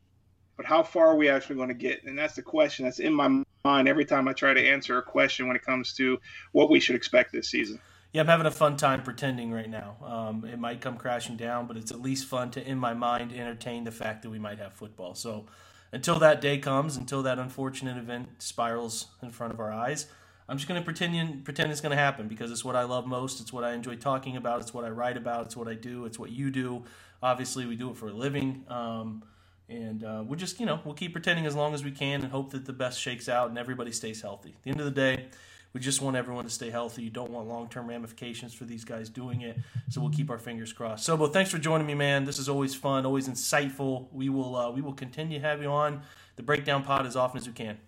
but 0.56 0.64
how 0.64 0.82
far 0.82 1.08
are 1.08 1.16
we 1.16 1.28
actually 1.28 1.56
going 1.56 1.68
to 1.68 1.74
get? 1.74 2.04
And 2.04 2.18
that's 2.18 2.34
the 2.34 2.42
question 2.42 2.86
that's 2.86 3.00
in 3.00 3.12
my 3.12 3.42
mind 3.64 3.88
every 3.88 4.04
time 4.04 4.28
I 4.28 4.32
try 4.32 4.54
to 4.54 4.60
answer 4.60 4.98
a 4.98 5.02
question 5.02 5.46
when 5.46 5.56
it 5.56 5.62
comes 5.62 5.92
to 5.94 6.18
what 6.52 6.70
we 6.70 6.80
should 6.80 6.96
expect 6.96 7.32
this 7.32 7.48
season. 7.48 7.78
Yeah, 8.12 8.20
I'm 8.22 8.26
having 8.26 8.46
a 8.46 8.50
fun 8.50 8.76
time 8.76 9.02
pretending 9.02 9.52
right 9.52 9.70
now. 9.70 9.96
Um, 10.04 10.44
it 10.44 10.58
might 10.58 10.82
come 10.82 10.96
crashing 10.98 11.36
down, 11.36 11.66
but 11.66 11.78
it's 11.78 11.90
at 11.90 12.02
least 12.02 12.26
fun 12.26 12.50
to, 12.52 12.66
in 12.66 12.76
my 12.76 12.92
mind, 12.92 13.32
entertain 13.32 13.84
the 13.84 13.90
fact 13.90 14.22
that 14.22 14.30
we 14.30 14.38
might 14.38 14.58
have 14.58 14.74
football. 14.74 15.14
So 15.14 15.46
until 15.92 16.18
that 16.18 16.40
day 16.40 16.58
comes, 16.58 16.96
until 16.96 17.22
that 17.22 17.38
unfortunate 17.38 17.96
event 17.96 18.28
spirals 18.38 19.08
in 19.22 19.30
front 19.30 19.52
of 19.52 19.60
our 19.60 19.72
eyes, 19.72 20.06
I'm 20.48 20.56
just 20.56 20.68
going 20.68 20.80
to 20.80 20.84
pretend 20.84 21.44
pretend 21.44 21.70
it's 21.70 21.80
going 21.80 21.96
to 21.96 22.02
happen 22.02 22.28
because 22.28 22.50
it's 22.50 22.64
what 22.64 22.76
I 22.76 22.82
love 22.84 23.06
most. 23.06 23.40
It's 23.40 23.52
what 23.52 23.64
I 23.64 23.72
enjoy 23.72 23.96
talking 23.96 24.36
about. 24.36 24.60
It's 24.60 24.74
what 24.74 24.84
I 24.84 24.88
write 24.88 25.16
about. 25.16 25.46
It's 25.46 25.56
what 25.56 25.68
I 25.68 25.74
do. 25.74 26.04
It's 26.04 26.18
what 26.18 26.30
you 26.30 26.50
do. 26.50 26.84
Obviously, 27.22 27.66
we 27.66 27.76
do 27.76 27.90
it 27.90 27.96
for 27.96 28.08
a 28.08 28.12
living. 28.12 28.64
Um, 28.68 29.22
and 29.68 30.04
uh, 30.04 30.22
we'll 30.26 30.38
just, 30.38 30.60
you 30.60 30.66
know, 30.66 30.80
we'll 30.84 30.94
keep 30.94 31.12
pretending 31.12 31.46
as 31.46 31.54
long 31.54 31.72
as 31.72 31.84
we 31.84 31.90
can 31.90 32.22
and 32.22 32.30
hope 32.30 32.50
that 32.50 32.66
the 32.66 32.72
best 32.72 33.00
shakes 33.00 33.28
out 33.28 33.48
and 33.48 33.56
everybody 33.56 33.92
stays 33.92 34.20
healthy. 34.20 34.50
At 34.50 34.62
the 34.64 34.70
end 34.70 34.80
of 34.80 34.86
the 34.86 34.90
day, 34.90 35.28
we 35.72 35.80
just 35.80 36.02
want 36.02 36.16
everyone 36.16 36.44
to 36.44 36.50
stay 36.50 36.70
healthy. 36.70 37.02
You 37.02 37.10
don't 37.10 37.30
want 37.30 37.48
long 37.48 37.68
term 37.68 37.88
ramifications 37.88 38.52
for 38.52 38.64
these 38.64 38.84
guys 38.84 39.08
doing 39.08 39.40
it. 39.40 39.58
So 39.88 40.00
we'll 40.00 40.10
keep 40.10 40.30
our 40.30 40.38
fingers 40.38 40.72
crossed. 40.72 41.08
Sobo, 41.08 41.32
thanks 41.32 41.50
for 41.50 41.58
joining 41.58 41.86
me, 41.86 41.94
man. 41.94 42.24
This 42.24 42.38
is 42.38 42.48
always 42.48 42.74
fun, 42.74 43.06
always 43.06 43.28
insightful. 43.28 44.12
We 44.12 44.28
will 44.28 44.54
uh, 44.54 44.70
we 44.70 44.82
will 44.82 44.92
continue 44.92 45.38
to 45.38 45.46
have 45.46 45.62
you 45.62 45.68
on 45.68 46.02
the 46.36 46.42
breakdown 46.42 46.82
pod 46.82 47.06
as 47.06 47.16
often 47.16 47.38
as 47.38 47.46
we 47.46 47.52
can. 47.52 47.78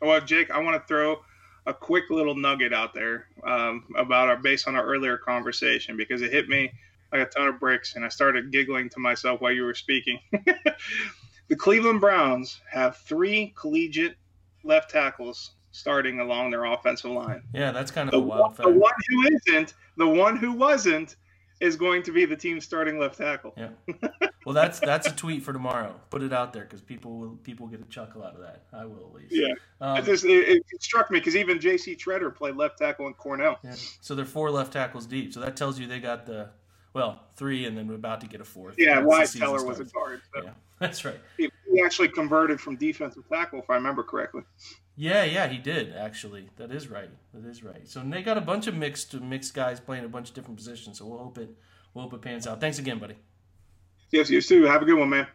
Well, 0.00 0.20
Jake, 0.20 0.50
I 0.50 0.60
want 0.60 0.80
to 0.80 0.86
throw 0.86 1.20
a 1.66 1.74
quick 1.74 2.10
little 2.10 2.34
nugget 2.34 2.72
out 2.72 2.94
there 2.94 3.26
um, 3.44 3.84
about 3.96 4.28
our 4.28 4.36
based 4.36 4.68
on 4.68 4.76
our 4.76 4.84
earlier 4.84 5.16
conversation 5.16 5.96
because 5.96 6.22
it 6.22 6.32
hit 6.32 6.48
me 6.48 6.72
like 7.12 7.26
a 7.26 7.30
ton 7.30 7.48
of 7.48 7.60
bricks, 7.60 7.96
and 7.96 8.04
I 8.04 8.08
started 8.08 8.50
giggling 8.50 8.88
to 8.90 9.00
myself 9.00 9.40
while 9.40 9.52
you 9.52 9.64
were 9.64 9.74
speaking. 9.74 10.18
the 11.48 11.56
Cleveland 11.56 12.00
Browns 12.00 12.60
have 12.70 12.96
three 12.98 13.54
collegiate 13.56 14.16
left 14.62 14.90
tackles 14.90 15.53
starting 15.74 16.20
along 16.20 16.50
their 16.50 16.64
offensive 16.64 17.10
line. 17.10 17.42
Yeah, 17.52 17.72
that's 17.72 17.90
kind 17.90 18.08
of 18.08 18.12
the 18.12 18.18
a 18.18 18.20
wild 18.20 18.58
one, 18.58 18.72
The 18.72 18.78
one 18.78 18.94
who 19.08 19.26
isn't, 19.26 19.74
the 19.96 20.06
one 20.06 20.36
who 20.36 20.52
wasn't, 20.52 21.16
is 21.60 21.76
going 21.76 22.02
to 22.04 22.12
be 22.12 22.24
the 22.24 22.36
team's 22.36 22.64
starting 22.64 22.98
left 22.98 23.18
tackle. 23.18 23.54
Yeah. 23.56 23.70
Well, 24.44 24.54
that's 24.54 24.78
that's 24.78 25.06
a 25.06 25.12
tweet 25.12 25.42
for 25.42 25.54
tomorrow. 25.54 25.98
Put 26.10 26.22
it 26.22 26.32
out 26.32 26.52
there 26.52 26.64
because 26.64 26.82
people 26.82 27.16
will 27.16 27.36
people 27.36 27.66
get 27.66 27.80
a 27.80 27.84
chuckle 27.84 28.22
out 28.22 28.34
of 28.34 28.42
that. 28.42 28.64
I 28.74 28.84
will 28.84 29.06
at 29.06 29.14
least. 29.14 29.32
Yeah. 29.34 29.54
Um, 29.80 29.96
it, 29.96 30.04
just, 30.04 30.26
it, 30.26 30.62
it, 30.70 30.82
struck 30.82 31.10
me 31.10 31.18
because 31.18 31.34
even 31.34 31.58
J.C. 31.58 31.96
Tretter 31.96 32.34
played 32.34 32.54
left 32.54 32.76
tackle 32.76 33.06
in 33.06 33.14
Cornell. 33.14 33.58
Yeah. 33.64 33.74
So 34.02 34.14
they're 34.14 34.26
four 34.26 34.50
left 34.50 34.74
tackles 34.74 35.06
deep. 35.06 35.32
So 35.32 35.40
that 35.40 35.56
tells 35.56 35.78
you 35.78 35.86
they 35.86 35.98
got 35.98 36.26
the 36.26 36.50
well 36.92 37.22
three, 37.36 37.64
and 37.64 37.76
then 37.76 37.88
we're 37.88 37.94
about 37.94 38.20
to 38.20 38.26
get 38.26 38.42
a 38.42 38.44
fourth. 38.44 38.74
Yeah, 38.76 39.00
Wyatt 39.00 39.32
Teller 39.32 39.64
was 39.64 39.80
a 39.80 39.84
guard. 39.84 40.20
So. 40.34 40.44
Yeah, 40.44 40.50
that's 40.78 41.06
right. 41.06 41.18
He, 41.38 41.50
he 41.72 41.82
actually 41.82 42.08
converted 42.08 42.60
from 42.60 42.76
defensive 42.76 43.26
tackle, 43.30 43.60
if 43.60 43.70
I 43.70 43.76
remember 43.76 44.02
correctly. 44.02 44.42
Yeah, 44.96 45.24
yeah, 45.24 45.48
he 45.48 45.58
did 45.58 45.94
actually. 45.96 46.50
That 46.56 46.70
is 46.70 46.88
right. 46.88 47.10
That 47.32 47.48
is 47.48 47.64
right. 47.64 47.88
So 47.88 48.00
they 48.04 48.22
got 48.22 48.38
a 48.38 48.40
bunch 48.40 48.66
of 48.66 48.74
mixed 48.74 49.14
mixed 49.20 49.54
guys 49.54 49.80
playing 49.80 50.04
a 50.04 50.08
bunch 50.08 50.28
of 50.28 50.34
different 50.34 50.56
positions. 50.56 50.98
So 50.98 51.06
we'll 51.06 51.18
hope 51.18 51.38
it 51.38 51.50
we'll 51.92 52.04
hope 52.04 52.14
it 52.14 52.22
pans 52.22 52.46
out. 52.46 52.60
Thanks 52.60 52.78
again, 52.78 52.98
buddy. 52.98 53.16
Yes, 54.10 54.30
you 54.30 54.40
too. 54.40 54.64
Have 54.64 54.82
a 54.82 54.84
good 54.84 54.98
one, 54.98 55.10
man. 55.10 55.26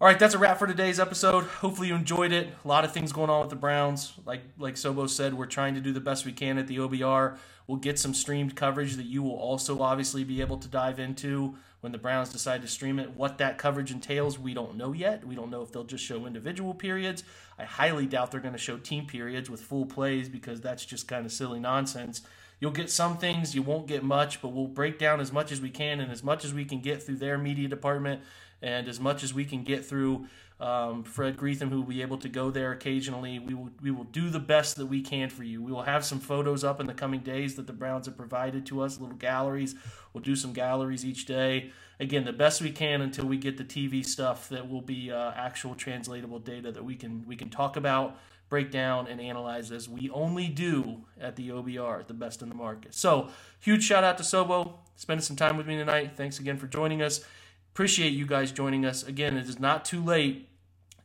All 0.00 0.08
right, 0.08 0.18
that's 0.18 0.32
a 0.32 0.38
wrap 0.38 0.58
for 0.58 0.66
today's 0.66 0.98
episode. 0.98 1.44
Hopefully 1.44 1.88
you 1.88 1.94
enjoyed 1.94 2.32
it. 2.32 2.48
A 2.64 2.68
lot 2.68 2.86
of 2.86 2.92
things 2.92 3.12
going 3.12 3.28
on 3.28 3.40
with 3.40 3.50
the 3.50 3.56
Browns. 3.56 4.14
Like 4.24 4.40
like 4.58 4.76
Sobo 4.76 5.06
said, 5.10 5.34
we're 5.34 5.44
trying 5.44 5.74
to 5.74 5.80
do 5.82 5.92
the 5.92 6.00
best 6.00 6.24
we 6.24 6.32
can 6.32 6.56
at 6.56 6.66
the 6.66 6.78
OBR. 6.78 7.36
We'll 7.70 7.78
get 7.78 8.00
some 8.00 8.14
streamed 8.14 8.56
coverage 8.56 8.96
that 8.96 9.06
you 9.06 9.22
will 9.22 9.36
also 9.36 9.80
obviously 9.80 10.24
be 10.24 10.40
able 10.40 10.56
to 10.56 10.66
dive 10.66 10.98
into 10.98 11.54
when 11.82 11.92
the 11.92 11.98
Browns 11.98 12.30
decide 12.30 12.62
to 12.62 12.66
stream 12.66 12.98
it. 12.98 13.14
What 13.14 13.38
that 13.38 13.58
coverage 13.58 13.92
entails, 13.92 14.40
we 14.40 14.54
don't 14.54 14.74
know 14.74 14.92
yet. 14.92 15.24
We 15.24 15.36
don't 15.36 15.52
know 15.52 15.62
if 15.62 15.70
they'll 15.70 15.84
just 15.84 16.02
show 16.02 16.26
individual 16.26 16.74
periods. 16.74 17.22
I 17.60 17.64
highly 17.64 18.06
doubt 18.06 18.32
they're 18.32 18.40
going 18.40 18.54
to 18.54 18.58
show 18.58 18.76
team 18.76 19.06
periods 19.06 19.48
with 19.48 19.60
full 19.60 19.86
plays 19.86 20.28
because 20.28 20.60
that's 20.60 20.84
just 20.84 21.06
kind 21.06 21.24
of 21.24 21.30
silly 21.30 21.60
nonsense. 21.60 22.22
You'll 22.60 22.70
get 22.70 22.90
some 22.90 23.16
things, 23.16 23.54
you 23.54 23.62
won't 23.62 23.86
get 23.86 24.04
much, 24.04 24.42
but 24.42 24.48
we'll 24.48 24.66
break 24.66 24.98
down 24.98 25.20
as 25.20 25.32
much 25.32 25.50
as 25.50 25.60
we 25.60 25.70
can 25.70 25.98
and 26.00 26.12
as 26.12 26.22
much 26.22 26.44
as 26.44 26.52
we 26.52 26.64
can 26.64 26.80
get 26.80 27.02
through 27.02 27.16
their 27.16 27.38
media 27.38 27.68
department 27.68 28.20
and 28.62 28.86
as 28.86 29.00
much 29.00 29.24
as 29.24 29.32
we 29.32 29.44
can 29.44 29.64
get 29.64 29.84
through 29.84 30.26
um, 30.60 31.02
Fred 31.02 31.38
Greetham, 31.38 31.70
who 31.70 31.76
will 31.76 31.88
be 31.88 32.02
able 32.02 32.18
to 32.18 32.28
go 32.28 32.50
there 32.50 32.72
occasionally. 32.72 33.38
We 33.38 33.54
will 33.54 33.70
we 33.80 33.90
will 33.90 34.04
do 34.04 34.28
the 34.28 34.38
best 34.38 34.76
that 34.76 34.86
we 34.86 35.00
can 35.00 35.30
for 35.30 35.42
you. 35.42 35.62
We 35.62 35.72
will 35.72 35.82
have 35.82 36.04
some 36.04 36.20
photos 36.20 36.62
up 36.64 36.80
in 36.80 36.86
the 36.86 36.92
coming 36.92 37.20
days 37.20 37.54
that 37.54 37.66
the 37.66 37.72
Browns 37.72 38.06
have 38.06 38.16
provided 38.16 38.66
to 38.66 38.82
us, 38.82 39.00
little 39.00 39.16
galleries. 39.16 39.74
We'll 40.12 40.22
do 40.22 40.36
some 40.36 40.52
galleries 40.52 41.04
each 41.04 41.24
day. 41.24 41.70
Again, 41.98 42.24
the 42.24 42.32
best 42.32 42.60
we 42.60 42.70
can 42.72 43.00
until 43.00 43.26
we 43.26 43.38
get 43.38 43.56
the 43.56 43.64
TV 43.64 44.04
stuff 44.04 44.48
that 44.50 44.68
will 44.68 44.82
be 44.82 45.10
uh, 45.10 45.32
actual 45.34 45.74
translatable 45.74 46.38
data 46.38 46.70
that 46.72 46.84
we 46.84 46.94
can 46.94 47.24
we 47.26 47.36
can 47.36 47.48
talk 47.48 47.76
about, 47.76 48.18
break 48.50 48.70
down, 48.70 49.06
and 49.06 49.20
analyze 49.20 49.70
as 49.70 49.88
we 49.88 50.10
only 50.10 50.48
do 50.48 51.06
at 51.18 51.36
the 51.36 51.48
OBR, 51.48 52.06
the 52.06 52.12
best 52.12 52.42
in 52.42 52.50
the 52.50 52.54
market. 52.54 52.94
So, 52.94 53.28
huge 53.60 53.84
shout 53.84 54.04
out 54.04 54.18
to 54.18 54.24
Sobo 54.24 54.74
spending 54.96 55.22
some 55.22 55.36
time 55.36 55.56
with 55.56 55.66
me 55.66 55.76
tonight. 55.76 56.12
Thanks 56.16 56.38
again 56.38 56.58
for 56.58 56.66
joining 56.66 57.00
us. 57.00 57.24
Appreciate 57.72 58.10
you 58.10 58.26
guys 58.26 58.52
joining 58.52 58.84
us. 58.84 59.02
Again, 59.02 59.38
it 59.38 59.48
is 59.48 59.58
not 59.58 59.84
too 59.86 60.04
late 60.04 60.48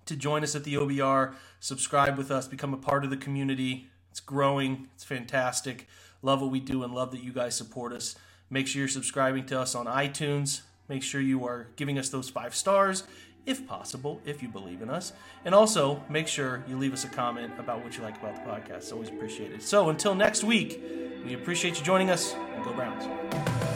to 0.06 0.16
join 0.16 0.44
us 0.44 0.56
at 0.56 0.64
the 0.64 0.74
OBR, 0.74 1.34
subscribe 1.60 2.18
with 2.18 2.32
us, 2.32 2.48
become 2.48 2.74
a 2.74 2.78
part 2.78 3.04
of 3.04 3.10
the 3.10 3.18
community. 3.18 3.88
It's 4.12 4.20
growing, 4.20 4.88
it's 4.96 5.04
fantastic. 5.04 5.88
Love 6.22 6.42
what 6.42 6.52
we 6.52 6.60
do 6.60 6.84
and 6.84 6.94
love 6.94 7.12
that 7.12 7.24
you 7.24 7.32
guys 7.32 7.56
support 7.56 7.94
us. 7.94 8.16
Make 8.50 8.68
sure 8.68 8.80
you're 8.80 8.88
subscribing 8.88 9.46
to 9.48 9.60
us 9.60 9.76
on 9.76 9.86
iTunes. 9.86 10.62
Make 10.88 11.04
sure 11.04 11.22
you 11.22 11.46
are 11.46 11.68
giving 11.76 11.98
us 11.98 12.10
those 12.10 12.30
five 12.30 12.56
stars, 12.56 13.04
if 13.46 13.68
possible, 13.68 14.22
if 14.26 14.42
you 14.42 14.50
believe 14.50 14.82
in 14.82 14.90
us. 14.90 15.14
And 15.44 15.54
also, 15.54 16.04
make 16.10 16.28
sure 16.28 16.64
you 16.68 16.78
leave 16.78 16.94
us 16.94 17.04
a 17.04 17.10
comment 17.10 17.54
about 17.60 17.84
what 17.84 17.98
you 17.98 18.04
like 18.04 18.18
about 18.18 18.36
the 18.36 18.50
podcast. 18.50 18.92
Always 18.92 19.10
appreciated. 19.10 19.62
So 19.62 19.90
until 19.90 20.16
next 20.16 20.44
week, 20.44 20.82
we 21.26 21.34
appreciate 21.34 21.78
you 21.78 21.86
joining 21.86 22.10
us 22.10 22.34
and 22.34 22.64
go 22.64 22.74
Browns. 22.74 23.75